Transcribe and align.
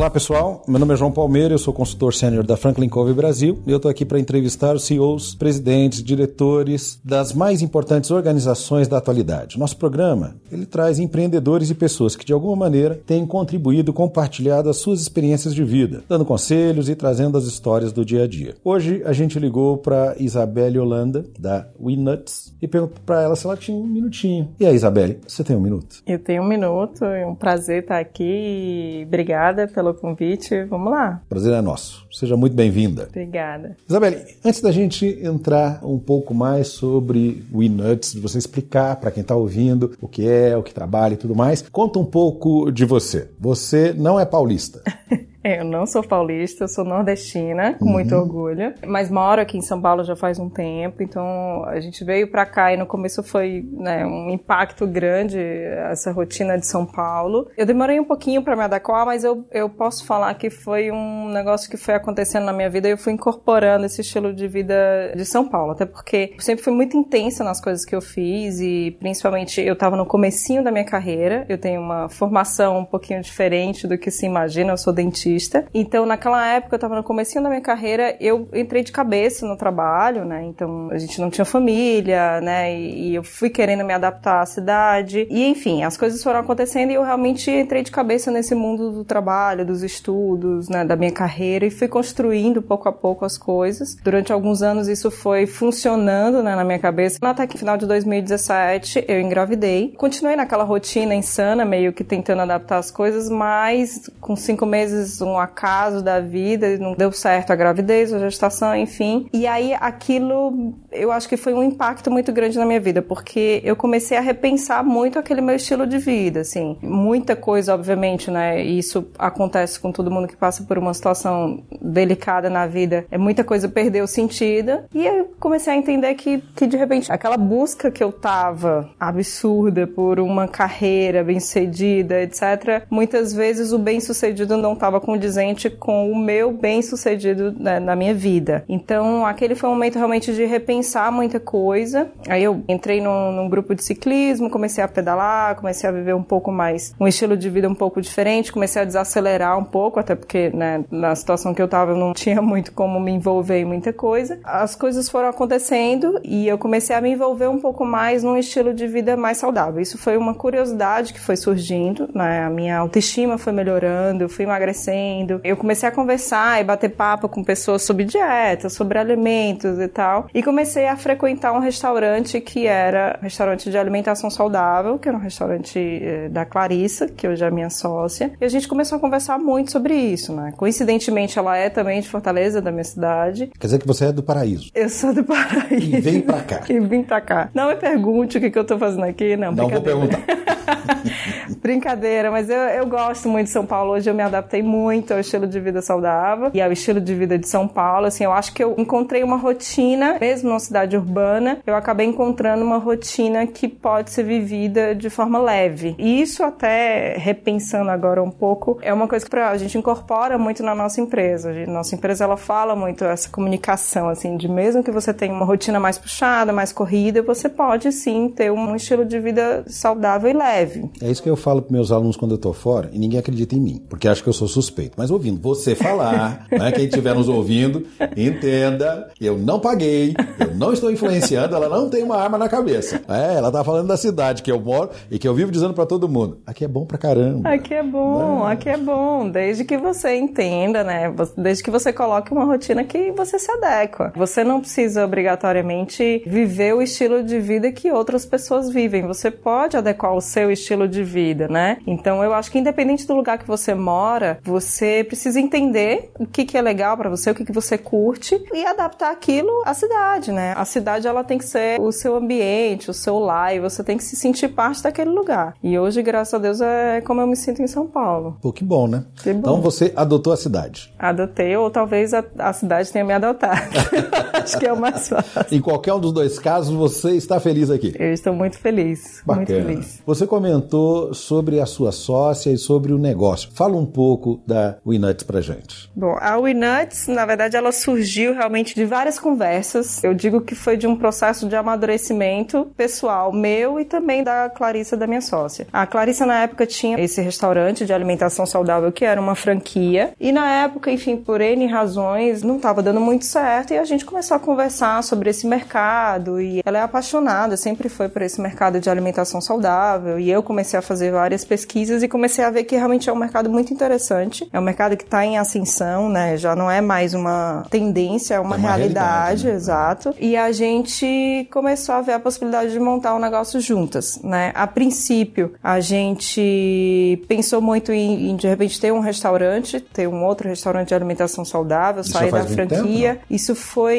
Olá 0.00 0.08
pessoal, 0.08 0.62
meu 0.66 0.80
nome 0.80 0.94
é 0.94 0.96
João 0.96 1.12
Palmeira, 1.12 1.52
eu 1.52 1.58
sou 1.58 1.74
consultor 1.74 2.14
sênior 2.14 2.42
da 2.42 2.56
Franklin 2.56 2.88
Covey 2.88 3.12
Brasil 3.12 3.58
e 3.66 3.70
eu 3.70 3.76
estou 3.76 3.90
aqui 3.90 4.02
para 4.02 4.18
entrevistar 4.18 4.74
os 4.74 4.84
CEOs, 4.84 5.34
presidentes, 5.34 6.02
diretores 6.02 6.98
das 7.04 7.34
mais 7.34 7.60
importantes 7.60 8.10
organizações 8.10 8.88
da 8.88 8.96
atualidade. 8.96 9.58
Nosso 9.58 9.76
programa 9.76 10.36
ele 10.50 10.64
traz 10.64 10.98
empreendedores 10.98 11.68
e 11.68 11.74
pessoas 11.74 12.16
que 12.16 12.24
de 12.24 12.32
alguma 12.32 12.56
maneira 12.56 12.98
têm 13.06 13.26
contribuído, 13.26 13.92
compartilhado 13.92 14.70
as 14.70 14.78
suas 14.78 15.02
experiências 15.02 15.54
de 15.54 15.62
vida, 15.62 16.02
dando 16.08 16.24
conselhos 16.24 16.88
e 16.88 16.94
trazendo 16.94 17.36
as 17.36 17.44
histórias 17.44 17.92
do 17.92 18.02
dia 18.02 18.24
a 18.24 18.26
dia. 18.26 18.54
Hoje 18.64 19.02
a 19.04 19.12
gente 19.12 19.38
ligou 19.38 19.76
para 19.76 20.16
Isabelle 20.18 20.78
Holanda 20.78 21.26
da 21.38 21.68
WeNuts 21.78 22.56
e 22.62 22.66
perguntou 22.66 22.96
para 23.04 23.20
ela 23.20 23.36
se 23.36 23.44
ela 23.44 23.54
tinha 23.54 23.76
um 23.76 23.86
minutinho. 23.86 24.48
E 24.58 24.64
aí, 24.64 24.74
Isabelle, 24.74 25.18
você 25.28 25.44
tem 25.44 25.54
um 25.54 25.60
minuto? 25.60 25.96
Eu 26.06 26.18
tenho 26.18 26.42
um 26.42 26.48
minuto, 26.48 27.04
é 27.04 27.26
um 27.26 27.34
prazer 27.34 27.82
estar 27.82 27.98
aqui. 27.98 29.04
Obrigada 29.06 29.68
pelo 29.68 29.89
pelo 29.92 29.94
convite. 29.94 30.64
Vamos 30.64 30.90
lá. 30.90 31.22
Prazer 31.28 31.52
é 31.52 31.60
nosso. 31.60 32.06
Seja 32.10 32.36
muito 32.36 32.54
bem-vinda. 32.54 33.06
Obrigada. 33.08 33.76
Isabelle, 33.88 34.24
antes 34.44 34.60
da 34.60 34.72
gente 34.72 35.06
entrar 35.22 35.80
um 35.84 35.98
pouco 35.98 36.34
mais 36.34 36.68
sobre 36.68 37.44
o 37.52 37.62
Nuts, 37.62 38.12
de 38.12 38.20
você 38.20 38.38
explicar 38.38 38.96
para 38.96 39.10
quem 39.10 39.22
está 39.22 39.34
ouvindo 39.34 39.92
o 40.00 40.08
que 40.08 40.28
é, 40.28 40.56
o 40.56 40.62
que 40.62 40.74
trabalha 40.74 41.14
e 41.14 41.16
tudo 41.16 41.34
mais, 41.34 41.62
conta 41.70 41.98
um 41.98 42.04
pouco 42.04 42.70
de 42.70 42.84
você. 42.84 43.30
Você 43.38 43.92
não 43.92 44.18
é 44.18 44.24
paulista. 44.24 44.82
É, 45.42 45.60
eu 45.60 45.64
não 45.64 45.86
sou 45.86 46.02
paulista, 46.02 46.64
eu 46.64 46.68
sou 46.68 46.84
nordestina, 46.84 47.74
com 47.74 47.86
uhum. 47.86 47.92
muito 47.92 48.14
orgulho. 48.14 48.74
Mas 48.86 49.10
moro 49.10 49.40
aqui 49.40 49.56
em 49.56 49.62
São 49.62 49.80
Paulo 49.80 50.04
já 50.04 50.14
faz 50.14 50.38
um 50.38 50.50
tempo, 50.50 51.02
então 51.02 51.64
a 51.64 51.80
gente 51.80 52.04
veio 52.04 52.30
pra 52.30 52.44
cá 52.44 52.72
e 52.72 52.76
no 52.76 52.86
começo 52.86 53.22
foi 53.22 53.66
né, 53.72 54.04
um 54.04 54.30
impacto 54.30 54.86
grande 54.86 55.38
essa 55.38 56.12
rotina 56.12 56.58
de 56.58 56.66
São 56.66 56.84
Paulo. 56.84 57.48
Eu 57.56 57.64
demorei 57.64 57.98
um 57.98 58.04
pouquinho 58.04 58.42
para 58.42 58.54
me 58.54 58.62
adequar, 58.62 59.06
mas 59.06 59.24
eu, 59.24 59.46
eu 59.50 59.68
posso 59.68 60.04
falar 60.04 60.34
que 60.34 60.50
foi 60.50 60.90
um 60.90 61.30
negócio 61.30 61.70
que 61.70 61.76
foi 61.76 61.94
acontecendo 61.94 62.44
na 62.44 62.52
minha 62.52 62.68
vida 62.68 62.88
e 62.88 62.92
eu 62.92 62.98
fui 62.98 63.12
incorporando 63.12 63.86
esse 63.86 64.02
estilo 64.02 64.34
de 64.34 64.46
vida 64.46 64.74
de 65.16 65.24
São 65.24 65.48
Paulo. 65.48 65.72
Até 65.72 65.86
porque 65.86 66.32
eu 66.34 66.40
sempre 66.40 66.62
fui 66.62 66.72
muito 66.72 66.96
intensa 66.96 67.42
nas 67.42 67.60
coisas 67.60 67.84
que 67.84 67.94
eu 67.94 68.02
fiz 68.02 68.60
e 68.60 68.96
principalmente 69.00 69.60
eu 69.60 69.74
tava 69.74 69.96
no 69.96 70.04
comecinho 70.04 70.62
da 70.62 70.70
minha 70.70 70.84
carreira. 70.84 71.46
Eu 71.48 71.56
tenho 71.56 71.80
uma 71.80 72.08
formação 72.10 72.78
um 72.80 72.84
pouquinho 72.84 73.22
diferente 73.22 73.86
do 73.86 73.96
que 73.96 74.10
se 74.10 74.26
imagina, 74.26 74.72
eu 74.72 74.76
sou 74.76 74.92
dentista 74.92 75.29
então, 75.72 76.06
naquela 76.06 76.46
época, 76.46 76.74
eu 76.74 76.78
estava 76.78 76.96
no 76.96 77.02
começo 77.02 77.30
da 77.40 77.48
minha 77.48 77.60
carreira, 77.60 78.16
eu 78.20 78.48
entrei 78.52 78.82
de 78.82 78.92
cabeça 78.92 79.46
no 79.46 79.56
trabalho, 79.56 80.24
né? 80.24 80.44
Então, 80.44 80.88
a 80.90 80.98
gente 80.98 81.20
não 81.20 81.30
tinha 81.30 81.44
família, 81.44 82.40
né? 82.40 82.74
E, 82.74 83.10
e 83.10 83.14
eu 83.14 83.22
fui 83.22 83.50
querendo 83.50 83.84
me 83.84 83.92
adaptar 83.92 84.40
à 84.40 84.46
cidade. 84.46 85.26
E, 85.30 85.46
enfim, 85.46 85.84
as 85.84 85.96
coisas 85.96 86.22
foram 86.22 86.40
acontecendo 86.40 86.90
e 86.90 86.94
eu 86.94 87.02
realmente 87.02 87.50
entrei 87.50 87.82
de 87.82 87.90
cabeça 87.90 88.30
nesse 88.30 88.54
mundo 88.54 88.90
do 88.90 89.04
trabalho, 89.04 89.64
dos 89.64 89.82
estudos, 89.82 90.68
né? 90.68 90.84
Da 90.84 90.96
minha 90.96 91.12
carreira 91.12 91.66
e 91.66 91.70
fui 91.70 91.88
construindo 91.88 92.62
pouco 92.62 92.88
a 92.88 92.92
pouco 92.92 93.24
as 93.24 93.38
coisas. 93.38 93.96
Durante 94.02 94.32
alguns 94.32 94.62
anos, 94.62 94.88
isso 94.88 95.10
foi 95.10 95.46
funcionando, 95.46 96.42
né? 96.42 96.56
Na 96.56 96.64
minha 96.64 96.78
cabeça. 96.78 97.18
Até 97.22 97.46
que 97.46 97.58
final 97.58 97.76
de 97.76 97.86
2017, 97.86 99.04
eu 99.06 99.20
engravidei. 99.20 99.94
Continuei 99.96 100.36
naquela 100.36 100.64
rotina 100.64 101.14
insana, 101.14 101.64
meio 101.64 101.92
que 101.92 102.04
tentando 102.04 102.42
adaptar 102.42 102.78
as 102.78 102.90
coisas, 102.90 103.28
mas 103.28 104.10
com 104.20 104.34
cinco 104.34 104.66
meses 104.66 105.19
um 105.20 105.38
acaso 105.38 106.02
da 106.02 106.20
vida, 106.20 106.78
não 106.78 106.94
deu 106.94 107.12
certo 107.12 107.52
a 107.52 107.56
gravidez, 107.56 108.12
a 108.12 108.18
gestação, 108.18 108.74
enfim. 108.74 109.28
E 109.32 109.46
aí 109.46 109.74
aquilo, 109.74 110.74
eu 110.90 111.12
acho 111.12 111.28
que 111.28 111.36
foi 111.36 111.52
um 111.54 111.62
impacto 111.62 112.10
muito 112.10 112.32
grande 112.32 112.58
na 112.58 112.66
minha 112.66 112.80
vida, 112.80 113.02
porque 113.02 113.60
eu 113.64 113.76
comecei 113.76 114.16
a 114.16 114.20
repensar 114.20 114.84
muito 114.84 115.18
aquele 115.18 115.40
meu 115.40 115.56
estilo 115.56 115.86
de 115.86 115.98
vida, 115.98 116.40
assim. 116.40 116.76
Muita 116.82 117.36
coisa, 117.36 117.74
obviamente, 117.74 118.30
né? 118.30 118.62
Isso 118.62 119.06
acontece 119.18 119.78
com 119.78 119.92
todo 119.92 120.10
mundo 120.10 120.28
que 120.28 120.36
passa 120.36 120.62
por 120.64 120.78
uma 120.78 120.94
situação 120.94 121.62
delicada 121.80 122.48
na 122.50 122.66
vida. 122.66 123.04
É 123.10 123.18
muita 123.18 123.44
coisa 123.44 123.68
perdeu 123.68 124.06
sentido. 124.06 124.80
E 124.94 125.06
eu 125.06 125.34
comecei 125.38 125.72
a 125.72 125.76
entender 125.76 126.14
que, 126.14 126.38
que 126.54 126.66
de 126.66 126.76
repente, 126.76 127.10
aquela 127.10 127.36
busca 127.36 127.90
que 127.90 128.02
eu 128.02 128.12
tava 128.12 128.90
absurda 128.98 129.86
por 129.86 130.20
uma 130.20 130.46
carreira 130.48 131.22
bem-sucedida, 131.24 132.22
etc., 132.22 132.84
muitas 132.90 133.32
vezes 133.32 133.72
o 133.72 133.78
bem-sucedido 133.78 134.56
não 134.56 134.74
tava 134.74 135.00
com 135.00 135.09
condizente 135.10 135.68
com 135.68 136.08
o 136.08 136.16
meu 136.16 136.52
bem-sucedido 136.52 137.52
né, 137.58 137.80
na 137.80 137.96
minha 137.96 138.14
vida. 138.14 138.64
Então, 138.68 139.26
aquele 139.26 139.56
foi 139.56 139.68
um 139.68 139.72
momento 139.72 139.96
realmente 139.96 140.32
de 140.32 140.44
repensar 140.44 141.10
muita 141.10 141.40
coisa. 141.40 142.08
Aí 142.28 142.44
eu 142.44 142.62
entrei 142.68 143.00
num, 143.00 143.32
num 143.32 143.48
grupo 143.48 143.74
de 143.74 143.82
ciclismo, 143.82 144.48
comecei 144.48 144.84
a 144.84 144.86
pedalar, 144.86 145.56
comecei 145.56 145.88
a 145.88 145.92
viver 145.92 146.14
um 146.14 146.22
pouco 146.22 146.52
mais, 146.52 146.94
um 147.00 147.08
estilo 147.08 147.36
de 147.36 147.50
vida 147.50 147.68
um 147.68 147.74
pouco 147.74 148.00
diferente, 148.00 148.52
comecei 148.52 148.82
a 148.82 148.84
desacelerar 148.84 149.58
um 149.58 149.64
pouco, 149.64 149.98
até 149.98 150.14
porque, 150.14 150.50
né, 150.50 150.84
na 150.92 151.12
situação 151.16 151.52
que 151.52 151.60
eu 151.60 151.66
tava, 151.66 151.90
eu 151.90 151.96
não 151.96 152.12
tinha 152.14 152.40
muito 152.40 152.70
como 152.70 153.00
me 153.00 153.10
envolver 153.10 153.58
em 153.58 153.64
muita 153.64 153.92
coisa. 153.92 154.38
As 154.44 154.76
coisas 154.76 155.08
foram 155.08 155.28
acontecendo 155.28 156.20
e 156.22 156.46
eu 156.46 156.56
comecei 156.56 156.94
a 156.94 157.00
me 157.00 157.10
envolver 157.10 157.48
um 157.48 157.58
pouco 157.58 157.84
mais 157.84 158.22
num 158.22 158.36
estilo 158.36 158.72
de 158.72 158.86
vida 158.86 159.16
mais 159.16 159.38
saudável. 159.38 159.82
Isso 159.82 159.98
foi 159.98 160.16
uma 160.16 160.34
curiosidade 160.34 161.12
que 161.12 161.20
foi 161.20 161.36
surgindo, 161.36 162.08
né? 162.14 162.44
A 162.44 162.50
minha 162.50 162.78
autoestima 162.78 163.36
foi 163.36 163.52
melhorando, 163.52 164.22
eu 164.22 164.28
fui 164.28 164.44
emagrecendo 164.44 164.99
fazendo. 165.00 165.40
Eu 165.42 165.56
comecei 165.56 165.88
a 165.88 165.92
conversar 165.92 166.60
e 166.60 166.64
bater 166.64 166.90
papo 166.90 167.28
com 167.28 167.42
pessoas 167.42 167.82
sobre 167.82 168.04
dieta, 168.04 168.68
sobre 168.68 168.98
alimentos 168.98 169.78
e 169.78 169.88
tal. 169.88 170.28
E 170.34 170.42
comecei 170.42 170.86
a 170.86 170.96
frequentar 170.96 171.52
um 171.52 171.58
restaurante 171.58 172.40
que 172.40 172.66
era 172.66 173.18
um 173.20 173.24
restaurante 173.24 173.70
de 173.70 173.78
alimentação 173.78 174.30
saudável, 174.30 174.98
que 174.98 175.08
era 175.08 175.16
um 175.16 175.20
restaurante 175.20 175.78
eh, 175.78 176.28
da 176.28 176.44
Clarissa, 176.44 177.08
que 177.08 177.26
hoje 177.26 177.44
é 177.44 177.50
minha 177.50 177.70
sócia. 177.70 178.32
E 178.40 178.44
a 178.44 178.48
gente 178.48 178.68
começou 178.68 178.98
a 178.98 179.00
conversar 179.00 179.38
muito 179.38 179.72
sobre 179.72 179.94
isso, 179.94 180.32
né? 180.34 180.52
Coincidentemente, 180.56 181.38
ela 181.38 181.56
é 181.56 181.70
também 181.70 182.00
de 182.00 182.08
Fortaleza, 182.08 182.60
da 182.60 182.70
minha 182.70 182.84
cidade. 182.84 183.50
Quer 183.58 183.66
dizer 183.66 183.78
que 183.78 183.86
você 183.86 184.06
é 184.06 184.12
do 184.12 184.22
Paraíso. 184.22 184.70
Eu 184.74 184.88
sou 184.88 185.12
do 185.12 185.24
Paraíso. 185.24 185.96
E 185.96 186.00
vem 186.00 186.20
pra 186.20 186.40
cá. 186.40 186.60
e 186.68 186.80
vim 186.80 187.02
pra 187.02 187.20
cá. 187.20 187.50
Não 187.54 187.68
me 187.68 187.76
pergunte 187.76 188.38
o 188.38 188.40
que, 188.40 188.50
que 188.50 188.58
eu 188.58 188.64
tô 188.64 188.78
fazendo 188.78 189.04
aqui, 189.04 189.36
não. 189.36 189.52
Não 189.52 189.68
vou 189.68 189.80
perguntar. 189.80 190.20
brincadeira, 191.60 192.30
mas 192.30 192.48
eu, 192.48 192.56
eu 192.56 192.86
gosto 192.86 193.28
muito 193.28 193.46
de 193.46 193.52
São 193.52 193.66
Paulo. 193.66 193.92
Hoje 193.92 194.08
eu 194.08 194.14
me 194.14 194.22
adaptei 194.22 194.62
muito 194.62 194.89
ao 195.12 195.20
estilo 195.20 195.46
de 195.46 195.58
vida 195.60 195.80
saudável 195.82 196.50
e 196.52 196.60
ao 196.60 196.72
estilo 196.72 197.00
de 197.00 197.14
vida 197.14 197.38
de 197.38 197.48
São 197.48 197.66
Paulo. 197.66 198.06
Assim, 198.06 198.24
eu 198.24 198.32
acho 198.32 198.52
que 198.52 198.62
eu 198.62 198.74
encontrei 198.78 199.22
uma 199.22 199.36
rotina, 199.36 200.18
mesmo 200.20 200.48
numa 200.48 200.60
cidade 200.60 200.96
urbana, 200.96 201.58
eu 201.66 201.74
acabei 201.74 202.06
encontrando 202.06 202.64
uma 202.64 202.78
rotina 202.78 203.46
que 203.46 203.68
pode 203.68 204.10
ser 204.10 204.24
vivida 204.24 204.94
de 204.94 205.08
forma 205.10 205.38
leve. 205.38 205.94
E 205.98 206.20
isso 206.20 206.42
até 206.42 207.16
repensando 207.16 207.90
agora 207.90 208.22
um 208.22 208.30
pouco, 208.30 208.78
é 208.82 208.92
uma 208.92 209.08
coisa 209.08 209.24
que 209.24 209.36
a 209.36 209.56
gente 209.56 209.78
incorpora 209.78 210.36
muito 210.38 210.62
na 210.62 210.74
nossa 210.74 211.00
empresa. 211.00 211.50
A 211.50 211.70
nossa 211.70 211.94
empresa 211.94 212.24
ela 212.24 212.36
fala 212.36 212.74
muito 212.74 213.04
essa 213.04 213.28
comunicação 213.28 214.08
assim, 214.08 214.36
de 214.36 214.48
mesmo 214.48 214.82
que 214.82 214.90
você 214.90 215.14
tenha 215.14 215.32
uma 215.32 215.44
rotina 215.44 215.78
mais 215.78 215.98
puxada, 215.98 216.52
mais 216.52 216.72
corrida, 216.72 217.22
você 217.22 217.48
pode 217.48 217.90
sim 217.92 218.28
ter 218.28 218.50
um 218.50 218.74
estilo 218.74 219.04
de 219.04 219.18
vida 219.18 219.64
saudável 219.66 220.30
e 220.30 220.34
leve. 220.34 220.90
É 221.00 221.10
isso 221.10 221.22
que 221.22 221.30
eu 221.30 221.36
falo 221.36 221.62
para 221.62 221.72
meus 221.72 221.92
alunos 221.92 222.16
quando 222.16 222.32
eu 222.32 222.38
tô 222.38 222.52
fora 222.52 222.90
e 222.92 222.98
ninguém 222.98 223.18
acredita 223.18 223.54
em 223.54 223.60
mim, 223.60 223.82
porque 223.88 224.08
acha 224.08 224.22
que 224.22 224.28
eu 224.28 224.32
sou 224.32 224.48
suspeito. 224.48 224.79
Mas 224.96 225.10
ouvindo 225.10 225.40
você 225.40 225.74
falar, 225.74 226.46
né, 226.52 226.70
quem 226.72 226.84
estiver 226.84 227.14
nos 227.14 227.28
ouvindo, 227.28 227.86
entenda, 228.16 229.08
eu 229.20 229.36
não 229.36 229.58
paguei, 229.58 230.14
eu 230.38 230.54
não 230.54 230.72
estou 230.72 230.90
influenciando, 230.90 231.54
ela 231.56 231.68
não 231.68 231.90
tem 231.90 232.02
uma 232.02 232.16
arma 232.16 232.38
na 232.38 232.48
cabeça. 232.48 233.02
É, 233.08 233.36
ela 233.36 233.50
tá 233.50 233.64
falando 233.64 233.88
da 233.88 233.96
cidade 233.96 234.42
que 234.42 234.50
eu 234.50 234.60
moro 234.60 234.90
e 235.10 235.18
que 235.18 235.26
eu 235.26 235.34
vivo 235.34 235.50
dizendo 235.50 235.74
para 235.74 235.86
todo 235.86 236.08
mundo, 236.08 236.38
aqui 236.46 236.64
é 236.64 236.68
bom 236.68 236.86
pra 236.86 236.98
caramba. 236.98 237.50
Aqui 237.50 237.74
é 237.74 237.82
bom, 237.82 238.44
né? 238.44 238.52
aqui 238.52 238.68
é 238.68 238.76
bom, 238.76 239.28
desde 239.28 239.64
que 239.64 239.76
você 239.76 240.14
entenda, 240.16 240.84
né, 240.84 241.12
desde 241.36 241.62
que 241.62 241.70
você 241.70 241.92
coloque 241.92 242.32
uma 242.32 242.44
rotina 242.44 242.84
que 242.84 243.10
você 243.12 243.38
se 243.38 243.50
adequa. 243.50 244.12
Você 244.16 244.44
não 244.44 244.60
precisa 244.60 245.04
obrigatoriamente 245.04 246.22
viver 246.26 246.74
o 246.74 246.82
estilo 246.82 247.22
de 247.22 247.38
vida 247.40 247.72
que 247.72 247.90
outras 247.90 248.24
pessoas 248.24 248.70
vivem. 248.70 249.06
Você 249.06 249.30
pode 249.30 249.76
adequar 249.76 250.14
o 250.14 250.20
seu 250.20 250.50
estilo 250.50 250.86
de 250.86 251.02
vida, 251.02 251.48
né? 251.48 251.78
Então 251.86 252.22
eu 252.22 252.32
acho 252.34 252.50
que 252.50 252.58
independente 252.58 253.06
do 253.06 253.14
lugar 253.14 253.38
que 253.38 253.46
você 253.46 253.74
mora, 253.74 254.38
você 254.42 254.69
Você 254.70 255.02
precisa 255.02 255.40
entender 255.40 256.12
o 256.16 256.24
que, 256.24 256.44
que 256.44 256.56
é 256.56 256.62
legal 256.62 256.96
para 256.96 257.10
você, 257.10 257.32
o 257.32 257.34
que, 257.34 257.44
que 257.44 257.52
você 257.52 257.76
curte 257.76 258.40
e 258.54 258.64
adaptar 258.64 259.10
aquilo 259.10 259.50
à 259.66 259.74
cidade, 259.74 260.30
né? 260.30 260.54
A 260.56 260.64
cidade 260.64 261.08
ela 261.08 261.24
tem 261.24 261.38
que 261.38 261.44
ser 261.44 261.80
o 261.80 261.90
seu 261.90 262.14
ambiente, 262.14 262.88
o 262.88 262.94
seu 262.94 263.18
lar, 263.18 263.52
e 263.54 263.58
você 263.58 263.82
tem 263.82 263.96
que 263.96 264.04
se 264.04 264.14
sentir 264.14 264.48
parte 264.48 264.80
daquele 264.80 265.10
lugar. 265.10 265.54
E 265.60 265.76
hoje, 265.76 266.00
graças 266.02 266.34
a 266.34 266.38
Deus, 266.38 266.60
é 266.60 267.00
como 267.00 267.20
eu 267.20 267.26
me 267.26 267.34
sinto 267.34 267.60
em 267.60 267.66
São 267.66 267.84
Paulo. 267.88 268.38
Pô, 268.40 268.52
que 268.52 268.62
bom, 268.62 268.86
né? 268.86 269.04
Que 269.20 269.32
bom. 269.32 269.40
Então 269.40 269.60
você 269.60 269.92
adotou 269.96 270.32
a 270.32 270.36
cidade. 270.36 270.94
Adotei, 270.96 271.56
ou 271.56 271.68
talvez 271.68 272.14
a, 272.14 272.24
a 272.38 272.52
cidade 272.52 272.92
tenha 272.92 273.04
me 273.04 273.12
adotado. 273.12 273.60
Acho 274.40 274.56
que 274.56 274.66
é 274.66 274.72
o 274.72 274.80
mais 274.80 275.08
fácil. 275.08 275.44
Em 275.50 275.60
qualquer 275.60 275.94
um 275.94 276.00
dos 276.00 276.12
dois 276.12 276.38
casos, 276.38 276.72
você 276.72 277.16
está 277.16 277.40
feliz 277.40 277.70
aqui. 277.70 277.92
Eu 277.98 278.12
estou 278.12 278.32
muito 278.32 278.56
feliz. 278.56 279.20
Bacana. 279.26 279.46
Muito 279.46 279.66
feliz. 279.66 280.02
Você 280.06 280.26
comentou 280.28 281.12
sobre 281.12 281.60
a 281.60 281.66
sua 281.66 281.90
sócia 281.90 282.50
e 282.50 282.56
sobre 282.56 282.92
o 282.92 282.98
negócio. 282.98 283.50
Fala 283.52 283.76
um 283.76 283.86
pouco 283.86 284.40
da 284.46 284.59
Winuts 284.86 285.24
pra 285.24 285.40
gente. 285.40 285.90
Bom, 285.94 286.16
a 286.20 286.36
Winuts, 286.36 287.08
na 287.08 287.26
verdade, 287.26 287.56
ela 287.56 287.72
surgiu 287.72 288.34
realmente 288.34 288.74
de 288.74 288.84
várias 288.84 289.18
conversas. 289.18 290.02
Eu 290.02 290.14
digo 290.14 290.40
que 290.40 290.54
foi 290.54 290.76
de 290.76 290.86
um 290.86 290.96
processo 290.96 291.48
de 291.48 291.56
amadurecimento 291.56 292.70
pessoal 292.76 293.32
meu 293.32 293.80
e 293.80 293.84
também 293.84 294.22
da 294.22 294.48
Clarissa, 294.48 294.96
da 294.96 295.06
minha 295.06 295.20
sócia. 295.20 295.66
A 295.72 295.86
Clarissa, 295.86 296.26
na 296.26 296.42
época, 296.42 296.66
tinha 296.66 297.00
esse 297.00 297.20
restaurante 297.20 297.84
de 297.84 297.92
alimentação 297.92 298.46
saudável 298.46 298.92
que 298.92 299.04
era 299.04 299.20
uma 299.20 299.34
franquia. 299.34 300.12
E 300.20 300.32
na 300.32 300.48
época, 300.48 300.90
enfim, 300.90 301.16
por 301.16 301.40
N 301.40 301.66
razões, 301.66 302.42
não 302.42 302.56
estava 302.56 302.82
dando 302.82 303.00
muito 303.00 303.24
certo. 303.24 303.72
E 303.72 303.78
a 303.78 303.84
gente 303.84 304.04
começou 304.04 304.36
a 304.36 304.40
conversar 304.40 305.02
sobre 305.02 305.30
esse 305.30 305.46
mercado. 305.46 306.40
E 306.40 306.62
ela 306.64 306.78
é 306.78 306.82
apaixonada, 306.82 307.56
sempre 307.56 307.88
foi 307.88 308.08
por 308.08 308.22
esse 308.22 308.40
mercado 308.40 308.80
de 308.80 308.90
alimentação 308.90 309.40
saudável. 309.40 310.18
E 310.18 310.30
eu 310.30 310.42
comecei 310.42 310.78
a 310.78 310.82
fazer 310.82 311.12
várias 311.12 311.44
pesquisas 311.44 312.02
e 312.02 312.08
comecei 312.08 312.44
a 312.44 312.50
ver 312.50 312.64
que 312.64 312.76
realmente 312.76 313.08
é 313.08 313.12
um 313.12 313.16
mercado 313.16 313.50
muito 313.50 313.72
interessante. 313.72 314.39
É 314.52 314.58
um 314.58 314.62
mercado 314.62 314.96
que 314.96 315.04
está 315.04 315.24
em 315.24 315.38
ascensão, 315.38 316.08
né? 316.08 316.36
Já 316.36 316.54
não 316.56 316.70
é 316.70 316.80
mais 316.80 317.14
uma 317.14 317.64
tendência, 317.70 318.34
é 318.34 318.40
uma, 318.40 318.56
É 318.56 318.58
uma 318.58 318.68
realidade, 318.68 319.44
realidade, 319.44 319.46
né? 319.46 319.54
exato. 319.54 320.14
E 320.18 320.36
a 320.36 320.52
gente 320.52 321.48
começou 321.52 321.94
a 321.94 322.00
ver 322.02 322.12
a 322.12 322.20
possibilidade 322.20 322.72
de 322.72 322.80
montar 322.80 323.14
um 323.14 323.18
negócio 323.18 323.60
juntas, 323.60 324.20
né? 324.22 324.52
A 324.54 324.66
princípio, 324.66 325.52
a 325.62 325.80
gente 325.80 327.22
pensou 327.28 327.60
muito 327.60 327.92
em, 327.92 328.30
em, 328.30 328.36
de 328.36 328.46
repente 328.48 328.80
ter 328.80 328.92
um 328.92 329.00
restaurante, 329.00 329.80
ter 329.80 330.06
um 330.08 330.24
outro 330.24 330.48
restaurante 330.48 330.88
de 330.88 330.94
alimentação 330.94 331.44
saudável, 331.44 332.02
Isso 332.02 332.12
sair 332.12 332.30
da 332.30 332.44
franquia. 332.44 333.14
tempo, 333.14 333.24
Isso 333.30 333.54
foi 333.54 333.98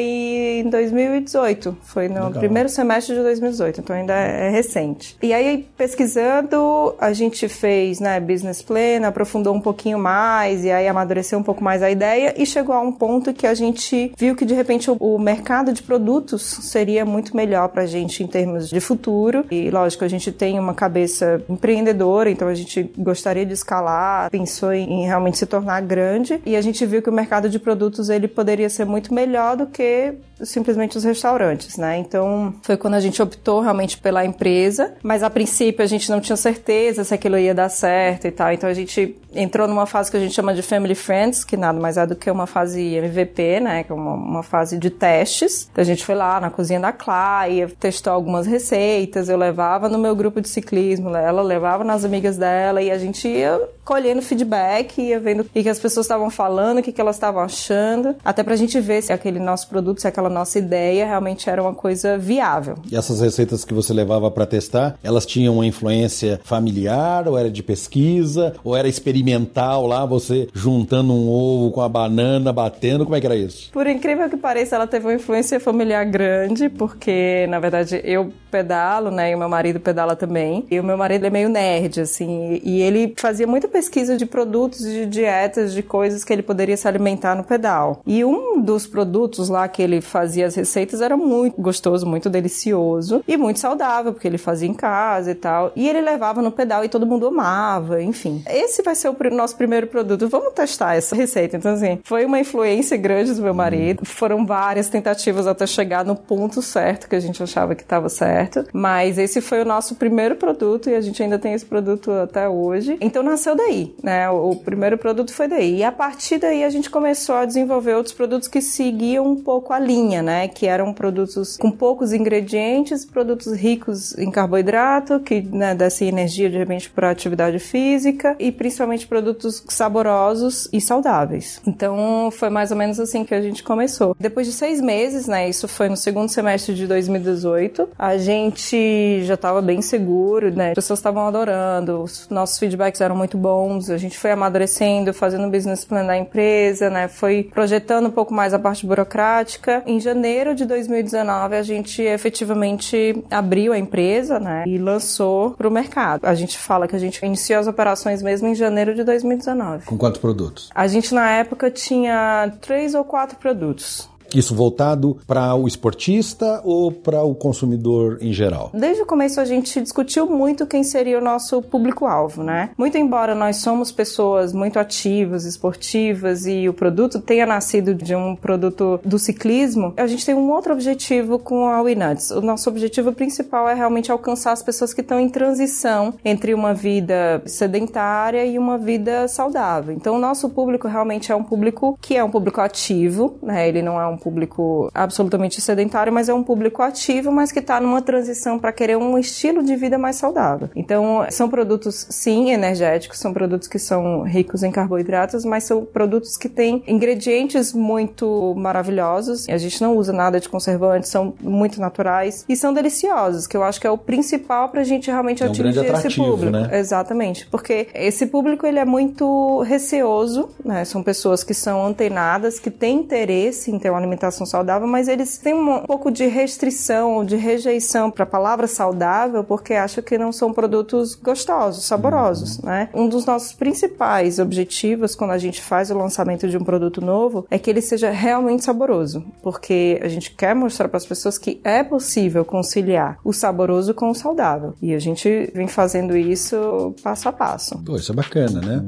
em 0.64 0.70
2018, 0.70 1.76
foi 1.82 2.08
no 2.08 2.14
Legal. 2.26 2.30
primeiro 2.32 2.68
semestre 2.68 3.14
de 3.14 3.22
2018, 3.22 3.80
então 3.80 3.94
ainda 3.96 4.14
é 4.14 4.50
recente. 4.50 5.16
E 5.22 5.32
aí, 5.32 5.66
pesquisando, 5.76 6.94
a 6.98 7.12
gente 7.12 7.48
fez, 7.48 8.00
né, 8.00 8.20
business 8.20 8.62
plan, 8.62 9.06
aprofundou 9.06 9.54
um 9.54 9.60
pouquinho 9.60 9.98
mais 9.98 10.31
e 10.64 10.70
aí 10.70 10.88
amadureceu 10.88 11.38
um 11.38 11.42
pouco 11.42 11.62
mais 11.62 11.82
a 11.82 11.90
ideia 11.90 12.34
e 12.36 12.46
chegou 12.46 12.74
a 12.74 12.80
um 12.80 12.92
ponto 12.92 13.32
que 13.32 13.46
a 13.46 13.54
gente 13.54 14.12
viu 14.16 14.34
que 14.34 14.44
de 14.44 14.54
repente 14.54 14.90
o, 14.90 14.96
o 14.98 15.18
mercado 15.18 15.72
de 15.72 15.82
produtos 15.82 16.42
seria 16.42 17.04
muito 17.04 17.36
melhor 17.36 17.68
pra 17.68 17.86
gente 17.86 18.22
em 18.22 18.26
termos 18.26 18.68
de 18.68 18.80
futuro. 18.80 19.44
E 19.50 19.70
lógico, 19.70 20.04
a 20.04 20.08
gente 20.08 20.32
tem 20.32 20.58
uma 20.58 20.74
cabeça 20.74 21.42
empreendedora, 21.48 22.30
então 22.30 22.48
a 22.48 22.54
gente 22.54 22.90
gostaria 22.96 23.44
de 23.44 23.52
escalar, 23.52 24.30
pensou 24.30 24.72
em, 24.72 25.02
em 25.02 25.06
realmente 25.06 25.38
se 25.38 25.46
tornar 25.46 25.80
grande 25.82 26.40
e 26.46 26.56
a 26.56 26.60
gente 26.60 26.84
viu 26.86 27.02
que 27.02 27.10
o 27.10 27.12
mercado 27.12 27.48
de 27.48 27.58
produtos 27.58 28.08
ele 28.08 28.28
poderia 28.28 28.68
ser 28.68 28.84
muito 28.84 29.12
melhor 29.12 29.56
do 29.56 29.66
que 29.66 30.14
simplesmente 30.40 30.96
os 30.96 31.04
restaurantes, 31.04 31.76
né? 31.76 31.98
Então 31.98 32.54
foi 32.62 32.76
quando 32.76 32.94
a 32.94 33.00
gente 33.00 33.20
optou 33.22 33.60
realmente 33.60 33.98
pela 33.98 34.24
empresa, 34.24 34.94
mas 35.02 35.22
a 35.22 35.30
princípio 35.30 35.82
a 35.82 35.86
gente 35.86 36.10
não 36.10 36.20
tinha 36.20 36.36
certeza 36.36 37.04
se 37.04 37.14
aquilo 37.14 37.38
ia 37.38 37.54
dar 37.54 37.68
certo 37.68 38.26
e 38.26 38.30
tal. 38.30 38.52
Então 38.52 38.68
a 38.68 38.74
gente 38.74 39.16
entrou 39.34 39.66
numa 39.66 39.86
fase 39.86 40.10
que 40.10 40.16
a 40.16 40.20
gente 40.20 40.34
chama 40.34 40.54
de 40.54 40.62
Family 40.62 40.94
Friends, 40.94 41.44
que 41.44 41.56
nada 41.56 41.78
mais 41.78 41.96
é 41.96 42.06
do 42.06 42.16
que 42.16 42.30
uma 42.30 42.46
fase 42.46 42.94
MVP, 42.94 43.60
né? 43.60 43.84
Que 43.84 43.92
é 43.92 43.94
uma, 43.94 44.14
uma 44.14 44.42
fase 44.42 44.78
de 44.78 44.90
testes. 44.90 45.68
Então 45.70 45.82
a 45.82 45.86
gente 45.86 46.04
foi 46.04 46.14
lá 46.14 46.40
na 46.40 46.50
cozinha 46.50 46.80
da 46.80 46.92
Clá, 46.92 47.44
testou 47.78 48.12
algumas 48.12 48.46
receitas, 48.46 49.28
eu 49.28 49.36
levava 49.36 49.88
no 49.88 49.98
meu 49.98 50.14
grupo 50.14 50.40
de 50.40 50.48
ciclismo, 50.48 51.14
ela 51.14 51.42
levava 51.42 51.84
nas 51.84 52.04
amigas 52.04 52.36
dela 52.36 52.82
e 52.82 52.90
a 52.90 52.98
gente 52.98 53.26
ia 53.28 53.60
colhendo 53.84 54.22
feedback, 54.22 55.00
ia 55.00 55.18
vendo 55.18 55.40
o 55.40 55.44
que, 55.44 55.68
as 55.68 55.78
pessoas 55.78 56.06
estavam 56.06 56.30
falando, 56.30 56.78
o 56.78 56.82
que, 56.82 57.00
elas 57.00 57.16
estavam 57.16 57.42
achando, 57.42 58.14
até 58.24 58.42
pra 58.42 58.56
gente 58.56 58.78
ver 58.80 59.02
se 59.02 59.12
aquele 59.12 59.40
nosso 59.40 59.68
produto, 59.68 60.00
se 60.00 60.06
aquela 60.06 60.28
nossa 60.28 60.58
ideia 60.58 61.06
realmente 61.06 61.50
era 61.50 61.60
uma 61.60 61.74
coisa 61.74 62.16
viável. 62.16 62.76
E 62.90 62.96
essas 62.96 63.20
receitas 63.20 63.64
que 63.64 63.74
você 63.74 63.92
levava 63.92 64.30
para 64.30 64.46
testar, 64.46 64.96
elas 65.02 65.26
tinham 65.26 65.54
uma 65.54 65.66
influência 65.66 66.40
familiar, 66.44 67.26
ou 67.26 67.36
era 67.36 67.50
de 67.50 67.62
pesquisa, 67.62 68.54
ou 68.62 68.76
era 68.76 68.88
experimental 68.88 69.86
lá, 69.86 70.06
você 70.06 70.48
juntando 70.54 71.12
um 71.12 71.28
ovo 71.28 71.72
com 71.72 71.80
a 71.80 71.88
banana, 71.88 72.52
batendo, 72.52 73.04
como 73.04 73.16
é 73.16 73.20
que 73.20 73.26
era 73.26 73.36
isso? 73.36 73.70
Por 73.72 73.86
incrível 73.86 74.28
que 74.30 74.36
pareça, 74.36 74.76
ela 74.76 74.86
teve 74.86 75.06
uma 75.06 75.14
influência 75.14 75.58
familiar 75.58 76.04
grande, 76.04 76.68
porque, 76.68 77.46
na 77.48 77.58
verdade, 77.58 78.00
eu 78.04 78.32
pedalo, 78.50 79.10
né, 79.10 79.32
e 79.32 79.34
o 79.34 79.38
meu 79.38 79.48
marido 79.48 79.80
pedala 79.80 80.14
também. 80.14 80.66
E 80.70 80.78
o 80.78 80.84
meu 80.84 80.96
marido 80.96 81.26
é 81.26 81.30
meio 81.30 81.48
nerd, 81.48 82.00
assim, 82.00 82.60
e 82.62 82.80
ele 82.82 83.14
fazia 83.16 83.46
muita 83.46 83.66
pesquisa 83.72 84.16
de 84.16 84.26
produtos, 84.26 84.80
de 84.80 85.06
dietas, 85.06 85.72
de 85.72 85.82
coisas 85.82 86.22
que 86.22 86.32
ele 86.32 86.42
poderia 86.42 86.76
se 86.76 86.86
alimentar 86.86 87.34
no 87.34 87.42
pedal. 87.42 88.02
E 88.06 88.24
um 88.24 88.60
dos 88.60 88.86
produtos 88.86 89.48
lá 89.48 89.66
que 89.66 89.82
ele 89.82 90.00
fazia 90.00 90.46
as 90.46 90.54
receitas 90.54 91.00
era 91.00 91.16
muito 91.16 91.60
gostoso, 91.60 92.06
muito 92.06 92.28
delicioso 92.28 93.24
e 93.26 93.36
muito 93.36 93.58
saudável, 93.58 94.12
porque 94.12 94.28
ele 94.28 94.38
fazia 94.38 94.68
em 94.68 94.74
casa 94.74 95.30
e 95.30 95.34
tal. 95.34 95.72
E 95.74 95.88
ele 95.88 96.00
levava 96.00 96.42
no 96.42 96.52
pedal 96.52 96.84
e 96.84 96.88
todo 96.88 97.06
mundo 97.06 97.26
amava, 97.26 98.02
enfim. 98.02 98.42
Esse 98.46 98.82
vai 98.82 98.94
ser 98.94 99.08
o 99.08 99.16
nosso 99.30 99.56
primeiro 99.56 99.86
produto. 99.86 100.28
Vamos 100.28 100.52
testar 100.52 100.94
essa 100.94 101.16
receita. 101.16 101.56
Então, 101.56 101.72
assim, 101.72 101.98
foi 102.04 102.24
uma 102.24 102.38
influência 102.38 102.96
grande 102.96 103.32
do 103.32 103.42
meu 103.42 103.54
marido. 103.54 104.04
Foram 104.04 104.44
várias 104.44 104.88
tentativas 104.88 105.46
até 105.46 105.66
chegar 105.66 106.04
no 106.04 106.14
ponto 106.14 106.60
certo 106.60 107.08
que 107.08 107.16
a 107.16 107.20
gente 107.20 107.42
achava 107.42 107.74
que 107.74 107.82
estava 107.82 108.08
certo. 108.08 108.66
Mas 108.72 109.18
esse 109.18 109.40
foi 109.40 109.62
o 109.62 109.64
nosso 109.64 109.94
primeiro 109.94 110.36
produto 110.36 110.90
e 110.90 110.94
a 110.94 111.00
gente 111.00 111.22
ainda 111.22 111.38
tem 111.38 111.54
esse 111.54 111.64
produto 111.64 112.10
até 112.10 112.48
hoje. 112.48 112.96
Então 113.00 113.22
nasceu 113.22 113.56
daí, 113.64 113.94
né? 114.02 114.28
O 114.30 114.56
primeiro 114.56 114.98
produto 114.98 115.32
foi 115.32 115.48
daí. 115.48 115.78
E 115.78 115.84
a 115.84 115.92
partir 115.92 116.38
daí 116.38 116.64
a 116.64 116.70
gente 116.70 116.90
começou 116.90 117.34
a 117.36 117.44
desenvolver 117.44 117.94
outros 117.94 118.14
produtos 118.14 118.48
que 118.48 118.60
seguiam 118.60 119.26
um 119.26 119.36
pouco 119.36 119.72
a 119.72 119.78
linha, 119.78 120.22
né? 120.22 120.48
Que 120.48 120.66
eram 120.66 120.92
produtos 120.92 121.56
com 121.56 121.70
poucos 121.70 122.12
ingredientes, 122.12 123.04
produtos 123.04 123.52
ricos 123.52 124.16
em 124.18 124.30
carboidrato, 124.30 125.20
que 125.20 125.42
né, 125.42 125.74
dessem 125.74 126.08
energia 126.08 126.50
de 126.50 126.58
repente 126.58 126.90
para 126.90 127.10
atividade 127.10 127.58
física 127.58 128.36
e 128.38 128.50
principalmente 128.50 129.06
produtos 129.06 129.62
saborosos 129.68 130.68
e 130.72 130.80
saudáveis. 130.80 131.60
Então 131.66 132.30
foi 132.30 132.50
mais 132.50 132.70
ou 132.70 132.76
menos 132.76 132.98
assim 132.98 133.24
que 133.24 133.34
a 133.34 133.40
gente 133.40 133.62
começou. 133.62 134.16
Depois 134.18 134.46
de 134.46 134.52
seis 134.52 134.80
meses, 134.80 135.26
né? 135.26 135.48
Isso 135.48 135.68
foi 135.68 135.88
no 135.88 135.96
segundo 135.96 136.28
semestre 136.28 136.74
de 136.74 136.86
2018. 136.86 137.88
A 137.98 138.16
gente 138.16 139.22
já 139.24 139.34
estava 139.34 139.60
bem 139.60 139.80
seguro, 139.82 140.50
né? 140.50 140.70
As 140.70 140.74
pessoas 140.74 140.98
estavam 140.98 141.26
adorando, 141.26 142.02
os 142.02 142.28
nossos 142.28 142.58
feedbacks 142.58 143.00
eram 143.00 143.16
muito 143.16 143.36
bons. 143.36 143.51
A 143.90 143.96
gente 143.96 144.18
foi 144.18 144.30
amadurecendo, 144.30 145.12
fazendo 145.12 145.46
o 145.46 145.50
business 145.50 145.84
plan 145.84 146.06
da 146.06 146.16
empresa, 146.16 146.88
né? 146.88 147.08
Foi 147.08 147.50
projetando 147.52 148.06
um 148.06 148.10
pouco 148.10 148.32
mais 148.32 148.54
a 148.54 148.58
parte 148.58 148.86
burocrática. 148.86 149.82
Em 149.86 150.00
janeiro 150.00 150.54
de 150.54 150.64
2019, 150.64 151.56
a 151.56 151.62
gente 151.62 152.02
efetivamente 152.02 153.22
abriu 153.30 153.72
a 153.72 153.78
empresa, 153.78 154.38
né? 154.38 154.64
E 154.66 154.78
lançou 154.78 155.50
para 155.50 155.68
o 155.68 155.70
mercado. 155.70 156.24
A 156.24 156.34
gente 156.34 156.58
fala 156.58 156.88
que 156.88 156.96
a 156.96 156.98
gente 156.98 157.24
iniciou 157.24 157.60
as 157.60 157.66
operações 157.66 158.22
mesmo 158.22 158.48
em 158.48 158.54
janeiro 158.54 158.94
de 158.94 159.04
2019. 159.04 159.86
Com 159.86 159.98
quantos 159.98 160.20
produtos? 160.20 160.70
A 160.74 160.86
gente 160.86 161.14
na 161.14 161.30
época 161.30 161.70
tinha 161.70 162.52
três 162.60 162.94
ou 162.94 163.04
quatro 163.04 163.36
produtos. 163.36 164.08
Isso 164.34 164.54
voltado 164.54 165.18
para 165.26 165.54
o 165.54 165.66
esportista 165.66 166.60
ou 166.64 166.90
para 166.90 167.22
o 167.22 167.34
consumidor 167.34 168.18
em 168.20 168.32
geral? 168.32 168.70
Desde 168.72 169.02
o 169.02 169.06
começo 169.06 169.40
a 169.40 169.44
gente 169.44 169.80
discutiu 169.80 170.26
muito 170.26 170.66
quem 170.66 170.82
seria 170.82 171.18
o 171.18 171.22
nosso 171.22 171.60
público-alvo, 171.62 172.42
né? 172.42 172.70
Muito 172.76 172.96
embora 172.96 173.34
nós 173.34 173.56
somos 173.58 173.92
pessoas 173.92 174.52
muito 174.52 174.78
ativas, 174.78 175.44
esportivas 175.44 176.46
e 176.46 176.68
o 176.68 176.72
produto 176.72 177.20
tenha 177.20 177.46
nascido 177.46 177.94
de 177.94 178.14
um 178.14 178.34
produto 178.34 179.00
do 179.04 179.18
ciclismo, 179.18 179.92
a 179.96 180.06
gente 180.06 180.24
tem 180.24 180.34
um 180.34 180.50
outro 180.50 180.72
objetivo 180.72 181.38
com 181.38 181.66
a 181.66 181.80
Winuts. 181.80 182.30
O 182.30 182.40
nosso 182.40 182.68
objetivo 182.68 183.12
principal 183.12 183.68
é 183.68 183.74
realmente 183.74 184.10
alcançar 184.10 184.52
as 184.52 184.62
pessoas 184.62 184.94
que 184.94 185.00
estão 185.00 185.20
em 185.20 185.28
transição 185.28 186.14
entre 186.24 186.54
uma 186.54 186.74
vida 186.74 187.42
sedentária 187.46 188.44
e 188.44 188.58
uma 188.58 188.78
vida 188.78 189.28
saudável. 189.28 189.94
Então 189.94 190.16
o 190.16 190.18
nosso 190.18 190.48
público 190.50 190.88
realmente 190.88 191.30
é 191.30 191.36
um 191.36 191.44
público 191.44 191.98
que 192.00 192.16
é 192.16 192.24
um 192.24 192.30
público 192.30 192.60
ativo, 192.60 193.36
né? 193.42 193.68
Ele 193.68 193.82
não 193.82 194.00
é 194.00 194.06
um 194.06 194.16
público 194.22 194.90
absolutamente 194.94 195.60
sedentário, 195.60 196.12
mas 196.12 196.28
é 196.28 196.34
um 196.34 196.42
público 196.42 196.82
ativo, 196.82 197.32
mas 197.32 197.50
que 197.50 197.58
está 197.58 197.80
numa 197.80 198.00
transição 198.00 198.58
para 198.58 198.72
querer 198.72 198.96
um 198.96 199.18
estilo 199.18 199.62
de 199.62 199.74
vida 199.74 199.98
mais 199.98 200.16
saudável. 200.16 200.70
Então, 200.76 201.26
são 201.30 201.48
produtos, 201.48 202.06
sim, 202.10 202.50
energéticos, 202.50 203.18
são 203.18 203.32
produtos 203.32 203.66
que 203.68 203.78
são 203.78 204.22
ricos 204.22 204.62
em 204.62 204.70
carboidratos, 204.70 205.44
mas 205.44 205.64
são 205.64 205.84
produtos 205.84 206.36
que 206.36 206.48
têm 206.48 206.82
ingredientes 206.86 207.72
muito 207.72 208.54
maravilhosos. 208.56 209.48
A 209.48 209.58
gente 209.58 209.80
não 209.82 209.96
usa 209.96 210.12
nada 210.12 210.38
de 210.38 210.48
conservante, 210.48 211.08
são 211.08 211.34
muito 211.40 211.80
naturais 211.80 212.44
e 212.48 212.56
são 212.56 212.72
deliciosos, 212.72 213.46
que 213.46 213.56
eu 213.56 213.62
acho 213.62 213.80
que 213.80 213.86
é 213.86 213.90
o 213.90 213.98
principal 213.98 214.68
para 214.68 214.82
a 214.82 214.84
gente 214.84 215.10
realmente 215.10 215.42
é 215.42 215.46
um 215.46 215.50
atingir 215.50 215.84
esse 215.84 216.16
público. 216.16 216.52
Né? 216.52 216.78
Exatamente, 216.78 217.46
porque 217.46 217.88
esse 217.94 218.26
público 218.26 218.66
ele 218.66 218.78
é 218.78 218.84
muito 218.84 219.62
receoso, 219.62 220.50
né? 220.64 220.84
São 220.84 221.02
pessoas 221.02 221.42
que 221.42 221.54
são 221.54 221.84
antenadas, 221.86 222.58
que 222.58 222.70
têm 222.70 222.98
interesse 222.98 223.70
em 223.70 223.78
ter 223.78 223.90
uma 223.90 223.98
alimentação 223.98 224.11
saudável, 224.46 224.86
mas 224.86 225.08
eles 225.08 225.38
têm 225.38 225.54
um 225.54 225.80
pouco 225.80 226.10
de 226.10 226.26
restrição, 226.26 227.24
de 227.24 227.36
rejeição 227.36 228.10
para 228.10 228.24
a 228.24 228.26
palavra 228.26 228.66
saudável, 228.66 229.44
porque 229.44 229.74
acham 229.74 230.02
que 230.02 230.18
não 230.18 230.32
são 230.32 230.52
produtos 230.52 231.14
gostosos, 231.14 231.84
saborosos, 231.84 232.60
né? 232.60 232.88
Um 232.94 233.08
dos 233.08 233.24
nossos 233.24 233.52
principais 233.52 234.38
objetivos 234.38 235.14
quando 235.14 235.32
a 235.32 235.38
gente 235.38 235.62
faz 235.62 235.90
o 235.90 235.96
lançamento 235.96 236.48
de 236.48 236.56
um 236.56 236.64
produto 236.64 237.00
novo 237.00 237.46
é 237.50 237.58
que 237.58 237.70
ele 237.70 237.80
seja 237.80 238.10
realmente 238.10 238.64
saboroso, 238.64 239.24
porque 239.42 240.00
a 240.02 240.08
gente 240.08 240.34
quer 240.34 240.54
mostrar 240.54 240.88
para 240.88 240.96
as 240.96 241.06
pessoas 241.06 241.38
que 241.38 241.60
é 241.64 241.82
possível 241.82 242.44
conciliar 242.44 243.18
o 243.24 243.32
saboroso 243.32 243.94
com 243.94 244.10
o 244.10 244.14
saudável. 244.14 244.74
E 244.80 244.94
a 244.94 244.98
gente 244.98 245.50
vem 245.54 245.68
fazendo 245.68 246.16
isso 246.16 246.94
passo 247.02 247.28
a 247.28 247.32
passo. 247.32 247.82
Pô, 247.84 247.96
isso 247.96 248.12
é 248.12 248.14
bacana, 248.14 248.60
né? 248.60 248.84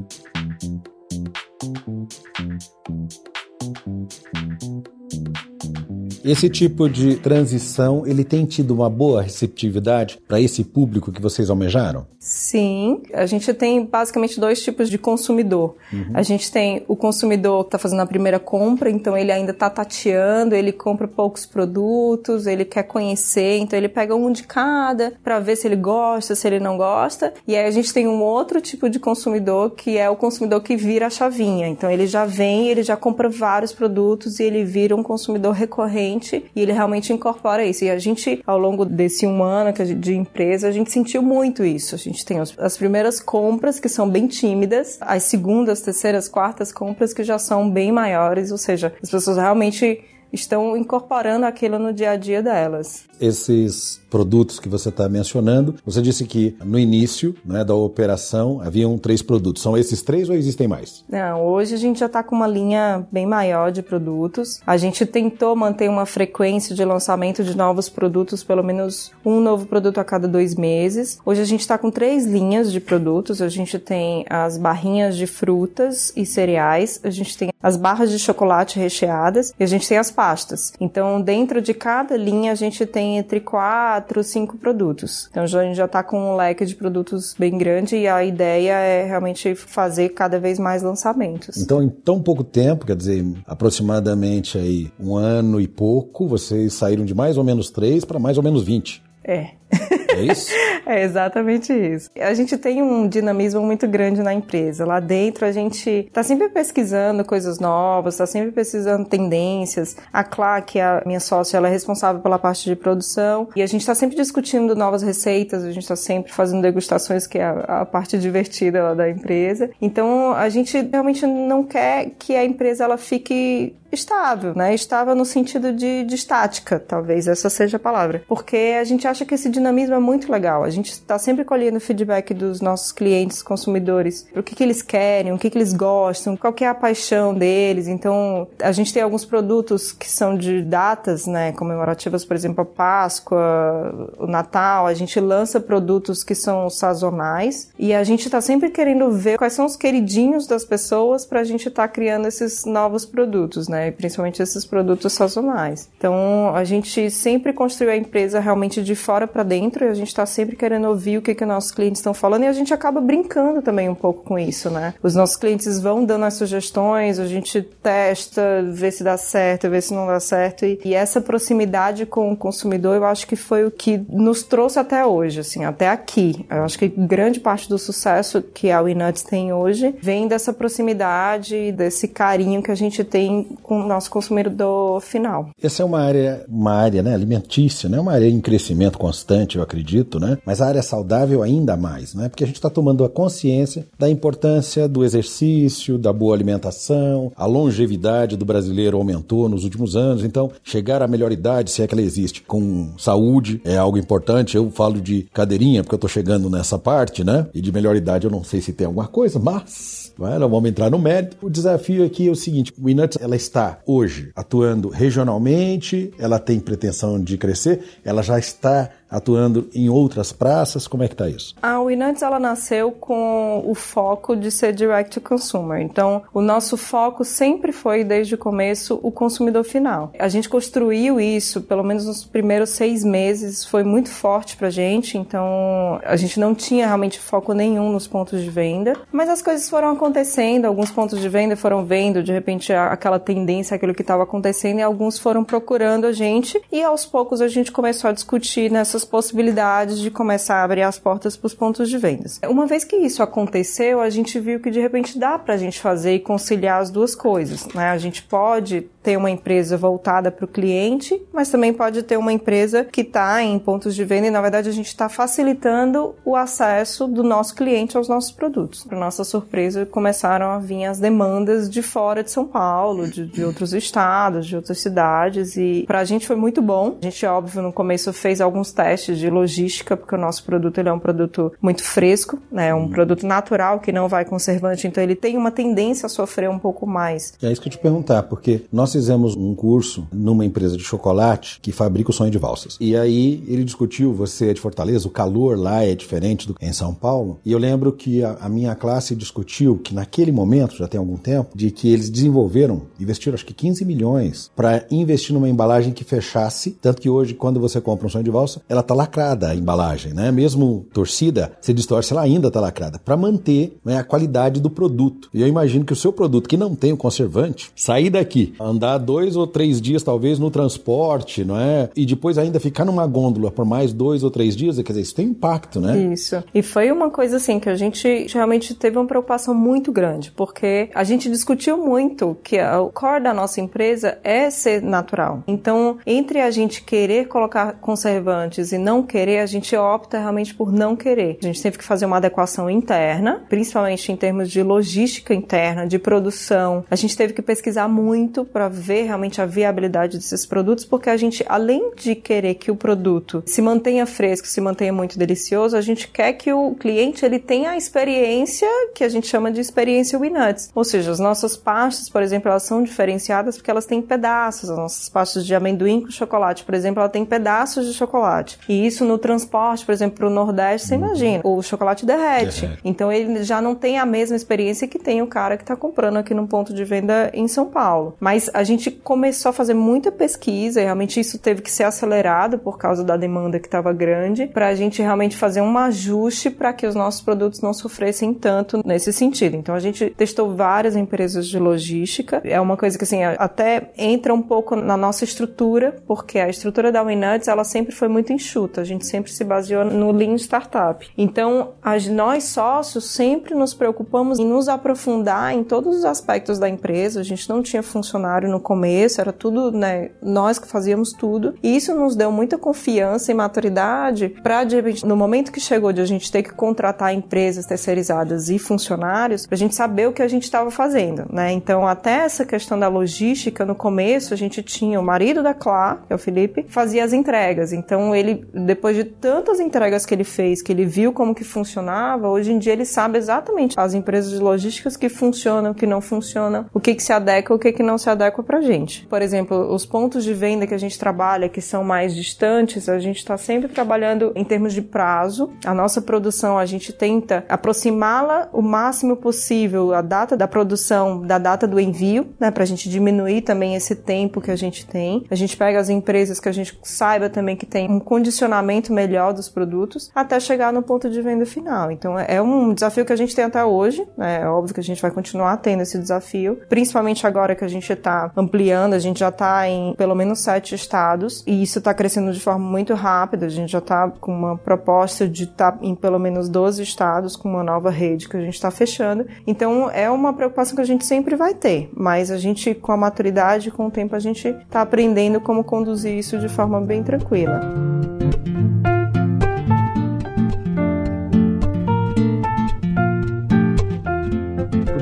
Esse 6.25 6.49
tipo 6.49 6.89
de 6.89 7.17
transição, 7.17 8.03
ele 8.07 8.23
tem 8.23 8.45
tido 8.45 8.71
uma 8.71 8.89
boa 8.89 9.21
receptividade 9.21 10.17
para 10.27 10.41
esse 10.41 10.63
público 10.63 11.11
que 11.11 11.21
vocês 11.21 11.51
almejaram? 11.51 12.07
Sim, 12.17 13.03
a 13.13 13.27
gente 13.27 13.53
tem 13.53 13.85
basicamente 13.85 14.39
dois 14.39 14.59
tipos 14.59 14.89
de 14.89 14.97
consumidor. 14.97 15.75
Uhum. 15.93 16.09
A 16.15 16.23
gente 16.23 16.51
tem 16.51 16.83
o 16.87 16.95
consumidor 16.95 17.65
que 17.65 17.67
está 17.67 17.77
fazendo 17.77 18.01
a 18.01 18.07
primeira 18.07 18.39
compra, 18.39 18.89
então 18.89 19.15
ele 19.15 19.31
ainda 19.31 19.51
está 19.51 19.69
tateando, 19.69 20.55
ele 20.55 20.71
compra 20.71 21.07
poucos 21.07 21.45
produtos, 21.45 22.47
ele 22.47 22.65
quer 22.65 22.81
conhecer, 22.81 23.59
então 23.59 23.77
ele 23.77 23.87
pega 23.87 24.15
um 24.15 24.31
de 24.31 24.41
cada 24.41 25.13
para 25.23 25.39
ver 25.39 25.55
se 25.55 25.67
ele 25.67 25.75
gosta, 25.75 26.33
se 26.33 26.47
ele 26.47 26.59
não 26.59 26.75
gosta. 26.75 27.35
E 27.47 27.55
aí 27.55 27.67
a 27.67 27.71
gente 27.71 27.93
tem 27.93 28.07
um 28.07 28.23
outro 28.23 28.59
tipo 28.59 28.89
de 28.89 28.97
consumidor 28.97 29.75
que 29.75 29.95
é 29.95 30.09
o 30.09 30.15
consumidor 30.15 30.63
que 30.63 30.75
vira 30.75 31.05
a 31.05 31.11
chavinha. 31.11 31.67
Então 31.67 31.91
ele 31.91 32.07
já 32.07 32.25
vem, 32.25 32.69
ele 32.69 32.81
já 32.81 32.97
compra 32.97 33.29
vários 33.29 33.71
produtos 33.71 34.39
e 34.39 34.43
ele 34.43 34.65
vira 34.65 34.95
um 34.95 35.03
consumidor 35.03 35.53
recorrente 35.53 36.14
e 36.55 36.61
ele 36.61 36.71
realmente 36.71 37.11
incorpora 37.11 37.65
isso. 37.65 37.83
E 37.83 37.89
a 37.89 37.97
gente, 37.97 38.41
ao 38.45 38.57
longo 38.57 38.85
desse 38.85 39.25
um 39.25 39.43
ano 39.43 39.73
de 39.95 40.15
empresa, 40.15 40.67
a 40.67 40.71
gente 40.71 40.91
sentiu 40.91 41.21
muito 41.21 41.63
isso. 41.63 41.95
A 41.95 41.97
gente 41.97 42.25
tem 42.25 42.39
as 42.39 42.77
primeiras 42.77 43.19
compras 43.19 43.79
que 43.79 43.89
são 43.89 44.09
bem 44.09 44.27
tímidas, 44.27 44.97
as 45.01 45.23
segundas, 45.23 45.81
terceiras, 45.81 46.27
quartas 46.27 46.71
compras 46.71 47.13
que 47.13 47.23
já 47.23 47.37
são 47.37 47.69
bem 47.69 47.91
maiores, 47.91 48.51
ou 48.51 48.57
seja, 48.57 48.93
as 49.01 49.09
pessoas 49.09 49.37
realmente 49.37 50.03
estão 50.31 50.75
incorporando 50.75 51.45
aquilo 51.45 51.79
no 51.79 51.93
dia 51.93 52.11
a 52.11 52.15
dia 52.15 52.41
delas. 52.41 53.05
Esses 53.19 54.01
produtos 54.15 54.61
que 54.61 54.69
você 54.69 54.87
está 54.87 55.09
mencionando, 55.09 55.75
você 55.85 56.01
disse 56.01 56.23
que 56.23 56.55
no 56.63 56.79
início 56.79 57.35
né, 57.43 57.65
da 57.65 57.75
operação 57.75 58.61
haviam 58.61 58.97
três 58.97 59.21
produtos. 59.21 59.61
São 59.61 59.77
esses 59.77 60.01
três 60.01 60.29
ou 60.29 60.35
existem 60.37 60.69
mais? 60.69 61.03
Não, 61.09 61.45
hoje 61.45 61.73
a 61.73 61.77
gente 61.77 61.99
já 61.99 62.05
está 62.05 62.23
com 62.23 62.33
uma 62.33 62.47
linha 62.47 63.05
bem 63.11 63.25
maior 63.25 63.73
de 63.73 63.83
produtos. 63.83 64.61
A 64.65 64.77
gente 64.77 65.05
tentou 65.05 65.53
manter 65.53 65.89
uma 65.89 66.05
frequência 66.05 66.73
de 66.73 66.85
lançamento 66.85 67.43
de 67.43 67.57
novos 67.57 67.89
produtos, 67.89 68.41
pelo 68.41 68.63
menos 68.63 69.11
um 69.25 69.41
novo 69.41 69.65
produto 69.65 69.97
a 69.97 70.05
cada 70.05 70.29
dois 70.29 70.55
meses. 70.55 71.19
Hoje 71.25 71.41
a 71.41 71.45
gente 71.45 71.59
está 71.59 71.77
com 71.77 71.91
três 71.91 72.25
linhas 72.25 72.71
de 72.71 72.79
produtos. 72.79 73.41
A 73.41 73.49
gente 73.49 73.77
tem 73.77 74.25
as 74.29 74.57
barrinhas 74.57 75.17
de 75.17 75.27
frutas 75.27 76.13
e 76.15 76.25
cereais, 76.25 77.01
a 77.03 77.09
gente 77.09 77.37
tem 77.37 77.51
as 77.61 77.75
barras 77.75 78.11
de 78.11 78.19
chocolate 78.19 78.79
recheadas 78.79 79.53
e 79.59 79.63
a 79.63 79.67
gente 79.67 79.89
tem 79.89 79.97
as 79.97 80.09
pastas. 80.09 80.71
Então, 80.79 81.19
dentro 81.19 81.61
de 81.61 81.73
cada 81.73 82.15
linha, 82.15 82.53
a 82.53 82.55
gente 82.55 82.85
tem 82.85 83.17
entre 83.17 83.41
quatro, 83.41 84.04
cinco 84.23 84.57
produtos. 84.57 85.27
Então, 85.31 85.43
a 85.43 85.47
gente 85.47 85.75
já 85.75 85.85
está 85.85 86.03
com 86.03 86.33
um 86.33 86.35
leque 86.35 86.65
de 86.65 86.75
produtos 86.75 87.35
bem 87.37 87.57
grande 87.57 87.95
e 87.95 88.07
a 88.07 88.23
ideia 88.23 88.73
é 88.73 89.05
realmente 89.05 89.55
fazer 89.55 90.09
cada 90.09 90.39
vez 90.39 90.59
mais 90.59 90.83
lançamentos. 90.83 91.57
Então, 91.57 91.81
em 91.81 91.89
tão 91.89 92.21
pouco 92.21 92.43
tempo, 92.43 92.85
quer 92.85 92.95
dizer, 92.95 93.25
aproximadamente 93.45 94.57
aí 94.57 94.91
um 94.99 95.15
ano 95.15 95.59
e 95.59 95.67
pouco, 95.67 96.27
vocês 96.27 96.73
saíram 96.73 97.05
de 97.05 97.13
mais 97.13 97.37
ou 97.37 97.43
menos 97.43 97.69
três 97.69 98.05
para 98.05 98.19
mais 98.19 98.37
ou 98.37 98.43
menos 98.43 98.63
20. 98.63 99.03
É. 99.23 99.49
É 100.15 100.21
isso? 100.21 100.51
é 100.85 101.03
exatamente 101.03 101.73
isso. 101.73 102.09
A 102.19 102.33
gente 102.33 102.57
tem 102.57 102.81
um 102.81 103.07
dinamismo 103.07 103.61
muito 103.61 103.87
grande 103.87 104.21
na 104.21 104.33
empresa. 104.33 104.85
Lá 104.85 104.99
dentro 104.99 105.45
a 105.45 105.51
gente 105.51 105.89
está 105.89 106.23
sempre 106.23 106.49
pesquisando 106.49 107.23
coisas 107.25 107.59
novas, 107.59 108.15
está 108.15 108.25
sempre 108.25 108.51
pesquisando 108.51 109.05
tendências. 109.05 109.97
A 110.11 110.23
Clá, 110.23 110.61
que 110.61 110.79
é 110.79 110.83
a 110.83 111.03
minha 111.05 111.19
sócia, 111.19 111.57
ela 111.57 111.67
é 111.67 111.71
responsável 111.71 112.21
pela 112.21 112.39
parte 112.39 112.65
de 112.65 112.75
produção 112.75 113.49
e 113.55 113.61
a 113.61 113.67
gente 113.67 113.81
está 113.81 113.95
sempre 113.95 114.15
discutindo 114.15 114.75
novas 114.75 115.01
receitas, 115.01 115.63
a 115.63 115.71
gente 115.71 115.83
está 115.83 115.95
sempre 115.95 116.31
fazendo 116.31 116.61
degustações, 116.61 117.27
que 117.27 117.37
é 117.37 117.43
a, 117.43 117.81
a 117.81 117.85
parte 117.85 118.17
divertida 118.17 118.95
da 118.95 119.09
empresa. 119.09 119.69
Então 119.81 120.33
a 120.33 120.47
gente 120.49 120.79
realmente 120.81 121.25
não 121.25 121.63
quer 121.63 122.11
que 122.17 122.35
a 122.35 122.45
empresa 122.45 122.83
ela 122.83 122.97
fique 122.97 123.75
estável, 123.91 124.53
né? 124.55 124.75
Estável 124.75 125.15
no 125.15 125.25
sentido 125.25 125.71
de, 125.71 126.03
de 126.03 126.15
estática, 126.15 126.79
talvez 126.79 127.27
essa 127.27 127.49
seja 127.49 127.77
a 127.77 127.79
palavra. 127.79 128.23
Porque 128.27 128.75
a 128.79 128.83
gente 128.83 129.07
acha 129.07 129.25
que 129.25 129.33
esse 129.33 129.49
dinamismo 129.49 129.95
é 129.95 129.99
muito 130.05 130.31
legal. 130.31 130.63
A 130.63 130.69
gente 130.69 130.91
está 130.91 131.17
sempre 131.17 131.43
colhendo 131.43 131.79
feedback 131.79 132.33
dos 132.33 132.61
nossos 132.61 132.91
clientes, 132.91 133.41
consumidores, 133.41 134.27
o 134.35 134.43
que, 134.43 134.55
que 134.55 134.63
eles 134.63 134.81
querem, 134.81 135.33
o 135.33 135.37
que, 135.37 135.49
que 135.49 135.57
eles 135.57 135.73
gostam, 135.73 136.37
qual 136.37 136.53
que 136.53 136.63
é 136.63 136.67
a 136.67 136.75
paixão 136.75 137.33
deles. 137.33 137.87
Então, 137.87 138.47
a 138.61 138.71
gente 138.71 138.93
tem 138.93 139.01
alguns 139.01 139.25
produtos 139.25 139.91
que 139.91 140.09
são 140.09 140.37
de 140.37 140.61
datas, 140.61 141.25
né? 141.25 141.51
Comemorativas, 141.53 142.23
por 142.23 142.35
exemplo, 142.35 142.61
a 142.61 142.65
Páscoa, 142.65 144.11
o 144.19 144.27
Natal. 144.27 144.85
A 144.85 144.93
gente 144.93 145.19
lança 145.19 145.59
produtos 145.59 146.23
que 146.23 146.35
são 146.35 146.69
sazonais 146.69 147.69
e 147.79 147.93
a 147.93 148.03
gente 148.03 148.25
está 148.25 148.39
sempre 148.39 148.69
querendo 148.69 149.11
ver 149.11 149.37
quais 149.37 149.53
são 149.53 149.65
os 149.65 149.75
queridinhos 149.75 150.45
das 150.45 150.63
pessoas 150.63 151.25
para 151.25 151.39
a 151.39 151.43
gente 151.43 151.67
estar 151.67 151.83
tá 151.83 151.87
criando 151.87 152.27
esses 152.27 152.65
novos 152.65 153.05
produtos, 153.05 153.67
né? 153.67 153.91
Principalmente 153.91 154.41
esses 154.41 154.65
produtos 154.65 155.13
sazonais. 155.13 155.89
Então, 155.97 156.53
a 156.55 156.63
gente 156.63 157.09
sempre 157.09 157.53
construiu 157.53 157.91
a 157.91 157.97
empresa 157.97 158.39
realmente 158.39 158.83
de 158.83 158.95
fora 158.95 159.27
para 159.27 159.43
dentro 159.43 159.94
gente 159.95 160.07
está 160.07 160.25
sempre 160.25 160.55
querendo 160.55 160.87
ouvir 160.87 161.17
o 161.17 161.21
que, 161.21 161.33
que 161.33 161.45
nossos 161.45 161.71
clientes 161.71 161.99
estão 161.99 162.13
falando 162.13 162.43
e 162.43 162.47
a 162.47 162.53
gente 162.53 162.73
acaba 162.73 163.01
brincando 163.01 163.61
também 163.61 163.89
um 163.89 163.95
pouco 163.95 164.23
com 164.23 164.37
isso, 164.37 164.69
né? 164.69 164.93
Os 165.01 165.15
nossos 165.15 165.35
clientes 165.35 165.79
vão 165.79 166.05
dando 166.05 166.25
as 166.25 166.35
sugestões, 166.35 167.19
a 167.19 167.25
gente 167.25 167.61
testa, 167.61 168.63
vê 168.63 168.91
se 168.91 169.03
dá 169.03 169.17
certo, 169.17 169.69
vê 169.69 169.81
se 169.81 169.93
não 169.93 170.07
dá 170.07 170.19
certo 170.19 170.65
e, 170.65 170.79
e 170.83 170.93
essa 170.93 171.21
proximidade 171.21 172.05
com 172.05 172.31
o 172.31 172.37
consumidor 172.37 172.95
eu 172.95 173.05
acho 173.05 173.27
que 173.27 173.35
foi 173.35 173.65
o 173.65 173.71
que 173.71 174.01
nos 174.09 174.43
trouxe 174.43 174.79
até 174.79 175.05
hoje, 175.05 175.39
assim, 175.39 175.63
até 175.63 175.89
aqui. 175.89 176.45
Eu 176.49 176.63
acho 176.63 176.77
que 176.77 176.87
grande 176.87 177.39
parte 177.39 177.69
do 177.69 177.77
sucesso 177.77 178.41
que 178.41 178.71
a 178.71 178.81
Winuts 178.81 179.23
tem 179.23 179.53
hoje 179.53 179.95
vem 180.01 180.27
dessa 180.27 180.53
proximidade, 180.53 181.71
desse 181.71 182.07
carinho 182.07 182.61
que 182.61 182.71
a 182.71 182.75
gente 182.75 183.03
tem 183.03 183.43
com 183.63 183.81
o 183.81 183.87
nosso 183.87 184.09
consumidor 184.09 185.01
final. 185.01 185.49
Essa 185.61 185.83
é 185.83 185.85
uma 185.85 186.01
área, 186.01 186.45
uma 186.47 186.73
área 186.73 187.03
né, 187.03 187.13
alimentícia, 187.13 187.89
né? 187.89 187.99
uma 187.99 188.13
área 188.13 188.27
em 188.27 188.41
crescimento 188.41 188.97
constante, 188.97 189.57
eu 189.57 189.63
acredito, 189.63 189.84
né? 190.19 190.37
mas 190.45 190.61
a 190.61 190.67
área 190.67 190.81
saudável 190.81 191.43
ainda 191.43 191.77
mais, 191.77 192.13
né? 192.13 192.29
porque 192.29 192.43
a 192.43 192.47
gente 192.47 192.57
está 192.57 192.69
tomando 192.69 193.03
a 193.03 193.09
consciência 193.09 193.85
da 193.97 194.09
importância 194.09 194.87
do 194.87 195.03
exercício, 195.03 195.97
da 195.97 196.11
boa 196.11 196.35
alimentação, 196.35 197.31
a 197.35 197.45
longevidade 197.45 198.37
do 198.37 198.45
brasileiro 198.45 198.97
aumentou 198.97 199.47
nos 199.49 199.63
últimos 199.63 199.95
anos, 199.95 200.23
então 200.23 200.51
chegar 200.63 201.01
à 201.01 201.07
melhor 201.07 201.31
idade, 201.31 201.71
se 201.71 201.81
é 201.81 201.87
que 201.87 201.93
ela 201.93 202.01
existe, 202.01 202.41
com 202.41 202.93
saúde 202.97 203.61
é 203.63 203.77
algo 203.77 203.97
importante. 203.97 204.55
Eu 204.55 204.69
falo 204.71 205.01
de 205.01 205.27
cadeirinha 205.33 205.83
porque 205.83 205.95
eu 205.95 205.97
estou 205.97 206.09
chegando 206.09 206.49
nessa 206.49 206.77
parte, 206.77 207.23
né? 207.23 207.47
E 207.53 207.61
de 207.61 207.71
melhor 207.71 207.95
idade 207.95 208.25
eu 208.25 208.31
não 208.31 208.43
sei 208.43 208.61
se 208.61 208.73
tem 208.73 208.87
alguma 208.87 209.07
coisa, 209.07 209.39
mas 209.39 210.13
não, 210.17 210.39
não 210.39 210.49
vamos 210.49 210.69
entrar 210.69 210.89
no 210.89 210.99
mérito. 210.99 211.37
O 211.41 211.49
desafio 211.49 212.05
aqui 212.05 212.27
é 212.27 212.31
o 212.31 212.35
seguinte: 212.35 212.73
o 212.81 212.89
Inuts 212.89 213.17
ela 213.21 213.35
está 213.35 213.79
hoje 213.85 214.31
atuando 214.35 214.89
regionalmente, 214.89 216.13
ela 216.17 216.39
tem 216.39 216.59
pretensão 216.59 217.21
de 217.21 217.37
crescer, 217.37 217.81
ela 218.03 218.21
já 218.21 218.39
está 218.39 218.89
atuando 219.09 219.69
em 219.73 219.89
outras 219.89 220.31
praças? 220.31 220.87
Como 220.87 221.03
é 221.03 221.07
que 221.07 221.13
está 221.13 221.29
isso? 221.29 221.55
A 221.61 221.81
Winantes 221.81 222.21
ela 222.21 222.39
nasceu 222.39 222.91
com 222.91 223.63
o 223.65 223.73
foco 223.73 224.35
de 224.35 224.51
ser 224.51 224.73
direct 224.73 225.11
to 225.11 225.21
consumer. 225.21 225.81
Então, 225.81 226.23
o 226.33 226.41
nosso 226.41 226.77
foco 226.77 227.23
sempre 227.23 227.71
foi 227.71 228.03
desde 228.03 228.35
o 228.35 228.37
começo 228.37 228.99
o 229.01 229.11
consumidor 229.11 229.63
final. 229.63 230.11
A 230.19 230.27
gente 230.27 230.49
construiu 230.49 231.19
isso, 231.19 231.61
pelo 231.61 231.83
menos 231.83 232.05
nos 232.05 232.25
primeiros 232.25 232.71
seis 232.71 233.03
meses, 233.03 233.63
foi 233.63 233.83
muito 233.83 234.09
forte 234.09 234.57
para 234.57 234.69
gente. 234.69 235.17
Então, 235.17 235.99
a 236.03 236.15
gente 236.15 236.39
não 236.39 236.53
tinha 236.53 236.85
realmente 236.85 237.19
foco 237.19 237.53
nenhum 237.53 237.91
nos 237.91 238.07
pontos 238.07 238.41
de 238.41 238.49
venda, 238.49 238.95
mas 239.11 239.29
as 239.29 239.41
coisas 239.41 239.69
foram 239.69 239.91
acontecendo. 239.91 240.65
Alguns 240.65 240.91
pontos 240.91 241.19
de 241.19 241.29
venda 241.29 241.55
foram 241.55 241.85
vendo 241.85 242.21
de 242.21 242.31
repente 242.31 242.73
aquela 242.73 243.19
tendência, 243.19 243.75
aquilo 243.75 243.93
que 243.93 244.01
estava 244.01 244.23
acontecendo, 244.23 244.79
e 244.79 244.81
alguns 244.81 245.17
foram 245.17 245.43
procurando 245.43 246.05
a 246.05 246.11
gente. 246.11 246.61
E 246.71 246.83
aos 246.83 247.05
poucos 247.05 247.41
a 247.41 247.47
gente 247.47 247.71
começou 247.71 248.09
a 248.09 248.13
discutir 248.13 248.69
nessas 248.69 249.04
possibilidades 249.05 249.99
de 249.99 250.09
começar 250.09 250.55
a 250.55 250.63
abrir 250.63 250.81
as 250.81 250.97
portas 250.97 251.37
para 251.37 251.47
os 251.47 251.53
pontos 251.53 251.89
de 251.89 251.97
vendas. 251.97 252.39
Uma 252.47 252.65
vez 252.65 252.83
que 252.83 252.95
isso 252.95 253.21
aconteceu, 253.21 254.01
a 254.01 254.09
gente 254.09 254.39
viu 254.39 254.59
que 254.59 254.71
de 254.71 254.79
repente 254.79 255.17
dá 255.17 255.37
para 255.37 255.53
a 255.53 255.57
gente 255.57 255.79
fazer 255.79 256.15
e 256.15 256.19
conciliar 256.19 256.81
as 256.81 256.89
duas 256.89 257.15
coisas. 257.15 257.65
Né? 257.67 257.89
A 257.89 257.97
gente 257.97 258.23
pode 258.23 258.89
ter 259.05 259.17
uma 259.17 259.29
empresa 259.29 259.77
voltada 259.77 260.31
para 260.31 260.45
o 260.45 260.47
cliente, 260.47 261.21
mas 261.31 261.49
também 261.49 261.71
pode 261.71 262.01
ter 262.01 262.17
uma 262.17 262.33
empresa 262.33 262.83
que 262.83 263.01
está 263.01 263.43
em 263.43 263.59
pontos 263.59 263.93
de 263.93 264.03
venda 264.03 264.25
e, 264.25 264.31
na 264.31 264.41
verdade, 264.41 264.67
a 264.67 264.71
gente 264.71 264.87
está 264.87 265.07
facilitando 265.07 266.15
o 266.25 266.35
acesso 266.35 267.07
do 267.07 267.23
nosso 267.23 267.53
cliente 267.53 267.95
aos 267.95 268.09
nossos 268.09 268.31
produtos. 268.31 268.83
Para 268.83 268.97
nossa 268.97 269.23
surpresa, 269.23 269.85
começaram 269.85 270.49
a 270.49 270.57
vir 270.57 270.85
as 270.85 270.99
demandas 270.99 271.69
de 271.69 271.83
fora 271.83 272.23
de 272.23 272.31
São 272.31 272.47
Paulo, 272.47 273.07
de, 273.07 273.27
de 273.27 273.43
outros 273.45 273.75
estados, 273.75 274.47
de 274.47 274.55
outras 274.55 274.79
cidades, 274.79 275.55
e 275.55 275.83
para 275.85 275.99
a 275.99 276.03
gente 276.03 276.25
foi 276.25 276.35
muito 276.35 276.59
bom. 276.59 276.97
A 276.99 277.05
gente, 277.05 277.23
óbvio, 277.27 277.61
no 277.61 277.71
começo 277.71 278.11
fez 278.11 278.41
alguns 278.41 278.71
testes 278.71 279.19
de 279.19 279.29
logística, 279.29 279.95
porque 279.95 280.15
o 280.15 280.17
nosso 280.17 280.43
produto 280.43 280.79
ele 280.79 280.89
é 280.89 280.93
um 280.93 280.97
produto 280.99 281.53
muito 281.61 281.83
fresco, 281.83 282.39
né? 282.51 282.73
um 282.73 282.89
produto 282.89 283.27
natural 283.27 283.79
que 283.79 283.91
não 283.91 284.07
vai 284.07 284.25
conservante, 284.25 284.87
então 284.87 285.03
ele 285.03 285.15
tem 285.15 285.37
uma 285.37 285.51
tendência 285.51 286.07
a 286.07 286.09
sofrer 286.09 286.49
um 286.49 286.57
pouco 286.57 286.87
mais. 286.87 287.35
É 287.43 287.51
isso 287.51 287.61
que 287.61 287.67
eu 287.67 287.71
te 287.71 287.77
perguntar, 287.77 288.23
porque 288.23 288.65
nós 288.73 288.94
fizemos 288.95 289.35
um 289.35 289.53
curso 289.53 290.07
numa 290.11 290.45
empresa 290.45 290.77
de 290.77 290.83
chocolate 290.83 291.59
que 291.61 291.71
fabrica 291.71 292.11
o 292.11 292.13
sonho 292.13 292.31
de 292.31 292.37
valsas. 292.37 292.77
E 292.79 292.95
aí 292.95 293.43
ele 293.47 293.63
discutiu, 293.65 294.13
você 294.13 294.49
é 294.49 294.53
de 294.53 294.61
Fortaleza, 294.61 295.05
o 295.07 295.11
calor 295.11 295.59
lá 295.59 295.83
é 295.83 295.93
diferente 295.93 296.47
do 296.47 296.53
que 296.53 296.65
em 296.65 296.71
São 296.71 296.93
Paulo. 296.93 297.37
E 297.45 297.51
eu 297.51 297.59
lembro 297.59 297.91
que 297.91 298.23
a, 298.23 298.37
a 298.39 298.47
minha 298.47 298.73
classe 298.73 299.15
discutiu 299.15 299.77
que 299.77 299.93
naquele 299.93 300.31
momento, 300.31 300.77
já 300.77 300.87
tem 300.87 300.97
algum 300.97 301.17
tempo, 301.17 301.49
de 301.53 301.71
que 301.71 301.89
eles 301.89 302.09
desenvolveram, 302.09 302.83
investiram 302.97 303.35
acho 303.35 303.45
que 303.45 303.53
15 303.53 303.83
milhões 303.83 304.49
para 304.55 304.85
investir 304.89 305.33
numa 305.33 305.49
embalagem 305.49 305.91
que 305.91 306.05
fechasse, 306.05 306.71
tanto 306.81 307.01
que 307.01 307.09
hoje 307.09 307.33
quando 307.33 307.59
você 307.59 307.81
compra 307.81 308.07
um 308.07 308.09
sonho 308.09 308.23
de 308.23 308.31
valsa, 308.31 308.61
ela 308.69 308.81
tá 308.81 308.93
lacrada 308.93 309.49
a 309.49 309.55
embalagem, 309.55 310.13
né? 310.13 310.31
Mesmo 310.31 310.85
torcida, 310.93 311.51
você 311.59 311.73
distorce, 311.73 312.13
ela 312.13 312.21
ainda 312.21 312.49
tá 312.49 312.61
lacrada, 312.61 312.97
para 312.97 313.17
manter 313.17 313.77
né, 313.83 313.97
a 313.97 314.03
qualidade 314.03 314.61
do 314.61 314.69
produto. 314.69 315.29
E 315.33 315.41
eu 315.41 315.47
imagino 315.47 315.83
que 315.83 315.93
o 315.93 315.97
seu 315.97 316.13
produto 316.13 316.47
que 316.47 316.55
não 316.55 316.73
tem 316.73 316.93
o 316.93 316.97
conservante, 316.97 317.71
sair 317.75 318.09
daqui, 318.09 318.53
andar 318.59 318.84
andar 318.85 318.97
dois 318.99 319.35
ou 319.35 319.47
três 319.47 319.81
dias, 319.81 320.03
talvez, 320.03 320.37
no 320.37 320.51
transporte, 320.51 321.43
não 321.43 321.59
é? 321.59 321.89
E 321.95 322.05
depois 322.05 322.37
ainda 322.37 322.59
ficar 322.59 322.85
numa 322.85 323.05
gôndola 323.07 323.49
por 323.49 323.65
mais 323.65 323.91
dois 323.91 324.23
ou 324.23 324.29
três 324.29 324.55
dias, 324.55 324.77
quer 324.77 324.83
dizer, 324.83 325.01
isso 325.01 325.15
tem 325.15 325.27
impacto, 325.27 325.79
né? 325.79 325.97
Isso. 326.13 326.43
E 326.53 326.61
foi 326.61 326.91
uma 326.91 327.09
coisa 327.09 327.37
assim 327.37 327.59
que 327.59 327.69
a 327.69 327.75
gente 327.75 328.27
realmente 328.31 328.73
teve 328.75 328.97
uma 328.97 329.07
preocupação 329.07 329.53
muito 329.53 329.91
grande, 329.91 330.31
porque 330.31 330.89
a 330.93 331.03
gente 331.03 331.29
discutiu 331.29 331.77
muito 331.77 332.37
que 332.43 332.61
o 332.61 332.89
core 332.89 333.23
da 333.23 333.33
nossa 333.33 333.59
empresa 333.59 334.17
é 334.23 334.49
ser 334.49 334.81
natural. 334.81 335.43
Então, 335.47 335.97
entre 336.05 336.39
a 336.39 336.51
gente 336.51 336.83
querer 336.83 337.27
colocar 337.27 337.73
conservantes 337.79 338.71
e 338.71 338.77
não 338.77 339.01
querer, 339.01 339.39
a 339.39 339.45
gente 339.45 339.75
opta 339.75 340.19
realmente 340.19 340.53
por 340.53 340.71
não 340.71 340.95
querer. 340.95 341.39
A 341.41 341.45
gente 341.45 341.61
teve 341.61 341.77
que 341.77 341.83
fazer 341.83 342.05
uma 342.05 342.17
adequação 342.17 342.69
interna, 342.69 343.43
principalmente 343.49 344.11
em 344.11 344.15
termos 344.15 344.51
de 344.51 344.61
logística 344.61 345.33
interna, 345.33 345.87
de 345.87 345.97
produção. 345.97 346.83
A 346.89 346.95
gente 346.95 347.17
teve 347.17 347.33
que 347.33 347.41
pesquisar 347.41 347.87
muito 347.87 348.45
para 348.45 348.69
ver 348.75 349.03
realmente 349.03 349.41
a 349.41 349.45
viabilidade 349.45 350.17
desses 350.17 350.45
produtos, 350.45 350.85
porque 350.85 351.09
a 351.09 351.17
gente, 351.17 351.43
além 351.47 351.91
de 351.95 352.15
querer 352.15 352.55
que 352.55 352.71
o 352.71 352.75
produto 352.75 353.43
se 353.45 353.61
mantenha 353.61 354.05
fresco, 354.05 354.47
se 354.47 354.61
mantenha 354.61 354.93
muito 354.93 355.17
delicioso, 355.17 355.77
a 355.77 355.81
gente 355.81 356.07
quer 356.07 356.33
que 356.33 356.51
o 356.51 356.75
cliente 356.75 357.25
ele 357.25 357.39
tenha 357.39 357.71
a 357.71 357.77
experiência 357.77 358.67
que 358.93 359.03
a 359.03 359.09
gente 359.09 359.27
chama 359.27 359.51
de 359.51 359.61
experiência 359.61 360.19
Winuts. 360.19 360.69
Ou 360.73 360.83
seja, 360.83 361.11
as 361.11 361.19
nossas 361.19 361.55
pastas, 361.55 362.09
por 362.09 362.21
exemplo, 362.21 362.49
elas 362.49 362.63
são 362.63 362.83
diferenciadas 362.83 363.57
porque 363.57 363.71
elas 363.71 363.85
têm 363.85 364.01
pedaços. 364.01 364.69
As 364.69 364.77
nossas 364.77 365.09
pastas 365.09 365.45
de 365.45 365.55
amendoim 365.55 366.01
com 366.01 366.11
chocolate, 366.11 366.63
por 366.63 366.73
exemplo, 366.73 366.99
ela 367.01 367.09
tem 367.09 367.25
pedaços 367.25 367.85
de 367.85 367.93
chocolate. 367.93 368.59
E 368.67 368.85
isso 368.85 369.05
no 369.05 369.17
transporte, 369.17 369.85
por 369.85 369.91
exemplo, 369.93 370.17
para 370.17 370.27
o 370.27 370.29
Nordeste, 370.29 370.87
você 370.87 370.95
imagina, 370.95 371.41
o 371.43 371.61
chocolate 371.61 372.05
derrete. 372.05 372.69
Então 372.83 373.11
ele 373.11 373.43
já 373.43 373.61
não 373.61 373.75
tem 373.75 373.97
a 373.97 374.05
mesma 374.05 374.35
experiência 374.35 374.87
que 374.87 374.99
tem 374.99 375.21
o 375.21 375.27
cara 375.27 375.57
que 375.57 375.63
está 375.63 375.75
comprando 375.75 376.17
aqui 376.17 376.33
no 376.33 376.47
ponto 376.47 376.73
de 376.73 376.83
venda 376.83 377.29
em 377.33 377.47
São 377.47 377.65
Paulo. 377.65 378.15
Mas 378.19 378.49
a 378.53 378.63
gente 378.65 378.91
começou 378.91 379.51
a 379.51 379.53
fazer 379.53 379.73
muita 379.73 380.11
pesquisa 380.11 380.81
realmente 380.81 381.19
isso 381.19 381.39
teve 381.39 381.61
que 381.61 381.71
ser 381.71 381.83
acelerado 381.83 382.57
por 382.57 382.77
causa 382.77 383.03
da 383.03 383.17
demanda 383.17 383.59
que 383.59 383.67
estava 383.67 383.91
grande, 383.91 384.47
para 384.47 384.67
a 384.67 384.75
gente 384.75 385.01
realmente 385.01 385.35
fazer 385.35 385.61
um 385.61 385.77
ajuste 385.77 386.49
para 386.49 386.73
que 386.73 386.85
os 386.85 386.95
nossos 386.95 387.21
produtos 387.21 387.61
não 387.61 387.73
sofressem 387.73 388.33
tanto 388.33 388.81
nesse 388.85 389.11
sentido. 389.11 389.55
Então 389.55 389.75
a 389.75 389.79
gente 389.79 390.09
testou 390.11 390.55
várias 390.55 390.95
empresas 390.95 391.47
de 391.47 391.59
logística. 391.59 392.41
É 392.43 392.59
uma 392.59 392.77
coisa 392.77 392.97
que 392.97 393.03
assim 393.03 393.23
até 393.23 393.91
entra 393.97 394.33
um 394.33 394.41
pouco 394.41 394.75
na 394.75 394.95
nossa 394.95 395.23
estrutura, 395.23 395.95
porque 396.07 396.39
a 396.39 396.49
estrutura 396.49 396.91
da 396.91 397.01
Winuts 397.01 397.47
ela 397.47 397.63
sempre 397.63 397.93
foi 397.93 398.07
muito 398.07 398.31
enxuta. 398.31 398.81
A 398.81 398.85
gente 398.85 399.05
sempre 399.05 399.31
se 399.31 399.43
baseou 399.43 399.83
no 399.85 400.11
Lean 400.11 400.35
Startup. 400.35 401.05
Então 401.17 401.73
as, 401.81 402.07
nós 402.07 402.45
sócios 402.45 403.11
sempre 403.11 403.53
nos 403.55 403.73
preocupamos 403.73 404.39
em 404.39 404.45
nos 404.45 404.67
aprofundar 404.67 405.53
em 405.53 405.63
todos 405.63 405.97
os 405.97 406.05
aspectos 406.05 406.59
da 406.59 406.69
empresa. 406.69 407.19
A 407.19 407.23
gente 407.23 407.49
não 407.49 407.61
tinha 407.61 407.83
funcionário 407.83 408.44
no 408.47 408.59
começo, 408.59 409.21
era 409.21 409.33
tudo, 409.33 409.71
né, 409.71 410.11
nós 410.21 410.59
que 410.59 410.67
fazíamos 410.67 411.11
tudo. 411.11 411.55
E 411.61 411.75
isso 411.75 411.93
nos 411.95 412.15
deu 412.15 412.31
muita 412.31 412.57
confiança 412.57 413.31
e 413.31 413.35
maturidade 413.35 414.29
para, 414.41 414.61
no 415.03 415.15
momento 415.15 415.51
que 415.51 415.59
chegou 415.59 415.91
de 415.91 416.01
a 416.01 416.05
gente 416.05 416.31
ter 416.31 416.43
que 416.43 416.53
contratar 416.53 417.13
empresas 417.13 417.65
terceirizadas 417.65 418.49
e 418.49 418.59
funcionários, 418.59 419.47
a 419.49 419.55
gente 419.55 419.75
saber 419.75 420.07
o 420.07 420.13
que 420.13 420.21
a 420.21 420.27
gente 420.27 420.43
estava 420.43 420.69
fazendo, 420.71 421.25
né? 421.31 421.51
Então, 421.51 421.87
até 421.87 422.25
essa 422.25 422.45
questão 422.45 422.77
da 422.77 422.87
logística, 422.87 423.65
no 423.65 423.75
começo, 423.75 424.33
a 424.33 424.37
gente 424.37 424.61
tinha 424.63 424.99
o 424.99 425.03
marido 425.03 425.41
da 425.43 425.53
Clá, 425.53 425.99
que 426.07 426.13
é 426.13 426.15
o 426.15 426.19
Felipe, 426.19 426.65
fazia 426.69 427.03
as 427.03 427.13
entregas. 427.13 427.71
Então, 427.73 428.15
ele, 428.15 428.45
depois 428.53 428.95
de 428.95 429.03
tantas 429.03 429.59
entregas 429.59 430.05
que 430.05 430.13
ele 430.13 430.23
fez, 430.23 430.61
que 430.61 430.71
ele 430.71 430.85
viu 430.85 431.13
como 431.13 431.35
que 431.35 431.43
funcionava, 431.43 432.27
hoje 432.27 432.51
em 432.51 432.59
dia 432.59 432.73
ele 432.73 432.85
sabe 432.85 433.17
exatamente 433.17 433.75
as 433.77 433.93
empresas 433.93 434.31
de 434.31 434.39
logísticas 434.39 434.97
que 434.97 435.09
funcionam, 435.09 435.73
que 435.73 435.85
não 435.85 436.01
funcionam, 436.01 436.65
o 436.73 436.79
que 436.79 436.95
que 436.95 437.03
se 437.03 437.13
adequa, 437.13 437.55
o 437.55 437.59
que 437.59 437.71
que 437.71 437.83
não 437.83 437.97
se 437.97 438.09
adequa 438.09 438.34
para 438.43 438.61
gente. 438.61 439.05
Por 439.07 439.21
exemplo, 439.21 439.73
os 439.73 439.85
pontos 439.85 440.23
de 440.23 440.33
venda 440.33 440.67
que 440.67 440.73
a 440.73 440.77
gente 440.77 440.97
trabalha, 440.97 441.49
que 441.49 441.61
são 441.61 441.83
mais 441.83 442.15
distantes, 442.15 442.89
a 442.89 442.99
gente 442.99 443.17
está 443.17 443.37
sempre 443.37 443.69
trabalhando 443.69 444.31
em 444.35 444.43
termos 444.43 444.73
de 444.73 444.81
prazo. 444.81 445.51
A 445.65 445.73
nossa 445.73 446.01
produção, 446.01 446.57
a 446.57 446.65
gente 446.65 446.93
tenta 446.93 447.45
aproximá-la 447.49 448.49
o 448.53 448.61
máximo 448.61 449.15
possível, 449.15 449.93
a 449.93 450.01
data 450.01 450.35
da 450.35 450.47
produção 450.47 451.21
da 451.21 451.37
data 451.37 451.67
do 451.67 451.79
envio, 451.79 452.27
né, 452.39 452.51
para 452.51 452.63
a 452.63 452.65
gente 452.65 452.89
diminuir 452.89 453.41
também 453.41 453.75
esse 453.75 453.95
tempo 453.95 454.41
que 454.41 454.51
a 454.51 454.55
gente 454.55 454.85
tem. 454.85 455.25
A 455.29 455.35
gente 455.35 455.55
pega 455.57 455.79
as 455.79 455.89
empresas 455.89 456.39
que 456.39 456.49
a 456.49 456.51
gente 456.51 456.77
saiba 456.83 457.29
também 457.29 457.55
que 457.55 457.65
tem 457.65 457.89
um 457.89 457.99
condicionamento 457.99 458.93
melhor 458.93 459.33
dos 459.33 459.49
produtos 459.49 460.11
até 460.13 460.39
chegar 460.39 460.71
no 460.71 460.81
ponto 460.81 461.09
de 461.09 461.21
venda 461.21 461.45
final. 461.45 461.91
Então 461.91 462.17
é 462.19 462.41
um 462.41 462.73
desafio 462.73 463.05
que 463.05 463.13
a 463.13 463.15
gente 463.15 463.35
tem 463.35 463.45
até 463.45 463.63
hoje, 463.63 464.05
né? 464.17 464.41
É 464.41 464.47
óbvio 464.47 464.73
que 464.73 464.79
a 464.79 464.83
gente 464.83 465.01
vai 465.01 465.11
continuar 465.11 465.57
tendo 465.57 465.81
esse 465.81 465.97
desafio, 465.97 466.59
principalmente 466.69 467.25
agora 467.25 467.55
que 467.55 467.63
a 467.63 467.67
gente 467.67 467.91
está 467.91 468.24
ampliando, 468.35 468.93
a 468.93 468.99
gente 468.99 469.19
já 469.19 469.29
está 469.29 469.67
em 469.67 469.93
pelo 469.95 470.15
menos 470.15 470.39
sete 470.39 470.75
estados 470.75 471.43
e 471.45 471.63
isso 471.63 471.79
está 471.79 471.93
crescendo 471.93 472.31
de 472.31 472.39
forma 472.39 472.65
muito 472.69 472.93
rápida. 472.93 473.45
A 473.45 473.49
gente 473.49 473.71
já 473.71 473.79
está 473.79 474.09
com 474.09 474.31
uma 474.31 474.57
proposta 474.57 475.27
de 475.27 475.43
estar 475.43 475.73
tá 475.73 475.77
em 475.81 475.95
pelo 475.95 476.19
menos 476.19 476.49
12 476.49 476.81
estados 476.81 477.35
com 477.35 477.49
uma 477.49 477.63
nova 477.63 477.89
rede 477.89 478.27
que 478.27 478.37
a 478.37 478.41
gente 478.41 478.55
está 478.55 478.71
fechando. 478.71 479.25
Então 479.45 479.89
é 479.89 480.09
uma 480.09 480.33
preocupação 480.33 480.75
que 480.75 480.81
a 480.81 480.85
gente 480.85 481.05
sempre 481.05 481.35
vai 481.35 481.53
ter, 481.53 481.89
mas 481.93 482.31
a 482.31 482.37
gente, 482.37 482.73
com 482.73 482.91
a 482.91 482.97
maturidade, 482.97 483.71
com 483.71 483.87
o 483.87 483.91
tempo, 483.91 484.15
a 484.15 484.19
gente 484.19 484.47
está 484.47 484.81
aprendendo 484.81 485.39
como 485.39 485.63
conduzir 485.63 486.17
isso 486.17 486.37
de 486.37 486.49
forma 486.49 486.81
bem 486.81 487.03
tranquila. 487.03 487.61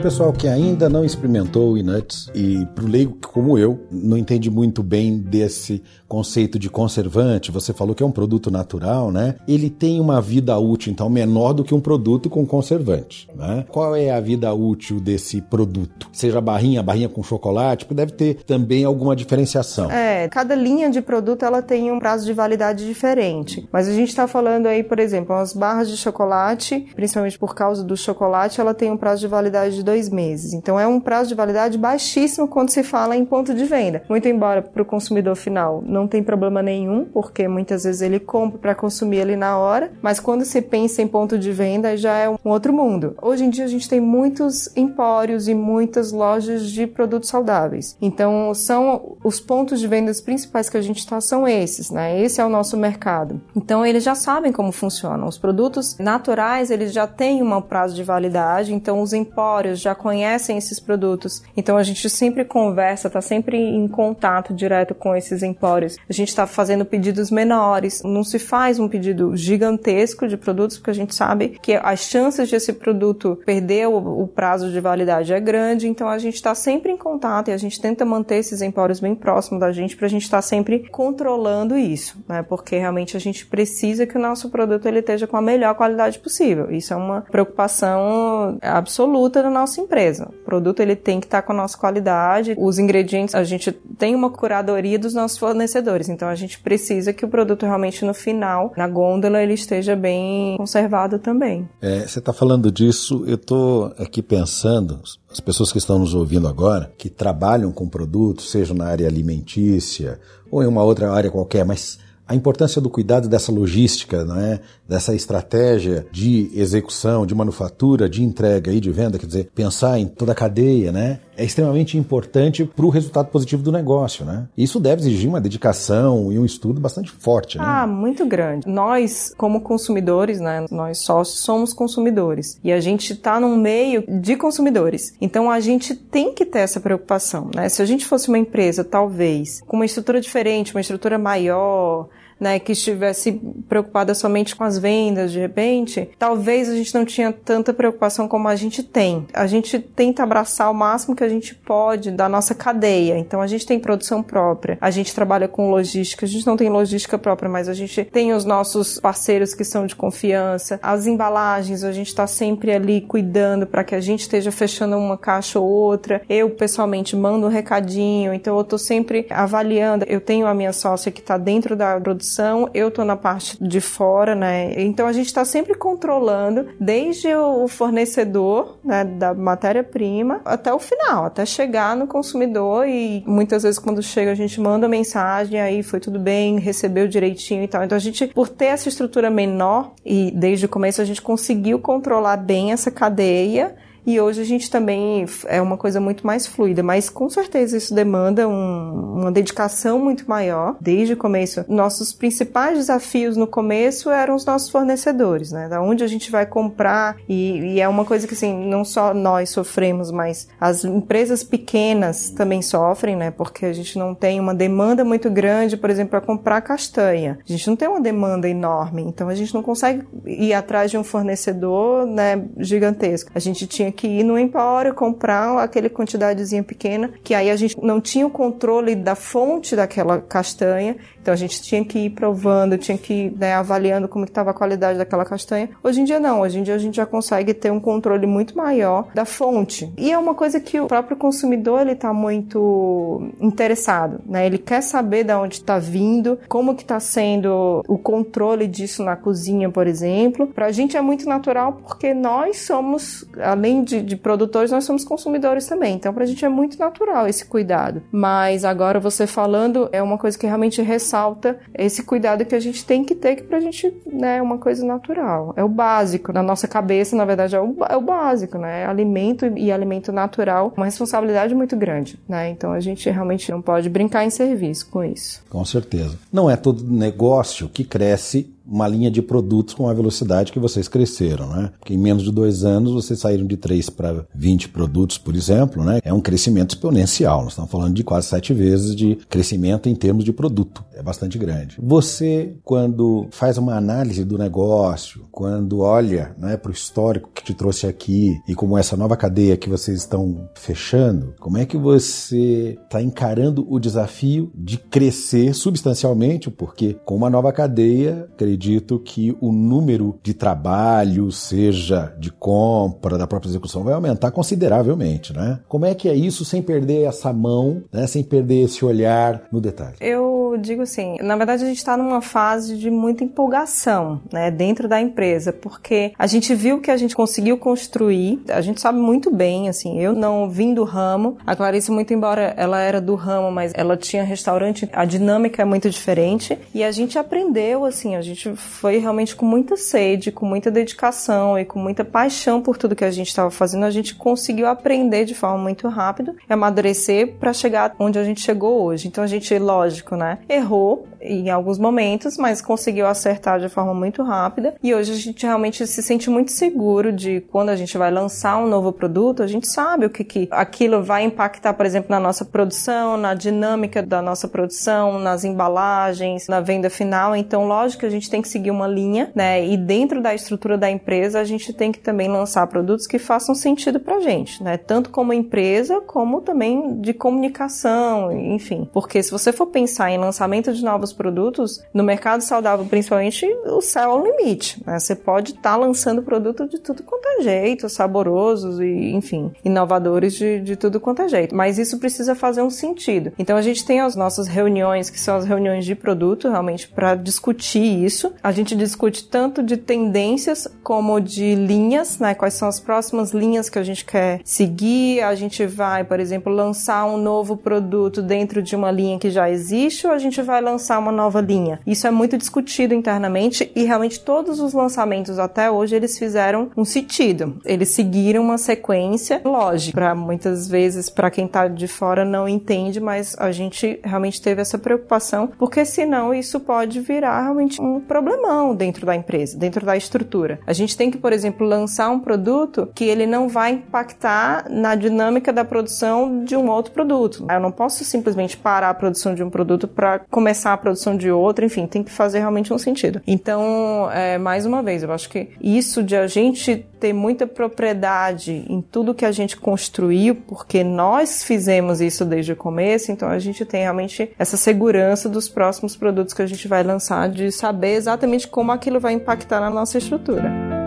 Pessoal 0.04 0.34
que 0.34 0.50
ainda 0.50 0.89
não 0.89 1.06
experimentou 1.06 1.72
o 1.72 1.78
Inuts 1.78 2.30
e 2.36 2.66
pro 2.76 2.86
leigo 2.86 3.18
como 3.26 3.58
eu, 3.58 3.88
não 3.89 4.18
entende 4.18 4.52
muito 4.52 4.84
bem 4.84 5.18
desse 5.18 5.82
conceito 6.10 6.60
de 6.60 6.70
conservante, 6.70 7.52
você 7.52 7.72
falou 7.72 7.96
que 7.96 8.04
é 8.04 8.06
um 8.06 8.12
produto 8.12 8.52
natural, 8.52 9.12
né? 9.12 9.36
Ele 9.48 9.70
tem 9.70 10.02
uma 10.02 10.22
vida 10.22 10.60
útil, 10.60 10.92
então, 10.92 11.10
menor 11.10 11.54
do 11.54 11.63
que 11.63 11.74
um 11.74 11.80
produto 11.80 12.30
com 12.30 12.46
conservante, 12.46 13.30
né? 13.34 13.66
Qual 13.70 13.96
é 13.96 14.12
a 14.12 14.20
vida 14.20 14.54
útil 14.54 15.00
desse 15.00 15.42
produto? 15.42 16.10
Seja 16.12 16.42
barrinha, 16.42 16.84
barrinha 16.84 17.08
com 17.08 17.24
chocolate, 17.24 17.88
deve 17.92 18.12
ter 18.12 18.44
também 18.44 18.84
alguma 18.84 19.16
diferenciação. 19.16 19.89
É, 19.89 20.28
cada 20.28 20.54
linha 20.54 20.89
de 20.89 21.02
produto 21.02 21.46
ela 21.46 21.62
tem 21.62 21.92
um 21.92 21.98
prazo 21.98 22.26
de 22.26 22.34
validade 22.34 22.86
diferente. 22.86 23.68
Mas 23.72 23.88
a 23.88 23.94
gente 23.94 24.10
está 24.10 24.28
falando 24.28 24.68
aí, 24.68 24.84
por 24.84 25.00
exemplo, 25.00 25.34
as 25.34 25.54
barras 25.54 25.89
de 25.89 25.96
chocolate, 25.96 26.88
principalmente 26.94 27.39
por 27.39 27.56
causa 27.56 27.84
do 27.84 27.96
chocolate, 27.96 28.60
ela 28.60 28.74
tem 28.74 28.92
um 28.92 28.98
prazo 28.98 29.22
de 29.22 29.28
validade 29.28 29.76
de 29.78 29.84
dois 29.94 30.10
meses. 30.10 30.54
Então 30.54 30.80
é 30.80 30.88
um 30.88 31.00
prazo 31.00 31.30
de 31.30 31.36
validade 31.36 31.78
baixíssimo 31.78 32.48
quando 32.48 32.72
se 32.72 32.82
fala 32.82 33.16
em 33.16 33.24
ponto 33.24 33.54
de 33.54 33.64
venda. 33.64 34.04
Muito 34.10 34.28
embora 34.28 34.62
para 34.62 34.82
o 34.82 34.86
consumidor 34.86 35.36
final 35.36 35.84
não 35.86 36.08
tem 36.08 36.24
problema 36.24 36.64
nenhum, 36.64 37.06
porque 37.06 37.48
muitas 37.48 37.84
vezes 37.84 38.02
ele 38.02 38.20
compra 38.20 38.58
para 38.58 38.76
consumir 38.76 39.22
ali 39.22 39.36
na 39.36 39.56
hora, 39.58 39.92
mas 40.02 40.20
quando 40.20 40.46
se 40.46 40.62
pensa 40.62 41.02
em 41.02 41.08
ponto 41.08 41.38
de 41.38 41.52
venda 41.52 41.96
já 41.96 42.18
é 42.18 42.28
um 42.28 42.38
outro 42.44 42.74
mundo. 42.74 43.16
Hoje 43.22 43.44
em 43.44 43.52
dia 43.52 43.66
a 43.66 43.68
gente 43.68 43.88
tem 43.88 44.00
muitos 44.00 44.76
empórios 44.76 45.48
e 45.48 45.54
muitas 45.54 46.12
lojas 46.12 46.72
de 46.72 46.88
produtos 46.88 47.30
saudáveis. 47.30 47.96
Então 48.02 48.52
são 48.56 49.16
os 49.24 49.40
pontos 49.40 49.80
de 49.80 49.88
vendas 49.88 50.20
principais 50.20 50.70
que 50.70 50.78
a 50.78 50.82
gente 50.82 50.98
está 50.98 51.22
são 51.22 51.48
esses, 51.48 51.92
né? 51.92 52.20
Esse 52.20 52.42
é 52.42 52.46
o 52.46 52.50
nosso 52.50 52.76
mercado. 52.76 53.40
Então 53.56 53.86
eles 53.86 54.04
já 54.04 54.16
sabem 54.16 54.52
como 54.52 54.72
funcionam. 54.72 55.28
Os 55.28 55.38
produtos 55.38 55.98
naturais 56.00 56.72
eles 56.72 56.92
já 56.92 57.06
têm 57.06 57.44
um 57.44 57.62
prazo 57.62 57.94
de 57.94 58.04
validade, 58.04 58.74
então 58.74 59.00
os 59.00 59.14
empórios 59.14 59.83
já 59.84 59.96
conhecem 59.96 60.58
esses 60.58 60.80
produtos. 60.80 61.43
Então 61.56 61.78
a 61.78 61.84
gente 61.84 62.10
sempre 62.10 62.46
conversa, 62.46 63.08
está 63.08 63.22
sempre 63.22 63.58
em 63.58 63.88
contato 63.88 64.54
direto 64.54 64.96
com 64.96 65.15
esses 65.15 65.43
empórios. 65.43 65.98
A 66.10 66.13
gente 66.13 66.30
está 66.30 66.48
fazendo 66.48 66.86
pedidos 66.86 67.30
menores, 67.30 68.02
não 68.04 68.24
se 68.24 68.39
faz 68.39 68.80
um 68.80 68.88
pedido 68.88 69.36
gigantesco 69.36 70.28
de 70.28 70.38
produtos 70.38 70.78
porque 70.78 70.91
a 70.91 70.96
gente 70.96 71.13
sabe 71.13 71.58
que 71.62 71.74
as 71.74 72.02
chances 72.02 72.50
de 72.50 72.56
esse 72.56 72.74
produto 72.74 73.39
perder 73.46 73.88
o, 73.88 74.24
o 74.24 74.28
prazo 74.28 74.72
de 74.72 74.80
validade 74.80 75.34
é 75.34 75.39
grande. 75.39 75.88
Então 75.88 76.08
a 76.08 76.17
gente 76.17 76.36
está 76.36 76.56
sempre 76.56 76.91
em 76.91 76.98
contato 76.98 77.50
e 77.50 77.52
a 77.52 77.58
gente 77.58 77.80
tenta 77.80 78.06
manter 78.06 78.38
esses 78.38 78.62
empórios 78.62 79.00
bem 79.00 79.15
próximos 79.15 79.60
da 79.60 79.72
gente 79.72 79.96
para 79.96 80.08
a 80.08 80.10
gente 80.10 80.24
estar 80.24 80.38
tá 80.38 80.41
sempre 80.41 80.88
controlando 80.89 81.78
isso, 81.78 82.17
né? 82.28 82.43
Porque 82.43 82.78
realmente 82.78 83.17
a 83.17 83.19
gente 83.19 83.46
precisa 83.46 84.06
que 84.06 84.17
o 84.17 84.22
nosso 84.22 84.50
produto 84.50 84.86
ele 84.86 85.00
esteja 85.00 85.28
com 85.28 85.38
a 85.38 85.41
melhor 85.41 85.76
qualidade 85.76 86.19
possível. 86.19 86.72
Isso 86.72 86.93
é 86.93 86.96
uma 86.96 87.22
preocupação 87.22 88.58
absoluta 88.62 89.41
da 89.41 89.50
nossa 89.74 89.82
empresa. 89.82 90.30
O 90.30 90.46
produto 90.46 90.80
ele 90.80 90.96
tem 90.96 91.20
que 91.20 91.26
estar 91.26 91.42
tá 91.42 91.48
com 91.48 91.54
a 91.54 91.56
nossa 91.56 91.78
qualidade. 91.78 92.56
Os 92.58 92.78
ingredientes, 92.78 93.34
a 93.34 93.44
gente 93.44 93.72
tem 93.72 94.14
uma 94.14 94.30
curadoria 94.30 95.00
dos 95.00 95.14
nossos 95.14 95.38
fornecedores, 95.38 96.10
então 96.10 96.28
a 96.28 96.36
gente 96.36 96.60
precisa 96.60 97.12
que 97.12 97.26
o 97.26 97.28
produto 97.28 97.66
realmente 97.66 98.06
no 98.06 98.14
final, 98.14 98.72
na 98.78 98.88
gôndola, 98.88 99.42
ele 99.42 99.54
esteja 99.54 99.96
bem 99.96 100.56
conservado 100.58 101.18
também. 101.18 101.68
É, 101.82 102.06
você 102.06 102.20
está 102.20 102.32
falando 102.32 102.72
disso, 102.72 103.24
eu 103.26 103.36
estou 103.36 103.94
aqui 103.98 104.22
pensando, 104.22 105.02
as 105.32 105.40
pessoas 105.40 105.72
que 105.72 105.78
estão 105.78 105.98
nos 105.98 106.14
ouvindo 106.14 106.48
agora, 106.48 106.92
que 106.98 107.10
trabalham 107.10 107.72
com 107.72 107.88
produtos, 107.88 108.52
seja 108.52 108.74
na 108.74 108.86
área 108.86 109.08
alimentícia 109.08 110.20
ou 110.52 110.62
em 110.62 110.68
uma 110.68 110.84
outra 110.84 111.12
área 111.12 111.32
qualquer, 111.32 111.66
mas 111.66 111.98
a 112.28 112.36
importância 112.36 112.82
do 112.82 112.90
cuidado 112.90 113.28
dessa 113.28 113.52
logística, 113.52 114.24
não 114.24 114.40
é? 114.40 114.60
dessa 114.88 115.14
estratégia 115.14 116.06
de 116.12 116.50
execução, 116.54 117.26
de 117.26 117.36
manufatura, 117.36 118.10
de 118.10 118.24
entrega 118.24 118.72
e 118.72 118.80
de 118.80 118.92
venda, 118.92 119.20
quer 119.20 119.26
dizer, 119.26 119.50
pensar 119.54 120.00
em 120.00 120.08
toda 120.08 120.32
a 120.32 120.36
cadeia, 120.36 120.92
né? 120.92 121.20
É 121.38 121.43
extremamente 121.43 121.98
importante 121.98 122.63
para 122.65 122.86
o 122.86 122.89
resultado 122.89 123.28
positivo 123.28 123.63
do 123.63 123.72
negócio, 123.72 124.26
né? 124.26 124.48
Isso 124.58 124.80
deve 124.80 125.02
exigir 125.02 125.30
uma 125.30 125.41
dedicação 125.41 126.32
e 126.32 126.39
um 126.39 126.46
estudo 126.46 126.80
bastante 126.80 127.12
forte, 127.12 127.58
né? 127.58 127.63
Ah, 127.65 127.88
muito 127.88 128.26
grande. 128.26 128.67
Nós, 128.67 129.34
como 129.38 129.62
consumidores, 129.62 130.39
né? 130.39 130.65
Nós 130.72 131.00
sócios 131.00 131.39
somos 131.39 131.74
consumidores 131.74 132.60
e 132.63 132.72
a 132.72 132.80
gente 132.80 133.13
está 133.13 133.39
num 133.39 133.56
meio 133.56 134.04
de 134.08 134.36
consumidores. 134.36 135.13
Então 135.19 135.50
a 135.50 135.60
gente 135.60 135.96
tem 135.96 136.34
que 136.34 136.46
ter 136.46 136.60
essa 136.60 136.80
preocupação, 136.80 137.50
né? 137.54 137.69
Se 137.69 137.82
a 137.82 137.86
gente 137.86 138.06
fosse 138.06 138.30
uma 138.30 138.38
empresa, 138.38 138.84
talvez, 138.84 139.62
com 139.67 139.78
uma 139.78 139.86
estrutura 139.86 140.22
diferente, 140.22 140.74
uma 140.74 140.82
estrutura 140.82 141.17
maior, 141.17 142.08
né, 142.44 142.60
que 142.60 142.74
estivesse 142.74 143.32
preocupada 143.70 144.14
somente 144.14 144.54
com 144.54 144.66
as 144.66 144.78
vendas, 144.78 145.32
de 145.32 145.40
repente, 145.40 146.10
talvez 146.20 146.70
a 146.70 146.76
gente 146.76 146.94
não 146.94 147.06
tinha 147.06 147.32
tanta 147.32 147.74
preocupação 147.74 148.28
como 148.28 148.50
a 148.50 148.56
gente 148.56 148.84
tem. 148.84 149.26
A 149.34 149.48
gente 149.48 149.80
tenta 149.80 150.24
abraçar 150.24 150.70
o 150.70 150.74
máximo 150.74 151.16
que 151.16 151.24
a 151.24 151.30
gente 151.30 151.56
pode 151.56 152.12
da 152.12 152.28
nossa 152.28 152.54
cadeia. 152.54 153.18
Então 153.18 153.40
a 153.40 153.48
gente 153.48 153.66
tem 153.66 153.80
produção 153.80 154.22
própria, 154.22 154.78
a 154.82 154.92
gente 154.92 155.16
trabalha 155.16 155.48
com 155.48 155.72
logística, 155.72 156.26
a 156.26 156.30
gente 156.30 156.46
não 156.46 156.58
tem 156.58 156.70
logística 156.70 157.18
própria, 157.18 157.50
mas 157.50 157.70
a 157.70 157.74
gente 157.74 158.04
tem 158.04 158.34
os 158.34 158.44
nossos 158.44 159.00
parceiros 159.00 159.54
que 159.54 159.64
são 159.64 159.88
de 159.88 159.96
confiança, 159.96 160.80
as 160.84 161.08
embalagens, 161.08 161.84
a 161.86 161.94
gente 161.94 162.08
está 162.08 162.28
sempre 162.28 162.74
ali 162.74 163.00
cuidando 163.00 163.66
para 163.66 163.86
que 163.86 163.96
a 163.96 164.02
gente 164.02 164.22
esteja 164.22 164.52
fechando 164.52 164.98
uma 164.98 165.18
caixa 165.18 165.60
ou 165.60 165.66
outra. 165.66 166.22
Eu 166.28 166.50
pessoalmente 166.50 167.16
mando 167.16 167.48
um 167.48 167.50
recadinho, 167.50 168.34
então 168.34 168.58
eu 168.58 168.62
estou 168.62 168.78
sempre 168.78 169.26
avaliando. 169.30 170.04
Eu 170.10 170.20
tenho 170.20 170.46
a 170.46 170.54
minha 170.54 170.74
sócia 170.74 171.12
que 171.12 171.22
está 171.22 171.38
dentro 171.38 171.76
da 171.76 172.00
produção 172.00 172.33
produção, 172.34 172.69
eu 172.74 172.88
estou 172.88 173.06
na 173.06 173.15
parte 173.15 173.58
de 173.62 173.80
fora, 173.80 174.34
né? 174.34 174.74
Então 174.82 175.08
a 175.08 175.13
gente 175.13 175.28
está 175.28 175.46
sempre 175.46 175.76
controlando 175.76 176.67
desde 176.80 177.34
o 177.36 177.67
fornecedor 177.67 178.80
né, 178.84 179.04
da 179.04 179.34
matéria-prima 179.34 180.41
até 180.43 180.74
o 180.74 180.80
final, 180.80 181.26
até 181.26 181.46
chegar 181.46 181.96
no 181.96 182.08
consumidor 182.08 182.88
e 182.88 183.24
muitas 183.28 183.63
vezes 183.63 183.80
quando 183.80 184.02
chega 184.02 184.32
a 184.32 184.36
gente 184.36 184.60
manda 184.60 184.88
mensagem, 184.88 185.62
aí 185.62 185.84
foi 185.84 186.00
tudo 186.00 186.19
bem, 186.19 186.60
recebeu 186.60 187.08
direitinho 187.08 187.63
e 187.63 187.67
tal. 187.67 187.84
Então 187.84 187.96
a 187.96 188.00
gente, 188.00 188.28
por 188.28 188.50
ter 188.50 188.65
essa 188.65 188.89
estrutura 188.89 189.30
menor 189.30 189.93
e 190.06 190.32
desde 190.32 190.65
o 190.65 190.69
começo 190.69 191.02
a 191.02 191.06
gente 191.06 191.22
conseguiu 191.22 191.80
controlar 191.80 192.38
bem 192.38 192.72
essa 192.72 192.89
cadeia 192.89 193.76
e 194.06 194.20
hoje 194.20 194.42
a 194.42 194.46
gente 194.46 194.70
também 194.70 195.26
é 195.46 195.62
uma 195.62 195.78
coisa 195.78 196.00
muito 196.00 196.26
mais 196.26 196.46
fluida, 196.46 196.84
mas 196.84 197.10
com 197.10 197.30
certeza 197.30 197.78
isso 197.78 197.94
demanda 197.94 198.48
um, 198.48 199.20
uma 199.22 199.32
dedicação 199.32 200.00
muito 200.00 200.28
maior 200.28 200.76
desde 200.80 201.13
o 201.13 201.18
começo. 201.18 201.63
Nossos 201.68 202.13
principais 202.13 202.78
desafios 202.78 203.38
no 203.38 203.48
começo 203.48 204.10
eram 204.10 204.36
os 204.36 204.46
nossos 204.46 204.70
fornecedores, 204.70 205.52
né? 205.52 205.70
Da 205.70 205.82
onde 205.82 206.04
a 206.04 206.08
gente 206.08 206.30
vai 206.30 206.46
comprar 206.46 207.16
e, 207.30 207.76
e 207.76 207.82
é 207.82 207.88
uma 207.88 208.04
coisa 208.04 208.28
que 208.28 208.34
assim 208.34 208.54
não 208.68 208.84
só 208.84 209.13
nós 209.13 209.50
sofremos, 209.50 210.12
mas 210.12 210.48
as 210.60 210.84
empresas 210.84 211.44
pequenas 211.44 212.30
também 212.30 212.62
sofrem, 212.62 213.16
né? 213.16 213.32
Porque 213.32 213.66
a 213.66 213.74
gente 213.74 213.98
não 213.98 214.13
tem 214.13 214.39
uma 214.39 214.54
demanda 214.54 215.06
muito 215.06 215.30
grande, 215.30 215.78
por 215.78 215.89
exemplo, 215.89 216.12
para 216.12 216.22
comprar 216.22 216.62
castanha. 216.62 217.39
A 217.48 217.52
gente 217.52 217.68
não 217.68 217.76
tem 217.76 217.88
uma 217.88 218.02
demanda 218.02 218.50
enorme, 218.50 219.04
então 219.04 219.30
a 219.30 219.36
gente 219.36 219.54
não 219.54 219.63
consegue 219.63 220.04
ir 220.26 220.54
atrás 220.54 220.92
de 220.92 220.98
um 220.98 221.04
fornecedor, 221.04 222.06
né, 222.06 222.44
gigantesco. 222.58 223.32
A 223.34 223.39
gente 223.39 223.66
tinha 223.66 223.93
que 223.94 224.08
ir 224.08 224.24
no 224.24 224.38
empório 224.38 224.94
comprar 224.94 225.60
aquele 225.60 225.90
quantidadezinha 225.90 226.64
pequena, 226.64 227.12
que 227.24 227.34
aí 227.34 227.50
a 227.50 227.56
gente 227.56 227.78
não 227.82 228.02
tinha 228.02 228.28
o 228.28 228.30
controle 228.30 228.96
da 228.96 229.16
fonte 229.16 229.76
daquela 229.76 230.20
castanha, 230.20 230.98
então 231.24 231.34
a 231.34 231.38
gente 231.38 231.62
tinha 231.62 231.84
que 231.86 232.00
ir 232.00 232.10
provando, 232.10 232.78
tinha 232.78 232.98
que 232.98 233.14
ir 233.14 233.38
né, 233.38 233.54
avaliando 233.54 234.10
como 234.10 234.26
estava 234.26 234.52
a 234.52 234.54
qualidade 234.54 234.98
daquela 234.98 235.24
castanha. 235.24 235.70
Hoje 235.82 236.02
em 236.02 236.04
dia 236.04 236.20
não, 236.20 236.42
hoje 236.42 236.60
em 236.60 236.64
dia 236.64 236.76
a 236.76 236.78
gente 236.78 236.98
já 236.98 237.06
consegue 237.06 237.54
ter 237.54 237.72
um 237.72 237.80
controle 237.80 238.28
muito 238.28 238.58
maior 238.58 239.08
da 239.16 239.24
fonte. 239.24 239.92
E 239.98 240.12
é 240.12 240.18
uma 240.18 240.36
coisa 240.36 240.60
que 240.60 240.82
o 240.82 240.88
próprio 240.88 241.16
consumidor 241.16 241.80
ele 241.80 241.94
está 241.94 242.12
muito 242.12 243.32
interessado, 243.40 244.20
né? 244.26 244.46
Ele 244.46 244.58
quer 244.58 244.82
saber 244.82 245.24
de 245.24 245.34
onde 245.34 245.56
está 245.56 245.80
vindo, 245.80 246.38
como 246.50 246.76
que 246.76 246.82
está 246.82 247.00
sendo 247.00 247.82
o 247.88 247.98
controle 247.98 248.68
disso 248.68 249.02
na 249.02 249.16
cozinha, 249.16 249.70
por 249.70 249.88
exemplo. 249.88 250.48
Para 250.48 250.66
a 250.66 250.72
gente 250.74 250.98
é 250.98 251.02
muito 251.02 251.26
natural 251.26 251.72
porque 251.72 252.14
nós 252.14 252.66
somos, 252.66 253.26
além 253.42 253.82
de, 253.82 254.02
de 254.02 254.18
produtores, 254.18 254.72
nós 254.72 254.84
somos 254.84 255.06
consumidores 255.06 255.68
também. 255.68 255.96
Então 255.96 256.14
para 256.14 256.26
a 256.26 256.28
gente 256.28 256.44
é 256.44 256.50
muito 256.50 256.78
natural 256.78 257.30
esse 257.30 257.46
cuidado. 257.46 258.04
Mas 258.12 258.66
agora 258.66 259.00
você 259.00 259.26
falando 259.26 259.88
é 259.94 260.04
uma 260.04 260.18
coisa 260.18 260.38
que 260.38 260.46
realmente 260.46 260.82
ressalta 260.82 261.12
ressalta 261.13 261.60
esse 261.78 262.04
cuidado 262.04 262.43
que 262.43 262.56
a 262.56 262.60
gente 262.60 262.84
tem 262.84 263.04
que 263.04 263.13
ter, 263.13 263.36
que 263.36 263.43
pra 263.43 263.60
gente 263.60 263.93
né, 264.12 264.38
é 264.38 264.41
uma 264.41 264.58
coisa 264.58 264.84
natural. 264.86 265.54
É 265.56 265.63
o 265.63 265.69
básico. 265.69 266.34
Na 266.34 266.41
nossa 266.41 266.67
cabeça, 266.67 267.15
na 267.15 267.23
verdade, 267.23 267.56
é 267.56 267.62
o, 267.62 267.76
é 267.88 267.95
o 267.95 268.02
básico, 268.02 268.58
né? 268.58 268.86
Alimento 268.86 269.45
e 269.56 269.71
alimento 269.71 270.12
natural, 270.12 270.73
uma 270.76 270.86
responsabilidade 270.86 271.54
muito 271.54 271.78
grande, 271.78 272.19
né? 272.28 272.49
Então 272.49 272.71
a 272.71 272.80
gente 272.80 273.10
realmente 273.10 273.52
não 273.52 273.62
pode 273.62 273.89
brincar 273.89 274.26
em 274.26 274.30
serviço 274.30 274.89
com 274.89 275.04
isso. 275.04 275.43
Com 275.49 275.63
certeza. 275.63 276.17
Não 276.32 276.49
é 276.49 276.56
todo 276.56 276.84
negócio 276.84 277.69
que 277.69 277.84
cresce 277.84 278.53
uma 278.65 278.88
linha 278.88 279.12
de 279.12 279.21
produtos 279.21 279.73
com 279.73 279.88
a 279.88 279.93
velocidade 279.93 280.52
que 280.52 280.60
vocês 280.60 280.88
cresceram, 280.88 281.47
né? 281.49 281.71
Porque 281.80 281.93
em 281.93 281.97
menos 281.97 282.23
de 282.23 282.32
dois 282.32 282.63
anos 282.63 282.93
vocês 282.93 283.19
saíram 283.19 283.45
de 283.45 283.58
3 283.58 283.89
para 283.89 284.26
20 284.34 284.69
produtos, 284.69 285.17
por 285.17 285.36
exemplo, 285.36 285.84
né? 285.84 285.99
É 286.04 286.13
um 286.13 286.21
crescimento 286.21 286.76
exponencial. 286.76 287.43
Nós 287.43 287.54
estamos 287.54 287.71
falando 287.71 287.93
de 287.93 288.04
quase 288.04 288.28
sete 288.28 288.54
vezes 288.54 288.95
de 288.95 289.15
crescimento 289.30 289.89
em 289.89 289.95
termos 289.95 290.23
de 290.23 290.32
produto. 290.32 290.84
É 290.93 291.02
bastante 291.02 291.38
grande. 291.38 291.78
Você, 291.82 292.56
quando 292.63 293.28
faz 293.32 293.58
uma 293.58 293.76
análise 293.76 294.23
do 294.23 294.38
negócio, 294.38 295.26
quando 295.32 295.80
olha 295.80 296.36
né, 296.38 296.58
para 296.58 296.69
o 296.69 296.73
histórico 296.73 297.30
que 297.34 297.43
te 297.43 297.54
trouxe 297.54 297.88
aqui 297.88 298.39
e 298.47 298.56
como 298.56 298.78
essa 298.78 298.95
nova 298.95 299.17
cadeia 299.17 299.58
que 299.58 299.69
vocês 299.69 299.99
estão 299.99 300.49
fechando, 300.56 301.34
como 301.39 301.58
é 301.58 301.65
que 301.65 301.78
você 301.78 302.78
está 302.84 303.02
encarando 303.02 303.65
o 303.69 303.80
desafio 303.80 304.52
de 304.56 304.78
crescer 304.78 305.54
substancialmente? 305.54 306.49
Porque 306.49 306.97
com 307.06 307.15
uma 307.15 307.30
nova 307.30 307.52
cadeia, 307.52 308.28
acredito 308.54 309.00
que 309.00 309.36
o 309.42 309.52
número 309.52 310.20
de 310.22 310.34
trabalho, 310.34 311.32
seja 311.32 312.13
de 312.20 312.32
compra, 312.32 313.18
da 313.18 313.26
própria 313.26 313.50
execução, 313.50 313.84
vai 313.84 313.94
aumentar 313.94 314.30
consideravelmente, 314.32 315.34
né? 315.34 315.60
Como 315.68 315.86
é 315.86 315.96
que 315.96 316.08
é 316.08 316.13
isso 316.13 316.46
sem 316.46 316.62
perder 316.62 317.04
essa 317.04 317.34
mão, 317.34 317.84
né? 317.92 318.06
sem 318.06 318.24
perder 318.24 318.66
esse 318.66 318.86
olhar 318.86 319.44
no 319.52 319.60
detalhe? 319.60 319.96
Eu 320.00 320.34
digo 320.62 320.84
assim, 320.84 321.18
na 321.22 321.36
verdade 321.36 321.63
a 321.63 321.68
gente 321.68 321.78
está 321.78 321.98
numa 321.98 322.22
fase 322.22 322.78
de 322.78 322.89
muita 322.89 323.24
empolgação, 323.24 324.22
né, 324.32 324.52
dentro 324.52 324.88
da 324.88 325.02
empresa, 325.02 325.52
porque 325.52 326.13
a 326.18 326.28
gente 326.28 326.54
viu 326.54 326.80
que 326.80 326.92
a 326.92 326.98
gente 326.98 327.16
conseguiu 327.16 327.58
construir, 327.58 328.42
a 328.50 328.62
gente 328.62 328.80
sabe 328.80 329.00
muito 329.00 329.32
bem, 329.32 329.68
assim, 329.68 330.00
eu 330.00 330.13
não 330.13 330.50
vim 330.50 330.74
do 330.74 330.84
ramo, 330.84 331.38
a 331.46 331.56
Clarice, 331.56 331.92
muito 331.92 332.13
embora 332.13 332.54
ela 332.58 332.80
era 332.80 333.02
do 333.02 333.16
ramo, 333.16 333.52
mas 333.52 333.72
ela 333.76 333.98
tinha 333.98 334.24
restaurante, 334.24 334.88
a 334.94 335.06
dinâmica 335.06 335.62
é 335.62 335.66
muito 335.66 335.89
diferente, 335.89 336.58
e 336.74 336.84
a 336.84 336.92
gente 336.92 337.18
aprendeu, 337.18 337.86
assim, 337.86 338.16
a 338.16 338.22
gente 338.22 338.43
foi 338.56 338.98
realmente 338.98 339.36
com 339.36 339.46
muita 339.46 339.76
sede, 339.76 340.32
com 340.32 340.46
muita 340.46 340.72
dedicação 340.72 341.58
e 341.58 341.66
com 341.66 341.80
muita 341.80 342.04
paixão 342.04 342.62
por 342.62 342.78
tudo 342.78 342.96
que 342.96 343.06
a 343.06 343.12
gente 343.12 343.28
estava 343.28 343.50
fazendo, 343.52 343.86
a 343.86 343.92
gente 343.92 344.16
conseguiu 344.16 344.68
aprender 344.68 345.26
de 345.26 345.36
forma 345.36 345.58
muito 345.58 345.88
rápida 345.88 346.36
e 346.50 346.54
amadurecer 346.54 347.34
para 347.40 347.54
chegar 347.54 347.96
onde 348.00 348.20
a 348.20 348.24
gente 348.24 348.42
chegou 348.42 348.84
hoje. 348.84 349.08
Então 349.08 349.24
a 349.24 349.28
gente, 349.28 349.58
lógico, 349.58 350.16
né, 350.16 350.40
errou 350.48 351.08
em 351.24 351.50
alguns 351.50 351.80
momentos, 351.80 352.38
mas 352.38 352.62
conseguiu 352.62 353.08
acertar 353.08 353.60
de 353.60 353.70
forma 353.70 353.94
muito 353.94 354.22
rápida. 354.24 354.76
E 354.84 354.94
hoje 354.94 355.12
a 355.12 355.16
gente 355.16 355.46
realmente 355.46 355.86
se 355.88 356.04
sente 356.04 356.30
muito 356.30 356.52
seguro 356.52 357.12
de 357.12 357.42
quando 357.52 357.70
a 357.70 357.76
gente 357.76 357.98
vai 357.98 358.12
lançar 358.12 358.58
um 358.58 358.68
novo 358.68 358.92
produto, 358.92 359.42
a 359.42 359.48
gente 359.48 359.68
sabe 359.68 360.06
o 360.06 360.10
que, 360.10 360.24
que 360.24 360.48
aquilo 360.52 361.02
vai 361.02 361.24
impactar, 361.24 361.74
por 361.74 361.86
exemplo, 361.86 362.10
na 362.10 362.20
nossa 362.20 362.44
produção, 362.44 363.18
na 363.18 363.34
dinâmica 363.34 364.04
da 364.04 364.22
nossa 364.22 364.48
produção, 364.48 365.18
nas 365.20 365.44
embalagens, 365.44 366.48
na 366.48 366.60
venda 366.60 366.90
final. 366.90 367.36
Então, 367.36 367.66
lógico 367.66 368.02
que 368.02 368.06
a 368.06 368.12
gente 368.12 368.30
tem 368.30 368.42
que 368.42 368.48
seguir 368.48 368.72
uma 368.72 368.88
linha, 368.88 369.32
né? 369.34 369.66
E 369.66 369.78
dentro 369.78 370.22
da 370.22 370.36
estrutura 370.36 370.78
da 370.78 370.90
empresa, 370.90 371.40
a 371.40 371.44
gente 371.44 371.72
tem 371.72 371.92
que 371.92 372.00
também 372.00 372.28
lançar 372.28 372.68
produtos 372.68 373.08
que 373.08 373.18
façam 373.18 373.56
sentido 373.56 374.00
pra 374.00 374.20
gente, 374.20 374.62
né? 374.62 374.78
Tanto 374.78 375.10
como 375.10 375.32
empresa, 375.32 376.02
como 376.02 376.42
também 376.42 377.00
de 377.00 377.14
comunicação, 377.14 378.32
enfim. 378.32 378.90
Porque 378.92 379.22
se 379.24 379.32
você 379.32 379.54
for 379.54 379.68
pensar 379.68 380.12
em 380.12 380.18
lançamento 380.18 380.74
de 380.74 380.84
novos 380.84 381.12
produtos, 381.13 381.84
no 381.93 382.04
mercado 382.04 382.41
saudável, 382.41 382.86
principalmente, 382.86 383.45
o 383.65 383.82
céu 383.82 384.12
é 384.12 384.15
o 384.15 384.23
limite. 384.23 384.82
Né? 384.86 384.99
Você 384.99 385.15
pode 385.15 385.52
estar 385.52 385.71
tá 385.71 385.76
lançando 385.76 386.21
produto 386.21 386.67
de 386.67 386.80
tudo 386.80 387.04
quanto 387.04 387.28
é 387.39 387.43
jeito, 387.43 387.88
saborosos 387.88 388.80
e, 388.80 389.12
enfim, 389.12 389.52
inovadores 389.63 390.34
de, 390.34 390.60
de 390.60 390.76
tudo 390.76 390.99
quanto 390.99 391.21
é 391.21 391.28
jeito. 391.28 391.56
Mas 391.56 391.78
isso 391.78 391.99
precisa 391.99 392.36
fazer 392.36 392.62
um 392.62 392.69
sentido. 392.69 393.32
Então 393.38 393.56
a 393.56 393.62
gente 393.62 393.86
tem 393.86 393.99
as 393.99 394.15
nossas 394.15 394.47
reuniões, 394.47 395.10
que 395.10 395.19
são 395.19 395.36
as 395.36 395.45
reuniões 395.45 395.86
de 395.86 395.95
produto, 395.95 396.49
realmente, 396.49 396.88
para 396.88 397.15
discutir 397.15 398.04
isso. 398.04 398.34
A 398.41 398.52
gente 398.52 398.76
discute 398.76 399.28
tanto 399.28 399.62
de 399.63 399.78
tendências 399.78 400.67
como 400.84 401.19
de 401.19 401.56
linhas, 401.56 402.19
né? 402.19 402.34
Quais 402.34 402.54
são 402.54 402.67
as 402.67 402.80
próximas 402.80 403.32
linhas 403.32 403.69
que 403.69 403.80
a 403.80 403.84
gente 403.84 404.06
quer 404.06 404.41
seguir. 404.43 405.21
A 405.21 405.36
gente 405.36 405.65
vai, 405.65 406.04
por 406.04 406.19
exemplo, 406.19 406.52
lançar 406.54 407.06
um 407.06 407.17
novo 407.17 407.56
produto 407.58 408.21
dentro 408.21 408.62
de 408.62 408.76
uma 408.76 408.91
linha 408.91 409.19
que 409.19 409.30
já 409.30 409.49
existe 409.49 410.08
ou 410.08 410.13
a 410.13 410.17
gente 410.17 410.41
vai 410.41 410.62
lançar 410.62 410.99
uma 411.04 411.12
nova 411.12 411.42
linha. 411.42 411.80
Isso 411.86 412.08
é 412.08 412.12
muito 412.12 412.38
discutido 412.38 412.94
internamente 412.94 413.72
e 413.76 413.84
realmente 413.84 414.20
todos 414.20 414.60
os 414.60 414.74
lançamentos 414.74 415.38
até 415.38 415.70
hoje 415.70 415.96
eles 415.96 416.18
fizeram 416.18 416.72
um 416.76 416.86
sentido. 416.86 417.58
Eles 417.66 417.89
seguiram 417.89 418.42
uma 418.42 418.58
sequência 418.58 419.42
lógica. 419.44 419.94
Para 419.94 420.16
muitas 420.16 420.68
vezes 420.68 421.10
para 421.10 421.30
quem 421.30 421.46
está 421.46 421.68
de 421.68 421.88
fora 421.88 422.26
não 422.26 422.48
entende, 422.48 423.00
mas 423.00 423.36
a 423.38 423.52
gente 423.52 424.00
realmente 424.04 424.42
teve 424.42 424.62
essa 424.62 424.78
preocupação, 424.78 425.48
porque 425.58 425.86
senão 425.86 426.34
isso 426.34 426.60
pode 426.60 427.00
virar 427.00 427.44
realmente 427.44 427.82
um 427.82 428.00
problemão 428.00 428.76
dentro 428.76 429.06
da 429.06 429.16
empresa, 429.16 429.58
dentro 429.58 429.86
da 429.86 429.96
estrutura. 429.96 430.60
A 430.66 430.74
gente 430.74 430.98
tem 430.98 431.12
que, 431.12 431.18
por 431.18 431.34
exemplo, 431.34 431.68
lançar 431.68 432.10
um 432.10 432.20
produto 432.20 432.89
que 432.96 433.04
ele 433.04 433.26
não 433.26 433.48
vai 433.48 433.72
impactar 433.72 434.70
na 434.70 434.96
dinâmica 434.96 435.52
da 435.52 435.66
produção 435.66 436.44
de 436.44 436.56
um 436.56 436.70
outro 436.70 436.92
produto. 436.94 437.46
Eu 437.50 437.60
não 437.60 437.72
posso 437.72 438.04
simplesmente 438.04 438.58
parar 438.58 438.89
a 438.89 438.94
produção 438.94 439.34
de 439.36 439.44
um 439.44 439.50
produto 439.50 439.88
para 439.88 440.20
começar 440.20 440.74
a 440.74 440.78
produção 440.94 441.18
de 441.18 441.32
outro, 441.32 441.66
enfim, 441.66 441.88
tem 441.88 442.04
que 442.04 442.12
fazer 442.12 442.40
realmente 442.40 442.72
um 442.72 442.78
sentido. 442.78 443.22
Então, 443.26 444.10
é, 444.12 444.38
mais 444.38 444.66
uma 444.66 444.84
vez, 444.84 445.04
eu 445.04 445.12
acho 445.12 445.30
que 445.30 445.50
isso 445.62 446.04
de 446.04 446.16
a 446.16 446.28
gente 446.28 446.86
ter 447.00 447.12
muita 447.12 447.48
propriedade 447.48 448.64
em 448.70 448.82
tudo 448.82 449.14
que 449.14 449.26
a 449.26 449.32
gente 449.32 449.58
construiu, 449.58 450.36
porque 450.36 450.84
nós 450.84 451.44
fizemos 451.44 452.00
isso 452.00 452.24
desde 452.24 452.54
o 452.54 452.56
começo, 452.56 453.12
então 453.12 453.28
a 453.28 453.40
gente 453.40 453.66
tem 453.66 453.82
realmente 453.82 454.32
essa 454.38 454.56
segurança 454.56 455.28
dos 455.28 455.50
próximos 455.50 455.96
produtos 455.96 456.34
que 456.34 456.42
a 456.42 456.48
gente 456.48 456.68
vai 456.68 456.84
lançar, 456.84 457.28
de 457.30 457.52
saber 457.52 457.96
exatamente 457.96 458.48
como 458.48 458.72
aquilo 458.72 459.00
vai 459.00 459.14
impactar 459.14 459.60
na 459.60 459.70
nossa 459.70 459.98
estrutura. 459.98 460.83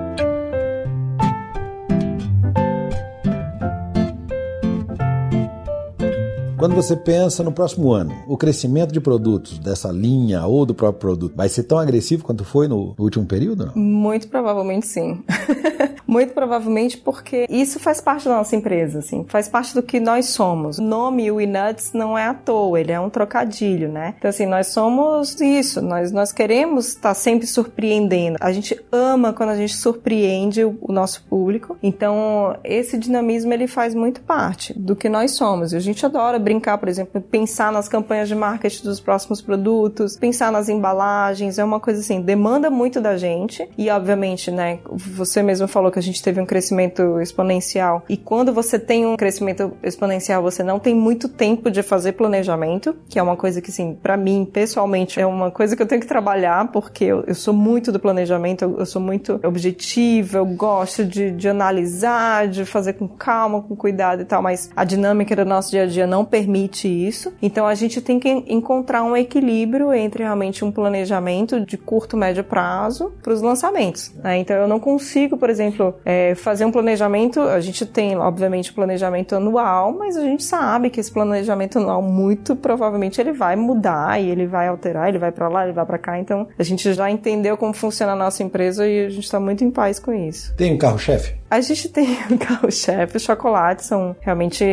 Quando 6.58 6.74
você 6.74 6.96
pensa 6.96 7.42
no 7.42 7.52
próximo 7.52 7.92
ano, 7.92 8.14
o 8.26 8.36
crescimento 8.36 8.90
de 8.90 8.98
produtos 8.98 9.58
dessa 9.58 9.92
linha 9.92 10.46
ou 10.46 10.64
do 10.64 10.74
próprio 10.74 11.00
produto 11.00 11.36
vai 11.36 11.50
ser 11.50 11.64
tão 11.64 11.78
agressivo 11.78 12.24
quanto 12.24 12.44
foi 12.44 12.66
no, 12.66 12.94
último 12.98 13.26
período? 13.26 13.66
Não? 13.66 13.76
Muito 13.76 14.28
provavelmente 14.28 14.86
sim. 14.86 15.22
Muito 16.06 16.32
provavelmente 16.32 16.96
porque 16.96 17.46
isso 17.50 17.80
faz 17.80 18.00
parte 18.00 18.26
da 18.26 18.36
nossa 18.36 18.54
empresa, 18.54 19.00
assim, 19.00 19.24
faz 19.28 19.48
parte 19.48 19.74
do 19.74 19.82
que 19.82 19.98
nós 19.98 20.26
somos. 20.26 20.78
O 20.78 20.82
nome 20.82 21.28
Nuts 21.30 21.92
não 21.92 22.16
é 22.16 22.24
à 22.24 22.32
toa, 22.32 22.80
ele 22.80 22.92
é 22.92 22.98
um 22.98 23.10
trocadilho, 23.10 23.90
né? 23.90 24.14
Então, 24.16 24.28
assim, 24.28 24.46
nós 24.46 24.68
somos 24.68 25.38
isso, 25.40 25.82
nós, 25.82 26.12
nós 26.12 26.32
queremos 26.32 26.88
estar 26.88 27.12
sempre 27.12 27.46
surpreendendo. 27.46 28.38
A 28.40 28.52
gente 28.52 28.80
ama 28.92 29.32
quando 29.32 29.50
a 29.50 29.56
gente 29.56 29.76
surpreende 29.76 30.64
o, 30.64 30.78
o 30.80 30.92
nosso 30.92 31.24
público. 31.24 31.76
Então, 31.82 32.56
esse 32.62 32.96
dinamismo 32.96 33.52
ele 33.52 33.66
faz 33.66 33.94
muito 33.94 34.20
parte 34.20 34.72
do 34.78 34.94
que 34.94 35.08
nós 35.08 35.32
somos. 35.32 35.72
E 35.72 35.76
a 35.76 35.80
gente 35.80 36.06
adora 36.06 36.38
brincar 36.46 36.78
por 36.78 36.88
exemplo, 36.88 37.20
pensar 37.20 37.72
nas 37.72 37.88
campanhas 37.88 38.28
de 38.28 38.34
marketing 38.36 38.84
dos 38.84 39.00
próximos 39.00 39.40
produtos, 39.40 40.16
pensar 40.16 40.52
nas 40.52 40.68
embalagens, 40.68 41.58
é 41.58 41.64
uma 41.64 41.80
coisa 41.80 41.98
assim, 41.98 42.20
demanda 42.20 42.70
muito 42.70 43.00
da 43.00 43.16
gente. 43.16 43.68
E 43.76 43.90
obviamente, 43.90 44.52
né, 44.52 44.78
você 44.88 45.42
mesmo 45.42 45.66
falou 45.66 45.90
que 45.90 45.98
a 45.98 46.02
gente 46.02 46.22
teve 46.22 46.40
um 46.40 46.46
crescimento 46.46 47.20
exponencial. 47.20 48.04
E 48.08 48.16
quando 48.16 48.52
você 48.52 48.78
tem 48.78 49.04
um 49.04 49.16
crescimento 49.16 49.72
exponencial, 49.82 50.40
você 50.42 50.62
não 50.62 50.78
tem 50.78 50.94
muito 50.94 51.28
tempo 51.28 51.70
de 51.70 51.82
fazer 51.82 52.12
planejamento, 52.12 52.94
que 53.08 53.18
é 53.18 53.22
uma 53.22 53.36
coisa 53.36 53.60
que, 53.60 53.70
assim, 53.70 53.94
para 54.00 54.16
mim, 54.16 54.48
pessoalmente, 54.50 55.20
é 55.20 55.26
uma 55.26 55.50
coisa 55.50 55.74
que 55.74 55.82
eu 55.82 55.86
tenho 55.86 56.00
que 56.00 56.06
trabalhar, 56.06 56.70
porque 56.70 57.04
eu, 57.04 57.24
eu 57.26 57.34
sou 57.34 57.52
muito 57.52 57.90
do 57.90 57.98
planejamento, 57.98 58.62
eu, 58.62 58.78
eu, 58.78 58.86
sou 58.86 59.02
muito 59.02 59.40
objetiva, 59.42 60.38
eu 60.38 60.46
gosto 60.46 61.04
de, 61.04 61.32
de 61.32 61.48
analisar, 61.48 62.46
de 62.46 62.64
fazer 62.64 62.92
com 62.92 63.08
calma, 63.08 63.62
com 63.62 63.74
cuidado 63.74 64.22
e 64.22 64.24
tal, 64.24 64.40
mas 64.40 64.70
a 64.76 64.84
dinâmica 64.84 65.34
do 65.34 65.44
nosso 65.44 65.70
dia 65.70 65.82
a 65.82 65.86
dia 65.86 66.06
não 66.06 66.24
permite 66.36 66.86
isso. 66.86 67.32
Então 67.40 67.66
a 67.66 67.74
gente 67.74 68.02
tem 68.02 68.20
que 68.20 68.28
encontrar 68.28 69.02
um 69.02 69.16
equilíbrio 69.16 69.92
entre 69.94 70.22
realmente 70.22 70.62
um 70.64 70.70
planejamento 70.70 71.64
de 71.64 71.78
curto, 71.78 72.14
médio 72.14 72.44
prazo 72.44 73.14
para 73.22 73.32
os 73.32 73.40
lançamentos. 73.40 74.12
Né? 74.22 74.38
Então 74.38 74.54
eu 74.54 74.68
não 74.68 74.78
consigo, 74.78 75.38
por 75.38 75.48
exemplo, 75.48 75.94
é, 76.04 76.34
fazer 76.34 76.66
um 76.66 76.70
planejamento. 76.70 77.40
A 77.40 77.60
gente 77.60 77.86
tem, 77.86 78.18
obviamente, 78.18 78.72
planejamento 78.72 79.34
anual, 79.34 79.92
mas 79.92 80.14
a 80.16 80.22
gente 80.22 80.44
sabe 80.44 80.90
que 80.90 81.00
esse 81.00 81.10
planejamento 81.10 81.78
anual 81.78 82.02
muito 82.02 82.54
provavelmente 82.54 83.18
ele 83.18 83.32
vai 83.32 83.56
mudar 83.56 84.20
e 84.20 84.28
ele 84.28 84.46
vai 84.46 84.68
alterar, 84.68 85.08
ele 85.08 85.18
vai 85.18 85.32
para 85.32 85.48
lá, 85.48 85.64
ele 85.64 85.72
vai 85.72 85.86
para 85.86 85.98
cá. 85.98 86.18
Então 86.18 86.46
a 86.58 86.62
gente 86.62 86.92
já 86.92 87.10
entendeu 87.10 87.56
como 87.56 87.72
funciona 87.72 88.12
a 88.12 88.16
nossa 88.16 88.42
empresa 88.42 88.86
e 88.86 89.06
a 89.06 89.08
gente 89.08 89.24
está 89.24 89.40
muito 89.40 89.64
em 89.64 89.70
paz 89.70 89.98
com 89.98 90.12
isso. 90.12 90.54
Tem 90.54 90.74
um 90.74 90.78
carro-chefe? 90.78 91.34
A 91.50 91.60
gente 91.60 91.88
tem 91.90 92.18
um 92.30 92.36
carro-chefe. 92.36 93.16
Os 93.16 93.22
chocolates 93.22 93.86
são 93.86 94.14
realmente 94.20 94.64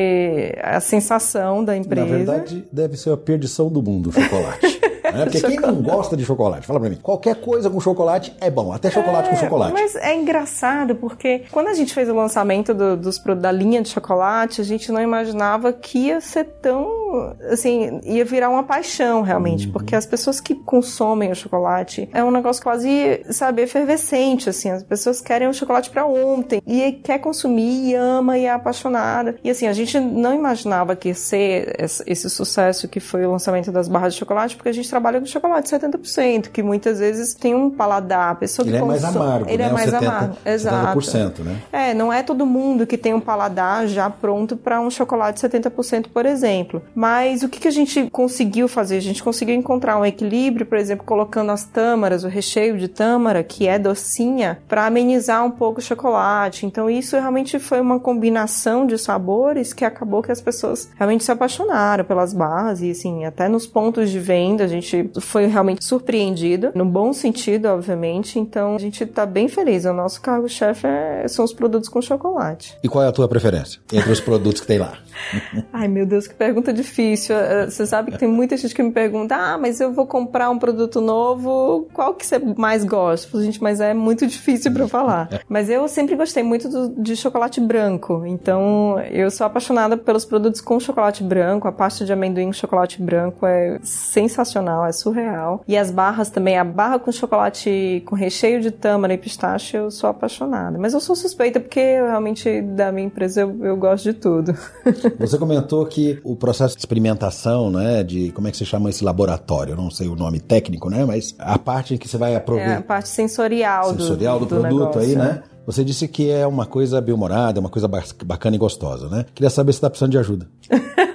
a 0.61 0.79
sensação 0.79 1.52
da 1.61 1.75
empresa. 1.75 2.05
Na 2.05 2.17
verdade, 2.17 2.65
deve 2.71 2.95
ser 2.95 3.09
a 3.09 3.17
perdição 3.17 3.69
do 3.69 3.83
mundo 3.83 4.09
o 4.09 4.13
chocolate. 4.13 4.79
Né? 5.03 5.25
Porque 5.25 5.41
quem 5.41 5.59
não 5.59 5.75
gosta 5.81 6.15
de 6.15 6.23
chocolate? 6.23 6.65
Fala 6.65 6.79
pra 6.79 6.89
mim. 6.89 6.97
Qualquer 7.01 7.35
coisa 7.35 7.69
com 7.69 7.79
chocolate 7.79 8.35
é 8.39 8.49
bom, 8.49 8.71
até 8.71 8.89
chocolate 8.89 9.27
é, 9.27 9.31
com 9.31 9.37
chocolate. 9.37 9.73
Mas 9.73 9.95
é 9.95 10.15
engraçado 10.15 10.95
porque 10.95 11.43
quando 11.51 11.67
a 11.67 11.73
gente 11.73 11.93
fez 11.93 12.09
o 12.09 12.13
lançamento 12.13 12.73
do, 12.73 12.95
dos, 12.95 13.19
da 13.19 13.51
linha 13.51 13.81
de 13.81 13.89
chocolate, 13.89 14.61
a 14.61 14.63
gente 14.63 14.91
não 14.91 15.01
imaginava 15.01 15.73
que 15.73 16.07
ia 16.07 16.21
ser 16.21 16.45
tão. 16.61 17.03
Assim, 17.51 17.99
ia 18.03 18.25
virar 18.25 18.49
uma 18.49 18.63
paixão 18.63 19.21
realmente. 19.21 19.67
Uhum. 19.67 19.73
Porque 19.73 19.95
as 19.95 20.05
pessoas 20.05 20.39
que 20.39 20.55
consomem 20.55 21.31
o 21.31 21.35
chocolate 21.35 22.09
é 22.13 22.23
um 22.23 22.31
negócio 22.31 22.61
quase, 22.63 23.23
sabe, 23.29 23.61
efervescente, 23.61 24.49
assim. 24.49 24.69
As 24.69 24.83
pessoas 24.83 25.21
querem 25.21 25.47
o 25.47 25.53
chocolate 25.53 25.89
para 25.89 26.05
ontem 26.05 26.61
e 26.65 26.91
quer 26.91 27.19
consumir 27.19 27.89
e 27.89 27.95
ama 27.95 28.37
e 28.37 28.45
é 28.45 28.51
apaixonada. 28.51 29.35
E 29.43 29.49
assim, 29.49 29.67
a 29.67 29.73
gente 29.73 29.99
não 29.99 30.33
imaginava 30.33 30.95
que 30.95 31.09
ia 31.09 31.15
ser 31.15 31.75
esse 32.05 32.29
sucesso 32.29 32.87
que 32.87 32.99
foi 32.99 33.25
o 33.25 33.31
lançamento 33.31 33.71
das 33.71 33.87
barras 33.87 34.13
de 34.13 34.19
chocolate, 34.19 34.55
porque 34.55 34.69
a 34.69 34.73
gente 34.73 34.92
trabalha 34.93 35.19
com 35.19 35.25
chocolate 35.25 35.67
70%, 35.67 36.49
que 36.49 36.61
muitas 36.61 36.99
vezes 36.99 37.33
tem 37.33 37.55
um 37.55 37.71
paladar. 37.71 38.31
A 38.31 38.35
pessoa 38.35 38.63
ele 38.67 38.77
que 38.77 38.83
é 38.83 38.85
mais 38.85 39.03
amargo, 39.03 39.49
Ele 39.49 39.57
né? 39.57 39.69
é 39.69 39.71
mais 39.71 39.89
70, 39.89 40.07
amargo, 40.07 40.37
exato. 40.45 40.99
70%, 40.99 41.39
né? 41.39 41.61
É, 41.71 41.93
não 41.95 42.13
é 42.13 42.21
todo 42.21 42.45
mundo 42.45 42.85
que 42.85 42.95
tem 42.95 43.11
um 43.11 43.19
paladar 43.19 43.87
já 43.87 44.07
pronto 44.07 44.55
para 44.55 44.79
um 44.79 44.91
chocolate 44.91 45.39
70%, 45.41 46.09
por 46.13 46.27
exemplo. 46.27 46.83
Mas 46.93 47.41
o 47.41 47.49
que, 47.49 47.59
que 47.59 47.67
a 47.67 47.71
gente 47.71 48.07
conseguiu 48.11 48.67
fazer? 48.67 48.97
A 48.97 49.01
gente 49.01 49.23
conseguiu 49.23 49.55
encontrar 49.55 49.97
um 49.97 50.05
equilíbrio, 50.05 50.63
por 50.63 50.77
exemplo, 50.77 51.03
colocando 51.03 51.51
as 51.51 51.63
tâmaras, 51.63 52.23
o 52.23 52.27
recheio 52.27 52.77
de 52.77 52.87
tâmara, 52.87 53.43
que 53.43 53.67
é 53.67 53.79
docinha, 53.79 54.59
para 54.67 54.85
amenizar 54.85 55.43
um 55.43 55.51
pouco 55.51 55.79
o 55.79 55.83
chocolate. 55.83 56.67
Então 56.67 56.87
isso 56.87 57.15
realmente 57.15 57.57
foi 57.57 57.81
uma 57.81 57.99
combinação 57.99 58.85
de 58.85 58.95
sabores 58.99 59.73
que 59.73 59.83
acabou 59.83 60.21
que 60.21 60.31
as 60.31 60.41
pessoas 60.41 60.87
realmente 60.95 61.23
se 61.23 61.31
apaixonaram 61.31 62.05
pelas 62.05 62.31
barras 62.31 62.79
e 62.81 62.91
assim, 62.91 63.25
até 63.25 63.47
nos 63.47 63.65
pontos 63.65 64.11
de 64.11 64.19
venda 64.19 64.65
a 64.65 64.67
gente 64.67 64.82
foi 65.19 65.47
realmente 65.47 65.83
surpreendido, 65.83 66.71
no 66.75 66.85
bom 66.85 67.13
sentido, 67.13 67.67
obviamente. 67.67 68.39
Então 68.39 68.75
a 68.75 68.79
gente 68.79 69.05
tá 69.05 69.25
bem 69.25 69.47
feliz. 69.47 69.85
O 69.85 69.93
nosso 69.93 70.21
cargo-chefe 70.21 70.87
é, 70.87 71.27
são 71.27 71.45
os 71.45 71.53
produtos 71.53 71.89
com 71.89 72.01
chocolate. 72.01 72.77
E 72.83 72.87
qual 72.87 73.03
é 73.03 73.07
a 73.07 73.11
tua 73.11 73.27
preferência 73.27 73.79
entre 73.91 74.11
os 74.11 74.19
produtos 74.19 74.61
que 74.61 74.67
tem 74.67 74.79
lá? 74.79 74.97
Ai, 75.71 75.87
meu 75.87 76.05
Deus, 76.05 76.27
que 76.27 76.33
pergunta 76.33 76.73
difícil. 76.73 77.35
Eh, 77.35 77.69
você 77.69 77.85
sabe 77.85 78.11
que 78.11 78.17
tem 78.17 78.27
muita 78.27 78.57
gente 78.57 78.73
que 78.73 78.83
me 78.83 78.91
pergunta: 78.91 79.35
ah, 79.35 79.57
mas 79.57 79.79
eu 79.79 79.91
vou 79.91 80.05
comprar 80.05 80.49
um 80.49 80.57
produto 80.57 81.01
novo, 81.01 81.87
qual 81.93 82.13
que 82.13 82.25
você 82.25 82.39
mais 82.39 82.83
gosta? 82.83 83.41
Gente, 83.41 83.61
mas 83.61 83.79
é 83.79 83.93
muito 83.93 84.25
difícil 84.25 84.73
para 84.73 84.87
falar. 84.87 85.29
Mas 85.47 85.69
eu 85.69 85.87
sempre 85.87 86.15
gostei 86.15 86.41
muito 86.41 86.67
do, 86.67 87.01
de 87.01 87.15
chocolate 87.15 87.59
branco, 87.59 88.23
então 88.25 88.99
eu 89.11 89.29
sou 89.29 89.45
apaixonada 89.45 89.95
pelos 89.97 90.25
produtos 90.25 90.61
com 90.61 90.79
chocolate 90.79 91.23
branco. 91.23 91.67
A 91.67 91.71
pasta 91.71 92.05
de 92.05 92.13
amendoim 92.13 92.47
com 92.47 92.53
chocolate 92.53 93.01
branco 93.01 93.45
é 93.45 93.79
sensacional, 93.83 94.72
é 94.85 94.91
surreal. 94.91 95.63
E 95.67 95.77
as 95.77 95.91
barras 95.91 96.29
também, 96.29 96.57
a 96.57 96.63
barra 96.63 96.99
com 96.99 97.11
chocolate 97.11 98.01
com 98.05 98.15
recheio 98.15 98.61
de 98.61 98.71
tâmara 98.71 99.13
e 99.13 99.17
pistache, 99.17 99.77
eu 99.77 99.91
sou 99.91 100.09
apaixonada. 100.09 100.77
Mas 100.77 100.93
eu 100.93 100.99
sou 100.99 101.15
suspeita 101.15 101.59
porque 101.59 101.79
realmente 101.79 102.61
da 102.61 102.91
minha 102.91 103.07
empresa 103.07 103.41
eu, 103.41 103.65
eu 103.65 103.77
gosto 103.77 104.05
de 104.05 104.13
tudo. 104.13 104.55
Você 105.19 105.37
comentou 105.37 105.85
que 105.85 106.19
o 106.23 106.35
processo 106.35 106.75
de 106.75 106.81
experimentação, 106.81 107.69
né, 107.69 108.03
de 108.03 108.31
como 108.31 108.47
é 108.47 108.51
que 108.51 108.57
se 108.57 108.65
chama 108.65 108.89
esse 108.89 109.03
laboratório, 109.03 109.75
não 109.75 109.91
sei 109.91 110.07
o 110.07 110.15
nome 110.15 110.39
técnico, 110.39 110.89
né, 110.89 111.05
mas 111.05 111.35
a 111.37 111.59
parte 111.59 111.93
em 111.93 111.97
que 111.97 112.07
você 112.07 112.17
vai 112.17 112.35
aproveitar. 112.35 112.71
É 112.71 112.77
a 112.77 112.81
parte 112.81 113.09
sensorial, 113.09 113.89
sensorial 113.89 114.39
do, 114.39 114.45
do, 114.45 114.55
do 114.55 114.61
produto 114.61 114.99
negócio, 114.99 115.01
aí, 115.01 115.15
né? 115.15 115.43
É. 115.49 115.53
Você 115.65 115.83
disse 115.83 116.07
que 116.07 116.29
é 116.29 116.45
uma 116.45 116.65
coisa 116.65 116.99
bem-humorada, 116.99 117.59
uma 117.59 117.69
coisa 117.69 117.87
bacana 117.87 118.55
e 118.55 118.59
gostosa, 118.59 119.07
né? 119.07 119.25
Queria 119.33 119.49
saber 119.49 119.71
se 119.71 119.77
está 119.77 119.89
precisando 119.89 120.11
de 120.11 120.17
ajuda. 120.17 120.47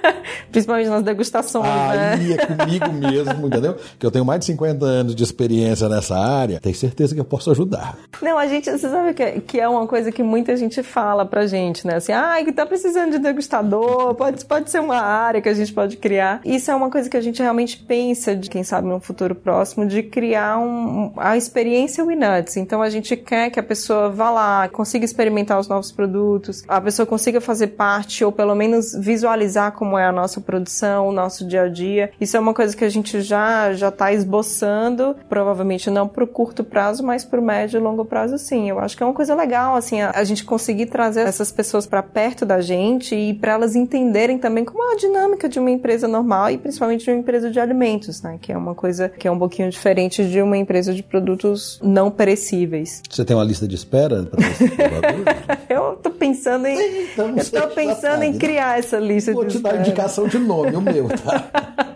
Principalmente 0.51 0.89
nas 0.89 1.03
degustações, 1.03 1.65
né? 1.65 2.13
Aí 2.13 2.33
é 2.33 2.37
comigo 2.45 2.91
mesmo, 2.93 3.47
entendeu? 3.47 3.75
Que 3.97 4.05
eu 4.05 4.11
tenho 4.11 4.25
mais 4.25 4.39
de 4.39 4.45
50 4.45 4.85
anos 4.85 5.15
de 5.15 5.23
experiência 5.23 5.87
nessa 5.89 6.17
área, 6.17 6.59
tenho 6.59 6.75
certeza 6.75 7.13
que 7.13 7.21
eu 7.21 7.25
posso 7.25 7.51
ajudar. 7.51 7.97
Não, 8.21 8.37
a 8.37 8.47
gente, 8.47 8.69
você 8.69 8.89
sabe 8.89 9.13
que, 9.13 9.23
é, 9.23 9.39
que 9.39 9.59
é 9.59 9.67
uma 9.67 9.87
coisa 9.87 10.11
que 10.11 10.23
muita 10.23 10.55
gente 10.57 10.81
fala 10.83 11.25
pra 11.25 11.47
gente, 11.47 11.85
né? 11.85 11.95
Assim, 11.95 12.11
ah, 12.11 12.37
que 12.43 12.51
tá 12.51 12.65
precisando 12.65 13.11
de 13.11 13.19
degustador, 13.19 14.13
pode, 14.15 14.43
pode 14.45 14.69
ser 14.69 14.79
uma 14.79 14.99
área 14.99 15.41
que 15.41 15.49
a 15.49 15.53
gente 15.53 15.73
pode 15.73 15.97
criar. 15.97 16.41
Isso 16.43 16.71
é 16.71 16.75
uma 16.75 16.89
coisa 16.89 17.09
que 17.09 17.17
a 17.17 17.21
gente 17.21 17.41
realmente 17.41 17.77
pensa, 17.77 18.35
de 18.35 18.49
quem 18.49 18.63
sabe 18.63 18.87
no 18.87 18.99
futuro 18.99 19.35
próximo, 19.35 19.85
de 19.85 20.03
criar 20.03 20.59
um, 20.59 21.13
a 21.17 21.37
experiência 21.37 22.03
Winuts. 22.03 22.57
Então 22.57 22.81
a 22.81 22.89
gente 22.89 23.15
quer 23.15 23.49
que 23.49 23.59
a 23.59 23.63
pessoa 23.63 24.09
vá 24.09 24.29
lá, 24.29 24.69
consiga 24.69 25.05
experimentar 25.05 25.59
os 25.59 25.67
novos 25.67 25.91
produtos, 25.91 26.63
a 26.67 26.81
pessoa 26.81 27.05
consiga 27.05 27.39
fazer 27.39 27.67
parte 27.67 28.23
ou 28.23 28.31
pelo 28.31 28.55
menos 28.55 28.93
visualizar 28.93 29.71
como 29.73 29.97
é 29.97 30.05
a 30.05 30.11
nossa 30.11 30.38
produção, 30.41 31.07
o 31.07 31.11
nosso 31.11 31.45
dia 31.45 31.63
a 31.63 31.67
dia. 31.67 32.11
Isso 32.19 32.35
é 32.35 32.39
uma 32.39 32.53
coisa 32.53 32.75
que 32.75 32.83
a 32.83 32.89
gente 32.89 33.21
já 33.21 33.73
já 33.73 33.89
está 33.89 34.11
esboçando, 34.13 35.15
provavelmente 35.27 35.89
não 35.89 36.07
para 36.07 36.23
o 36.23 36.27
curto 36.27 36.63
prazo, 36.63 37.03
mas 37.03 37.23
para 37.25 37.39
o 37.39 37.43
médio 37.43 37.79
e 37.79 37.81
longo 37.81 38.05
prazo 38.05 38.37
sim. 38.37 38.69
Eu 38.69 38.79
acho 38.79 38.95
que 38.95 39.03
é 39.03 39.05
uma 39.05 39.13
coisa 39.13 39.35
legal 39.35 39.75
assim 39.75 40.01
a, 40.01 40.11
a 40.11 40.23
gente 40.23 40.43
conseguir 40.43 40.87
trazer 40.87 41.21
essas 41.21 41.51
pessoas 41.51 41.85
para 41.85 42.03
perto 42.03 42.45
da 42.45 42.61
gente 42.61 43.15
e 43.15 43.33
para 43.33 43.53
elas 43.53 43.75
entenderem 43.75 44.37
também 44.37 44.65
como 44.65 44.83
é 44.83 44.93
a 44.93 44.97
dinâmica 44.97 45.47
de 45.47 45.59
uma 45.59 45.71
empresa 45.71 46.07
normal 46.07 46.51
e 46.51 46.57
principalmente 46.57 47.05
de 47.05 47.11
uma 47.11 47.19
empresa 47.19 47.49
de 47.49 47.59
alimentos, 47.59 48.21
né? 48.21 48.37
Que 48.41 48.51
é 48.51 48.57
uma 48.57 48.75
coisa 48.75 49.09
que 49.09 49.27
é 49.27 49.31
um 49.31 49.39
pouquinho 49.39 49.69
diferente 49.69 50.25
de 50.25 50.41
uma 50.41 50.57
empresa 50.57 50.93
de 50.93 51.03
produtos 51.03 51.79
não 51.83 52.11
perecíveis. 52.11 53.01
Você 53.09 53.25
tem 53.25 53.35
uma 53.35 53.43
lista 53.43 53.67
de 53.67 53.75
espera 53.75 54.23
para 54.23 54.39
Eu 55.69 55.95
tô 55.97 56.09
pensando 56.09 56.65
em 56.65 56.79
então, 57.03 57.35
eu 57.35 57.45
tô 57.45 57.67
pensando 57.69 58.23
em 58.23 58.37
criar 58.37 58.79
essa 58.79 58.97
lista 58.97 59.33
Vou 59.33 59.45
de 59.45 59.57
te 59.57 59.63
dar 59.63 59.79
indicação 59.79 60.27
de 60.29 60.39
nome, 60.39 60.75
o 60.75 60.81
meu, 60.81 61.07
tá? 61.09 61.49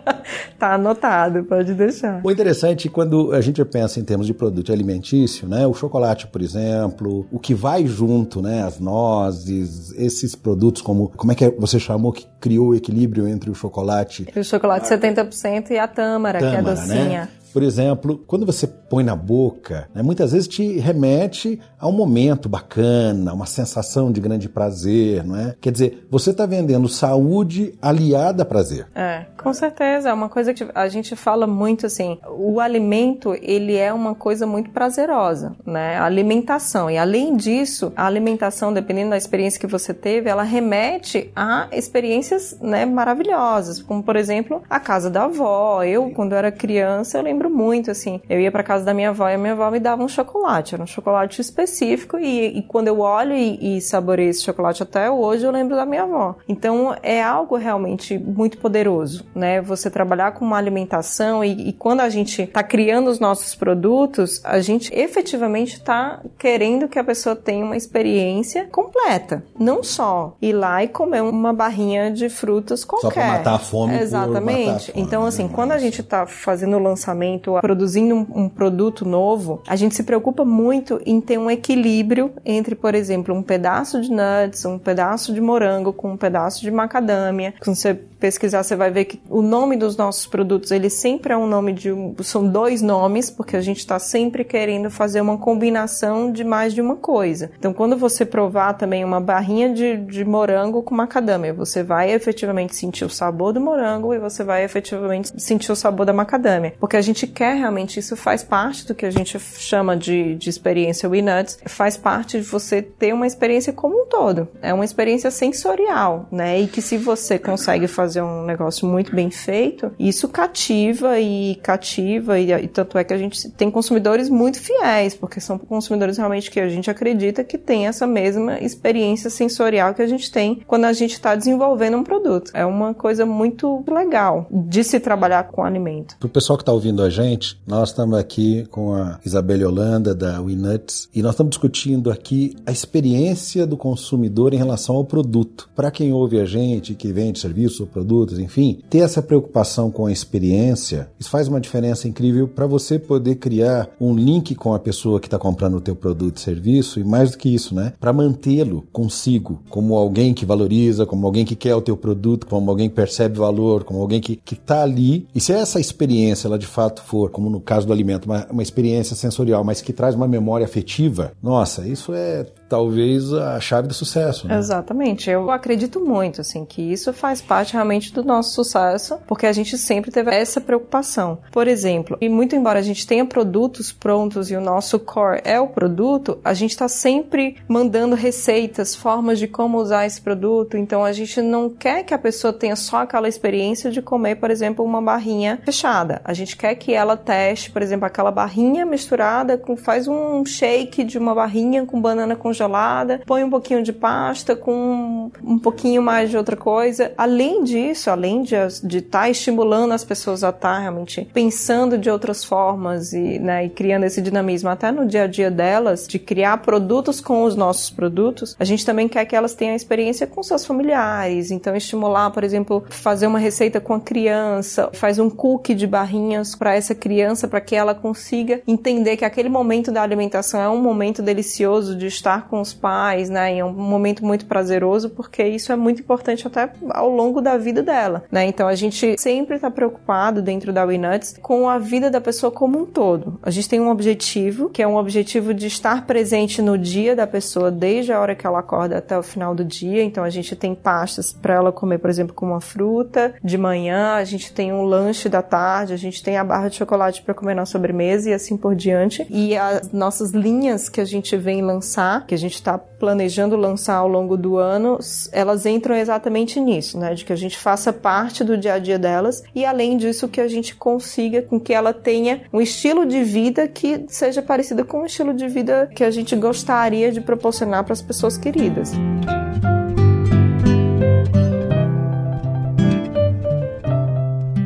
tá 0.58 0.74
anotado, 0.74 1.44
pode 1.44 1.74
deixar. 1.74 2.20
O 2.24 2.30
interessante 2.30 2.88
quando 2.88 3.32
a 3.32 3.40
gente 3.40 3.64
pensa 3.64 4.00
em 4.00 4.04
termos 4.04 4.26
de 4.26 4.34
produto 4.34 4.72
alimentício, 4.72 5.48
né? 5.48 5.66
O 5.66 5.74
chocolate, 5.74 6.26
por 6.26 6.40
exemplo, 6.40 7.26
o 7.30 7.38
que 7.38 7.54
vai 7.54 7.86
junto, 7.86 8.40
né? 8.40 8.62
As 8.62 8.78
nozes, 8.80 9.92
esses 9.92 10.34
produtos 10.34 10.82
como 10.82 11.08
como 11.10 11.32
é 11.32 11.34
que 11.34 11.50
você 11.50 11.78
chamou 11.78 12.12
que 12.12 12.26
criou 12.40 12.68
o 12.68 12.74
equilíbrio 12.74 13.28
entre 13.28 13.50
o 13.50 13.54
chocolate? 13.54 14.26
O 14.34 14.44
chocolate 14.44 14.88
70% 14.88 15.70
e 15.70 15.78
a 15.78 15.86
tâmara, 15.86 16.38
tâmara 16.38 16.40
que 16.40 16.56
é 16.56 16.62
docinha. 16.62 17.20
Né? 17.22 17.28
Por 17.54 17.62
exemplo, 17.62 18.20
quando 18.26 18.44
você 18.44 18.66
põe 18.66 19.04
na 19.04 19.14
boca, 19.14 19.88
né, 19.94 20.02
muitas 20.02 20.32
vezes 20.32 20.48
te 20.48 20.76
remete 20.80 21.60
a 21.78 21.86
um 21.86 21.92
momento 21.92 22.48
bacana, 22.48 23.32
uma 23.32 23.46
sensação 23.46 24.10
de 24.10 24.20
grande 24.20 24.48
prazer, 24.48 25.22
não 25.22 25.36
é? 25.36 25.54
Quer 25.60 25.70
dizer, 25.70 26.04
você 26.10 26.32
está 26.32 26.46
vendendo 26.46 26.88
saúde 26.88 27.78
aliada 27.80 28.42
a 28.42 28.44
prazer. 28.46 28.88
É, 28.92 29.26
com 29.40 29.52
certeza. 29.52 30.08
É 30.08 30.12
uma 30.12 30.28
coisa 30.28 30.52
que 30.52 30.66
a 30.74 30.88
gente 30.88 31.14
fala 31.14 31.46
muito 31.46 31.86
assim. 31.86 32.18
O 32.28 32.58
alimento, 32.58 33.36
ele 33.40 33.76
é 33.76 33.92
uma 33.92 34.16
coisa 34.16 34.48
muito 34.48 34.70
prazerosa, 34.70 35.54
né? 35.64 35.96
A 35.96 36.06
alimentação. 36.06 36.90
E 36.90 36.98
além 36.98 37.36
disso, 37.36 37.92
a 37.94 38.04
alimentação, 38.04 38.72
dependendo 38.72 39.10
da 39.10 39.16
experiência 39.16 39.60
que 39.60 39.66
você 39.68 39.94
teve, 39.94 40.28
ela 40.28 40.42
remete 40.42 41.30
a 41.36 41.68
experiências 41.70 42.58
né, 42.60 42.84
maravilhosas. 42.84 43.80
Como, 43.80 44.02
por 44.02 44.16
exemplo, 44.16 44.60
a 44.68 44.80
casa 44.80 45.08
da 45.08 45.26
avó. 45.26 45.84
Eu, 45.84 46.10
quando 46.10 46.34
era 46.34 46.50
criança, 46.50 47.18
eu 47.18 47.22
lembro 47.22 47.43
lembro 47.44 47.50
muito, 47.50 47.90
assim. 47.90 48.20
Eu 48.28 48.40
ia 48.40 48.50
para 48.50 48.62
casa 48.62 48.84
da 48.84 48.94
minha 48.94 49.10
avó 49.10 49.28
e 49.28 49.34
a 49.34 49.38
minha 49.38 49.52
avó 49.52 49.70
me 49.70 49.78
dava 49.78 50.02
um 50.02 50.08
chocolate. 50.08 50.74
Era 50.74 50.82
um 50.82 50.86
chocolate 50.86 51.40
específico 51.40 52.18
e, 52.18 52.58
e 52.58 52.62
quando 52.62 52.88
eu 52.88 53.00
olho 53.00 53.34
e, 53.34 53.76
e 53.76 53.80
saboreio 53.80 54.30
esse 54.30 54.42
chocolate 54.42 54.82
até 54.82 55.10
hoje, 55.10 55.44
eu 55.44 55.50
lembro 55.50 55.76
da 55.76 55.84
minha 55.84 56.02
avó. 56.02 56.36
Então, 56.48 56.96
é 57.02 57.22
algo 57.22 57.56
realmente 57.56 58.18
muito 58.18 58.58
poderoso, 58.58 59.24
né? 59.34 59.60
Você 59.60 59.90
trabalhar 59.90 60.32
com 60.32 60.44
uma 60.44 60.56
alimentação 60.56 61.44
e, 61.44 61.68
e 61.68 61.72
quando 61.72 62.00
a 62.00 62.08
gente 62.08 62.42
está 62.42 62.62
criando 62.62 63.08
os 63.08 63.18
nossos 63.18 63.54
produtos, 63.54 64.40
a 64.44 64.60
gente 64.60 64.92
efetivamente 64.94 65.74
está 65.74 66.20
querendo 66.38 66.88
que 66.88 66.98
a 66.98 67.04
pessoa 67.04 67.36
tenha 67.36 67.64
uma 67.64 67.76
experiência 67.76 68.66
completa. 68.70 69.44
Não 69.58 69.82
só 69.82 70.36
ir 70.40 70.52
lá 70.52 70.82
e 70.82 70.88
comer 70.88 71.22
uma 71.22 71.52
barrinha 71.52 72.10
de 72.10 72.28
frutas 72.28 72.84
qualquer. 72.84 73.08
Só 73.08 73.14
para 73.14 73.26
matar 73.26 73.54
a 73.54 73.58
fome. 73.58 73.98
Exatamente. 73.98 74.90
A 74.90 74.94
fome, 74.94 75.06
então, 75.06 75.24
assim, 75.24 75.44
né? 75.44 75.50
quando 75.52 75.72
a 75.72 75.78
gente 75.78 76.00
está 76.00 76.26
fazendo 76.26 76.76
o 76.76 76.82
lançamento 76.94 77.33
produzindo 77.38 78.14
um, 78.14 78.44
um 78.44 78.48
produto 78.48 79.04
novo, 79.04 79.62
a 79.66 79.76
gente 79.76 79.94
se 79.94 80.02
preocupa 80.02 80.44
muito 80.44 81.00
em 81.04 81.20
ter 81.20 81.38
um 81.38 81.50
equilíbrio 81.50 82.32
entre, 82.44 82.74
por 82.74 82.94
exemplo, 82.94 83.34
um 83.34 83.42
pedaço 83.42 84.00
de 84.00 84.10
nuts, 84.10 84.64
um 84.64 84.78
pedaço 84.78 85.32
de 85.32 85.40
morango 85.40 85.92
com 85.92 86.12
um 86.12 86.16
pedaço 86.16 86.62
de 86.62 86.70
macadâmia. 86.70 87.54
Quando 87.60 87.76
você 87.76 88.00
pesquisar, 88.24 88.62
você 88.62 88.74
vai 88.74 88.90
ver 88.90 89.04
que 89.04 89.20
o 89.28 89.42
nome 89.42 89.76
dos 89.76 89.98
nossos 89.98 90.24
produtos, 90.26 90.70
ele 90.70 90.88
sempre 90.88 91.34
é 91.34 91.36
um 91.36 91.46
nome 91.46 91.74
de 91.74 91.92
um, 91.92 92.14
são 92.22 92.48
dois 92.48 92.80
nomes, 92.80 93.28
porque 93.28 93.54
a 93.54 93.60
gente 93.60 93.80
está 93.80 93.98
sempre 93.98 94.42
querendo 94.42 94.90
fazer 94.90 95.20
uma 95.20 95.36
combinação 95.36 96.32
de 96.32 96.42
mais 96.42 96.72
de 96.72 96.80
uma 96.80 96.96
coisa. 96.96 97.50
Então, 97.58 97.74
quando 97.74 97.98
você 97.98 98.24
provar 98.24 98.72
também 98.78 99.04
uma 99.04 99.20
barrinha 99.20 99.68
de, 99.74 99.98
de 99.98 100.24
morango 100.24 100.82
com 100.82 100.94
macadâmia, 100.94 101.52
você 101.52 101.82
vai 101.82 102.12
efetivamente 102.12 102.74
sentir 102.74 103.04
o 103.04 103.10
sabor 103.10 103.52
do 103.52 103.60
morango 103.60 104.14
e 104.14 104.18
você 104.18 104.42
vai 104.42 104.64
efetivamente 104.64 105.30
sentir 105.36 105.70
o 105.70 105.76
sabor 105.76 106.06
da 106.06 106.14
macadâmia, 106.14 106.72
porque 106.80 106.96
a 106.96 107.02
gente 107.02 107.26
quer 107.26 107.56
realmente, 107.56 108.00
isso 108.00 108.16
faz 108.16 108.42
parte 108.42 108.86
do 108.86 108.94
que 108.94 109.04
a 109.04 109.10
gente 109.10 109.38
chama 109.38 109.98
de, 109.98 110.34
de 110.36 110.48
experiência 110.48 111.10
WeNuts, 111.10 111.58
faz 111.66 111.98
parte 111.98 112.38
de 112.38 112.44
você 112.44 112.80
ter 112.80 113.12
uma 113.12 113.26
experiência 113.26 113.70
como 113.70 114.04
um 114.04 114.06
todo. 114.06 114.48
É 114.62 114.72
uma 114.72 114.84
experiência 114.86 115.30
sensorial, 115.30 116.26
né? 116.32 116.58
E 116.58 116.66
que 116.66 116.80
se 116.80 116.96
você 116.96 117.38
consegue 117.38 117.86
fazer 117.86 118.13
fazer 118.14 118.22
um 118.22 118.44
negócio 118.44 118.86
muito 118.86 119.14
bem 119.14 119.30
feito, 119.30 119.90
isso 119.98 120.28
cativa 120.28 121.18
e 121.18 121.56
cativa, 121.56 122.38
e, 122.38 122.52
e 122.52 122.68
tanto 122.68 122.96
é 122.96 123.02
que 123.02 123.12
a 123.12 123.18
gente 123.18 123.50
tem 123.50 123.70
consumidores 123.70 124.28
muito 124.28 124.60
fiéis, 124.60 125.14
porque 125.14 125.40
são 125.40 125.58
consumidores 125.58 126.16
realmente 126.16 126.50
que 126.50 126.60
a 126.60 126.68
gente 126.68 126.90
acredita 126.90 127.42
que 127.42 127.58
tem 127.58 127.86
essa 127.86 128.06
mesma 128.06 128.60
experiência 128.60 129.28
sensorial 129.30 129.94
que 129.94 130.02
a 130.02 130.06
gente 130.06 130.30
tem 130.30 130.62
quando 130.66 130.84
a 130.84 130.92
gente 130.92 131.14
está 131.14 131.34
desenvolvendo 131.34 131.96
um 131.96 132.04
produto. 132.04 132.52
É 132.54 132.64
uma 132.64 132.94
coisa 132.94 133.26
muito 133.26 133.82
legal 133.88 134.46
de 134.50 134.84
se 134.84 135.00
trabalhar 135.00 135.44
com 135.44 135.64
alimento. 135.64 136.16
Para 136.18 136.26
o 136.26 136.30
pessoal 136.30 136.56
que 136.56 136.62
está 136.62 136.72
ouvindo 136.72 137.02
a 137.02 137.10
gente, 137.10 137.60
nós 137.66 137.88
estamos 137.88 138.16
aqui 138.16 138.66
com 138.70 138.94
a 138.94 139.18
Isabelle 139.24 139.64
Holanda 139.64 140.14
da 140.14 140.40
WeNuts 140.40 141.08
e 141.14 141.22
nós 141.22 141.32
estamos 141.32 141.50
discutindo 141.50 142.10
aqui 142.10 142.54
a 142.64 142.70
experiência 142.70 143.66
do 143.66 143.76
consumidor 143.76 144.54
em 144.54 144.58
relação 144.58 144.94
ao 144.94 145.04
produto. 145.04 145.68
Para 145.74 145.90
quem 145.90 146.12
ouve 146.12 146.38
a 146.38 146.44
gente, 146.44 146.94
que 146.94 147.12
vende 147.12 147.38
serviços 147.38 147.80
ou 147.80 147.86
produtos, 148.04 148.38
enfim, 148.38 148.80
ter 148.90 148.98
essa 148.98 149.22
preocupação 149.22 149.90
com 149.90 150.04
a 150.04 150.12
experiência, 150.12 151.08
isso 151.18 151.30
faz 151.30 151.48
uma 151.48 151.60
diferença 151.60 152.06
incrível 152.06 152.46
para 152.46 152.66
você 152.66 152.98
poder 152.98 153.36
criar 153.36 153.88
um 153.98 154.14
link 154.14 154.54
com 154.54 154.74
a 154.74 154.78
pessoa 154.78 155.18
que 155.18 155.26
está 155.26 155.38
comprando 155.38 155.76
o 155.76 155.80
teu 155.80 155.96
produto 155.96 156.36
e 156.36 156.40
serviço 156.40 157.00
e 157.00 157.04
mais 157.04 157.30
do 157.30 157.38
que 157.38 157.52
isso, 157.52 157.74
né? 157.74 157.94
Para 157.98 158.12
mantê-lo 158.12 158.84
consigo 158.92 159.62
como 159.70 159.94
alguém 159.96 160.34
que 160.34 160.44
valoriza, 160.44 161.06
como 161.06 161.26
alguém 161.26 161.44
que 161.44 161.56
quer 161.56 161.74
o 161.74 161.80
teu 161.80 161.96
produto, 161.96 162.46
como 162.46 162.70
alguém 162.70 162.90
que 162.90 162.94
percebe 162.94 163.38
valor, 163.38 163.84
como 163.84 164.00
alguém 164.00 164.20
que 164.20 164.38
está 164.52 164.82
ali. 164.82 165.26
E 165.34 165.40
se 165.40 165.52
essa 165.52 165.80
experiência 165.80 166.46
ela 166.46 166.58
de 166.58 166.66
fato 166.66 167.02
for, 167.02 167.30
como 167.30 167.48
no 167.48 167.60
caso 167.60 167.86
do 167.86 167.92
alimento, 167.92 168.26
uma, 168.26 168.46
uma 168.50 168.62
experiência 168.62 169.16
sensorial, 169.16 169.64
mas 169.64 169.80
que 169.80 169.92
traz 169.92 170.14
uma 170.14 170.28
memória 170.28 170.64
afetiva, 170.64 171.32
nossa, 171.42 171.86
isso 171.86 172.12
é 172.12 172.44
talvez 172.68 173.32
a 173.32 173.60
chave 173.60 173.88
do 173.88 173.94
sucesso. 173.94 174.48
Né? 174.48 174.58
Exatamente. 174.58 175.30
Eu 175.30 175.50
acredito 175.50 176.00
muito, 176.00 176.40
assim, 176.40 176.64
que 176.64 176.82
isso 176.82 177.12
faz 177.12 177.40
parte 177.40 177.76
realmente 177.84 178.12
do 178.12 178.24
nosso 178.24 178.54
sucesso, 178.54 179.18
porque 179.26 179.46
a 179.46 179.52
gente 179.52 179.76
sempre 179.76 180.10
teve 180.10 180.34
essa 180.34 180.60
preocupação. 180.60 181.38
Por 181.52 181.68
exemplo, 181.68 182.16
e 182.20 182.28
muito 182.28 182.56
embora 182.56 182.78
a 182.78 182.82
gente 182.82 183.06
tenha 183.06 183.24
produtos 183.26 183.92
prontos 183.92 184.50
e 184.50 184.56
o 184.56 184.60
nosso 184.60 184.98
core 184.98 185.42
é 185.44 185.60
o 185.60 185.68
produto, 185.68 186.38
a 186.42 186.54
gente 186.54 186.70
está 186.70 186.88
sempre 186.88 187.56
mandando 187.68 188.16
receitas, 188.16 188.94
formas 188.94 189.38
de 189.38 189.46
como 189.46 189.78
usar 189.78 190.06
esse 190.06 190.20
produto. 190.20 190.78
Então 190.78 191.04
a 191.04 191.12
gente 191.12 191.42
não 191.42 191.68
quer 191.68 192.02
que 192.04 192.14
a 192.14 192.18
pessoa 192.18 192.52
tenha 192.52 192.74
só 192.74 193.02
aquela 193.02 193.28
experiência 193.28 193.90
de 193.90 194.00
comer, 194.00 194.36
por 194.36 194.50
exemplo, 194.50 194.84
uma 194.84 195.02
barrinha 195.02 195.60
fechada. 195.64 196.22
A 196.24 196.32
gente 196.32 196.56
quer 196.56 196.74
que 196.76 196.94
ela 196.94 197.16
teste, 197.16 197.70
por 197.70 197.82
exemplo, 197.82 198.06
aquela 198.06 198.30
barrinha 198.30 198.86
misturada 198.86 199.58
com 199.58 199.76
faz 199.76 200.08
um 200.08 200.44
shake 200.46 201.04
de 201.04 201.18
uma 201.18 201.34
barrinha 201.34 201.84
com 201.84 202.00
banana 202.00 202.34
congelada 202.34 203.20
põe 203.26 203.44
um 203.44 203.50
pouquinho 203.50 203.82
de 203.82 203.92
pasta 203.92 204.56
com 204.56 205.30
um 205.42 205.58
pouquinho 205.58 206.02
mais 206.02 206.30
de 206.30 206.36
outra 206.36 206.56
coisa. 206.56 207.12
Além 207.16 207.62
disso, 207.74 208.08
além 208.08 208.42
de 208.42 208.54
estar 208.54 209.22
tá 209.22 209.30
estimulando 209.30 209.92
as 209.92 210.04
pessoas 210.04 210.44
a 210.44 210.50
estar 210.50 210.74
tá 210.74 210.78
realmente 210.78 211.28
pensando 211.34 211.98
de 211.98 212.08
outras 212.08 212.44
formas 212.44 213.12
e, 213.12 213.38
né, 213.40 213.66
e 213.66 213.68
criando 213.68 214.04
esse 214.04 214.22
dinamismo 214.22 214.68
até 214.68 214.92
no 214.92 215.04
dia 215.04 215.24
a 215.24 215.26
dia 215.26 215.50
delas, 215.50 216.06
de 216.06 216.18
criar 216.18 216.58
produtos 216.58 217.20
com 217.20 217.42
os 217.42 217.56
nossos 217.56 217.90
produtos, 217.90 218.54
a 218.60 218.64
gente 218.64 218.86
também 218.86 219.08
quer 219.08 219.24
que 219.24 219.34
elas 219.34 219.54
tenham 219.54 219.74
experiência 219.74 220.26
com 220.26 220.42
seus 220.42 220.64
familiares. 220.64 221.50
Então, 221.50 221.74
estimular, 221.74 222.30
por 222.30 222.44
exemplo, 222.44 222.84
fazer 222.88 223.26
uma 223.26 223.38
receita 223.38 223.80
com 223.80 223.94
a 223.94 224.00
criança, 224.00 224.90
faz 224.92 225.18
um 225.18 225.28
cookie 225.28 225.74
de 225.74 225.86
barrinhas 225.86 226.54
para 226.54 226.76
essa 226.76 226.94
criança, 226.94 227.48
para 227.48 227.60
que 227.60 227.74
ela 227.74 227.94
consiga 227.94 228.60
entender 228.68 229.16
que 229.16 229.24
aquele 229.24 229.48
momento 229.48 229.90
da 229.90 230.02
alimentação 230.02 230.60
é 230.60 230.68
um 230.68 230.80
momento 230.80 231.22
delicioso 231.22 231.96
de 231.96 232.06
estar 232.06 232.48
com 232.48 232.60
os 232.60 232.72
pais, 232.72 233.28
né? 233.28 233.56
E 233.56 233.58
é 233.58 233.64
um 233.64 233.72
momento 233.72 234.24
muito 234.24 234.46
prazeroso, 234.46 235.10
porque 235.10 235.42
isso 235.44 235.72
é 235.72 235.76
muito 235.76 236.00
importante 236.00 236.46
até 236.46 236.70
ao 236.90 237.10
longo 237.10 237.40
da 237.40 237.63
vida 237.64 237.82
dela, 237.82 238.24
né? 238.30 238.46
Então 238.46 238.68
a 238.68 238.74
gente 238.74 239.16
sempre 239.18 239.56
está 239.56 239.70
preocupado 239.70 240.42
dentro 240.42 240.72
da 240.72 240.84
WeNuts 240.84 241.38
com 241.40 241.68
a 241.68 241.78
vida 241.78 242.10
da 242.10 242.20
pessoa 242.20 242.52
como 242.52 242.78
um 242.78 242.86
todo. 242.86 243.40
A 243.42 243.50
gente 243.50 243.68
tem 243.68 243.80
um 243.80 243.90
objetivo, 243.90 244.68
que 244.68 244.82
é 244.82 244.86
um 244.86 244.96
objetivo 244.96 245.52
de 245.52 245.66
estar 245.66 246.06
presente 246.06 246.60
no 246.60 246.78
dia 246.78 247.16
da 247.16 247.26
pessoa, 247.26 247.70
desde 247.70 248.12
a 248.12 248.20
hora 248.20 248.34
que 248.34 248.46
ela 248.46 248.60
acorda 248.60 248.98
até 248.98 249.18
o 249.18 249.22
final 249.22 249.54
do 249.54 249.64
dia. 249.64 250.02
Então 250.02 250.22
a 250.22 250.30
gente 250.30 250.54
tem 250.54 250.74
pastas 250.74 251.32
para 251.32 251.54
ela 251.54 251.72
comer, 251.72 251.98
por 251.98 252.10
exemplo, 252.10 252.34
com 252.34 252.46
uma 252.46 252.60
fruta 252.60 253.34
de 253.42 253.56
manhã, 253.56 254.14
a 254.14 254.24
gente 254.24 254.52
tem 254.52 254.72
um 254.72 254.82
lanche 254.82 255.28
da 255.28 255.42
tarde, 255.42 255.94
a 255.94 255.96
gente 255.96 256.22
tem 256.22 256.36
a 256.36 256.44
barra 256.44 256.68
de 256.68 256.76
chocolate 256.76 257.22
para 257.22 257.34
comer 257.34 257.54
na 257.54 257.64
sobremesa 257.64 258.30
e 258.30 258.34
assim 258.34 258.56
por 258.56 258.74
diante. 258.74 259.26
E 259.30 259.56
as 259.56 259.90
nossas 259.92 260.30
linhas 260.30 260.88
que 260.88 261.00
a 261.00 261.04
gente 261.04 261.36
vem 261.36 261.62
lançar, 261.62 262.26
que 262.26 262.34
a 262.34 262.38
gente 262.38 262.54
está 262.54 262.76
planejando 262.76 263.56
lançar 263.56 263.96
ao 263.96 264.08
longo 264.08 264.36
do 264.36 264.56
ano, 264.56 264.98
elas 265.32 265.66
entram 265.66 265.94
exatamente 265.94 266.60
nisso, 266.60 266.98
né? 266.98 267.14
De 267.14 267.24
que 267.24 267.32
a 267.32 267.36
gente 267.36 267.53
faça 267.58 267.92
parte 267.92 268.44
do 268.44 268.56
dia 268.56 268.74
a 268.74 268.78
dia 268.78 268.98
delas 268.98 269.42
e, 269.54 269.64
além 269.64 269.96
disso, 269.96 270.28
que 270.28 270.40
a 270.40 270.48
gente 270.48 270.74
consiga 270.74 271.42
com 271.42 271.58
que 271.58 271.72
ela 271.72 271.92
tenha 271.92 272.42
um 272.52 272.60
estilo 272.60 273.06
de 273.06 273.22
vida 273.22 273.66
que 273.68 274.04
seja 274.08 274.42
parecido 274.42 274.84
com 274.84 275.02
o 275.02 275.06
estilo 275.06 275.34
de 275.34 275.48
vida 275.48 275.90
que 275.94 276.04
a 276.04 276.10
gente 276.10 276.34
gostaria 276.36 277.10
de 277.10 277.20
proporcionar 277.20 277.84
para 277.84 277.92
as 277.92 278.02
pessoas 278.02 278.36
queridas. 278.36 278.92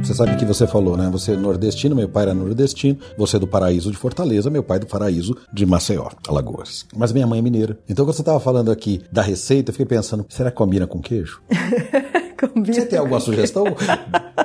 Você 0.08 0.14
sabe 0.14 0.36
que 0.36 0.44
você 0.46 0.66
falou, 0.66 0.96
né? 0.96 1.10
Você 1.12 1.32
é 1.32 1.36
nordestino, 1.36 1.94
meu 1.94 2.08
pai 2.08 2.22
era 2.22 2.32
nordestino, 2.32 2.98
você 3.18 3.36
é 3.36 3.38
do 3.38 3.46
paraíso 3.46 3.90
de 3.90 3.98
Fortaleza, 3.98 4.48
meu 4.48 4.62
pai 4.62 4.78
é 4.78 4.80
do 4.80 4.86
paraíso 4.86 5.36
de 5.52 5.66
Maceió, 5.66 6.08
Alagoas. 6.26 6.86
Mas 6.96 7.12
minha 7.12 7.26
mãe 7.26 7.40
é 7.40 7.42
mineira. 7.42 7.78
Então, 7.86 8.06
quando 8.06 8.16
você 8.16 8.22
estava 8.22 8.40
falando 8.40 8.70
aqui 8.70 9.02
da 9.12 9.20
receita, 9.20 9.68
eu 9.68 9.74
fiquei 9.74 9.84
pensando, 9.84 10.24
será 10.30 10.50
que 10.50 10.56
combina 10.56 10.86
com 10.86 10.98
queijo? 10.98 11.42
combina 12.46 12.74
você 12.74 12.86
tem 12.86 12.98
alguma 12.98 13.20
sugestão? 13.20 13.64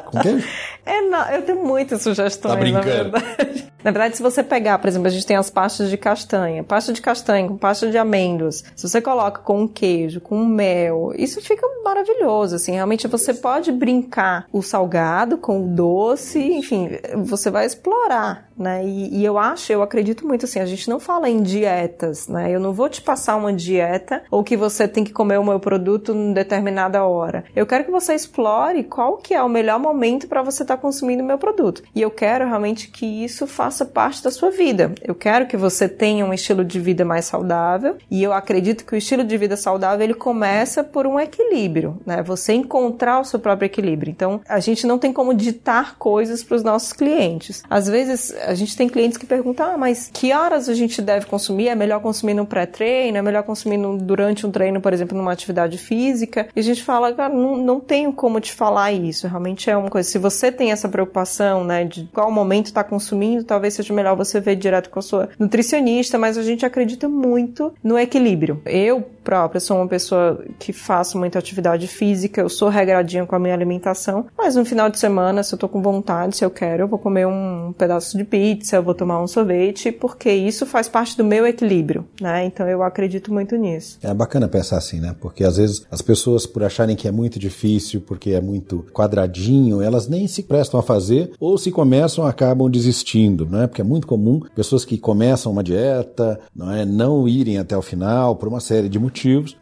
com 0.05 0.19
queijo? 0.19 0.47
É, 0.85 1.01
não, 1.01 1.29
eu 1.29 1.41
tenho 1.43 1.63
muitas 1.63 2.01
sugestões, 2.01 2.53
tá 2.53 2.59
brincando. 2.59 2.87
na 2.87 3.19
verdade. 3.19 3.73
Na 3.83 3.91
verdade, 3.91 4.15
se 4.15 4.23
você 4.23 4.41
pegar, 4.41 4.79
por 4.79 4.87
exemplo, 4.87 5.07
a 5.07 5.11
gente 5.11 5.25
tem 5.25 5.35
as 5.35 5.49
pastas 5.49 5.89
de 5.89 5.97
castanha, 5.97 6.63
pasta 6.63 6.93
de 6.93 7.01
castanha 7.01 7.47
com 7.47 7.57
pasta 7.57 7.89
de 7.89 7.97
amêndoas. 7.97 8.63
Se 8.75 8.87
você 8.87 9.01
coloca 9.01 9.41
com 9.41 9.63
um 9.63 9.67
queijo, 9.67 10.21
com 10.21 10.45
mel, 10.45 11.11
isso 11.15 11.41
fica 11.41 11.67
maravilhoso, 11.83 12.55
assim. 12.55 12.71
Realmente 12.71 13.07
você 13.07 13.33
pode 13.33 13.71
brincar 13.71 14.47
o 14.53 14.61
salgado 14.61 15.37
com 15.37 15.65
o 15.65 15.67
doce, 15.67 16.39
enfim, 16.39 16.91
você 17.25 17.51
vai 17.51 17.65
explorar 17.65 18.49
né? 18.57 18.85
E, 18.85 19.19
e, 19.19 19.25
eu 19.25 19.37
acho, 19.37 19.71
eu 19.71 19.81
acredito 19.81 20.27
muito 20.27 20.45
assim, 20.45 20.59
a 20.59 20.65
gente 20.65 20.89
não 20.89 20.99
fala 20.99 21.29
em 21.29 21.41
dietas, 21.41 22.27
né? 22.27 22.51
Eu 22.51 22.59
não 22.59 22.73
vou 22.73 22.89
te 22.89 23.01
passar 23.01 23.35
uma 23.35 23.53
dieta 23.53 24.23
ou 24.29 24.43
que 24.43 24.55
você 24.55 24.87
tem 24.87 25.03
que 25.03 25.11
comer 25.11 25.39
o 25.39 25.43
meu 25.43 25.59
produto 25.59 26.13
em 26.13 26.33
determinada 26.33 27.03
hora. 27.03 27.43
Eu 27.55 27.65
quero 27.65 27.85
que 27.85 27.91
você 27.91 28.13
explore 28.13 28.83
qual 28.83 29.17
que 29.17 29.33
é 29.33 29.41
o 29.41 29.49
melhor 29.49 29.79
momento 29.79 30.27
para 30.27 30.41
você 30.41 30.63
estar 30.63 30.75
tá 30.75 30.81
consumindo 30.81 31.23
o 31.23 31.25
meu 31.25 31.37
produto. 31.37 31.83
E 31.95 32.01
eu 32.01 32.11
quero 32.11 32.45
realmente 32.45 32.89
que 32.89 33.23
isso 33.23 33.47
faça 33.47 33.85
parte 33.85 34.23
da 34.23 34.31
sua 34.31 34.51
vida. 34.51 34.93
Eu 35.01 35.15
quero 35.15 35.47
que 35.47 35.57
você 35.57 35.87
tenha 35.87 36.25
um 36.25 36.33
estilo 36.33 36.63
de 36.63 36.79
vida 36.79 37.03
mais 37.05 37.25
saudável 37.25 37.97
e 38.09 38.21
eu 38.23 38.33
acredito 38.33 38.85
que 38.85 38.93
o 38.93 38.97
estilo 38.97 39.23
de 39.23 39.37
vida 39.37 39.55
saudável 39.57 40.03
ele 40.03 40.13
começa 40.13 40.83
por 40.83 41.07
um 41.07 41.19
equilíbrio, 41.19 41.99
né? 42.05 42.21
Você 42.23 42.53
encontrar 42.53 43.19
o 43.19 43.25
seu 43.25 43.39
próprio 43.39 43.65
equilíbrio. 43.65 44.11
Então, 44.11 44.41
a 44.47 44.59
gente 44.59 44.85
não 44.85 44.99
tem 44.99 45.11
como 45.11 45.33
ditar 45.33 45.97
coisas 45.97 46.43
para 46.43 46.55
os 46.55 46.63
nossos 46.63 46.93
clientes. 46.93 47.63
Às 47.69 47.87
vezes 47.87 48.33
a 48.45 48.53
gente 48.53 48.75
tem 48.75 48.87
clientes 48.87 49.17
que 49.17 49.25
perguntam, 49.25 49.73
ah, 49.73 49.77
mas 49.77 50.09
que 50.11 50.33
horas 50.33 50.69
a 50.69 50.73
gente 50.73 51.01
deve 51.01 51.25
consumir? 51.25 51.67
É 51.69 51.75
melhor 51.75 51.99
consumir 52.01 52.33
no 52.33 52.45
pré-treino? 52.45 53.17
É 53.17 53.21
melhor 53.21 53.43
consumir 53.43 53.77
no, 53.77 53.97
durante 53.97 54.45
um 54.45 54.51
treino, 54.51 54.81
por 54.81 54.93
exemplo, 54.93 55.17
numa 55.17 55.31
atividade 55.31 55.77
física? 55.77 56.47
E 56.55 56.59
a 56.59 56.63
gente 56.63 56.83
fala, 56.83 57.13
cara, 57.13 57.33
não, 57.33 57.57
não 57.57 57.79
tenho 57.79 58.13
como 58.13 58.39
te 58.39 58.53
falar 58.53 58.91
isso. 58.91 59.27
Realmente 59.27 59.69
é 59.69 59.77
uma 59.77 59.89
coisa. 59.89 60.09
Se 60.09 60.17
você 60.17 60.51
tem 60.51 60.71
essa 60.71 60.89
preocupação, 60.89 61.63
né, 61.63 61.83
de 61.83 62.09
qual 62.13 62.31
momento 62.31 62.67
está 62.67 62.83
consumindo, 62.83 63.43
talvez 63.43 63.73
seja 63.73 63.93
melhor 63.93 64.15
você 64.15 64.39
ver 64.39 64.55
direto 64.55 64.89
com 64.89 64.99
a 64.99 65.01
sua 65.01 65.29
nutricionista, 65.39 66.17
mas 66.17 66.37
a 66.37 66.43
gente 66.43 66.65
acredita 66.65 67.07
muito 67.07 67.73
no 67.83 67.97
equilíbrio. 67.97 68.61
Eu, 68.65 69.03
própria 69.23 69.59
sou 69.59 69.77
uma 69.77 69.87
pessoa 69.87 70.43
que 70.59 70.73
faço 70.73 71.17
muita 71.17 71.39
atividade 71.39 71.87
física, 71.87 72.41
eu 72.41 72.49
sou 72.49 72.69
regradinha 72.69 73.25
com 73.25 73.35
a 73.35 73.39
minha 73.39 73.53
alimentação, 73.53 74.25
mas 74.37 74.55
no 74.55 74.65
final 74.65 74.89
de 74.89 74.99
semana, 74.99 75.41
se 75.41 75.53
eu 75.53 75.59
tô 75.59 75.67
com 75.67 75.81
vontade, 75.81 76.37
se 76.37 76.45
eu 76.45 76.51
quero, 76.51 76.83
eu 76.83 76.87
vou 76.87 76.99
comer 76.99 77.25
um 77.25 77.73
pedaço 77.77 78.17
de 78.17 78.23
pizza, 78.23 78.75
eu 78.75 78.83
vou 78.83 78.93
tomar 78.93 79.21
um 79.21 79.27
sorvete, 79.27 79.91
porque 79.91 80.31
isso 80.31 80.65
faz 80.65 80.87
parte 80.87 81.17
do 81.17 81.23
meu 81.23 81.47
equilíbrio, 81.47 82.05
né? 82.19 82.45
Então 82.45 82.67
eu 82.67 82.83
acredito 82.83 83.33
muito 83.33 83.55
nisso. 83.55 83.97
É 84.03 84.13
bacana 84.13 84.47
pensar 84.47 84.77
assim, 84.77 84.99
né? 84.99 85.15
Porque 85.19 85.43
às 85.43 85.57
vezes 85.57 85.85
as 85.89 86.01
pessoas, 86.01 86.45
por 86.45 86.63
acharem 86.63 86.95
que 86.95 87.07
é 87.07 87.11
muito 87.11 87.39
difícil, 87.39 88.01
porque 88.01 88.31
é 88.31 88.41
muito 88.41 88.85
quadradinho, 88.93 89.81
elas 89.81 90.07
nem 90.07 90.27
se 90.27 90.43
prestam 90.43 90.79
a 90.79 90.83
fazer, 90.83 91.31
ou 91.39 91.57
se 91.57 91.71
começam, 91.71 92.25
acabam 92.25 92.69
desistindo, 92.69 93.45
né? 93.45 93.67
Porque 93.67 93.81
é 93.81 93.85
muito 93.85 94.05
comum 94.05 94.41
pessoas 94.55 94.83
que 94.83 94.97
começam 94.97 95.51
uma 95.51 95.63
dieta, 95.63 96.39
não 96.55 96.71
é, 96.71 96.85
não 96.85 97.27
irem 97.27 97.57
até 97.57 97.77
o 97.77 97.81
final 97.81 98.35
por 98.35 98.47
uma 98.47 98.59
série 98.59 98.89
de 98.89 98.99
motivos 98.99 99.12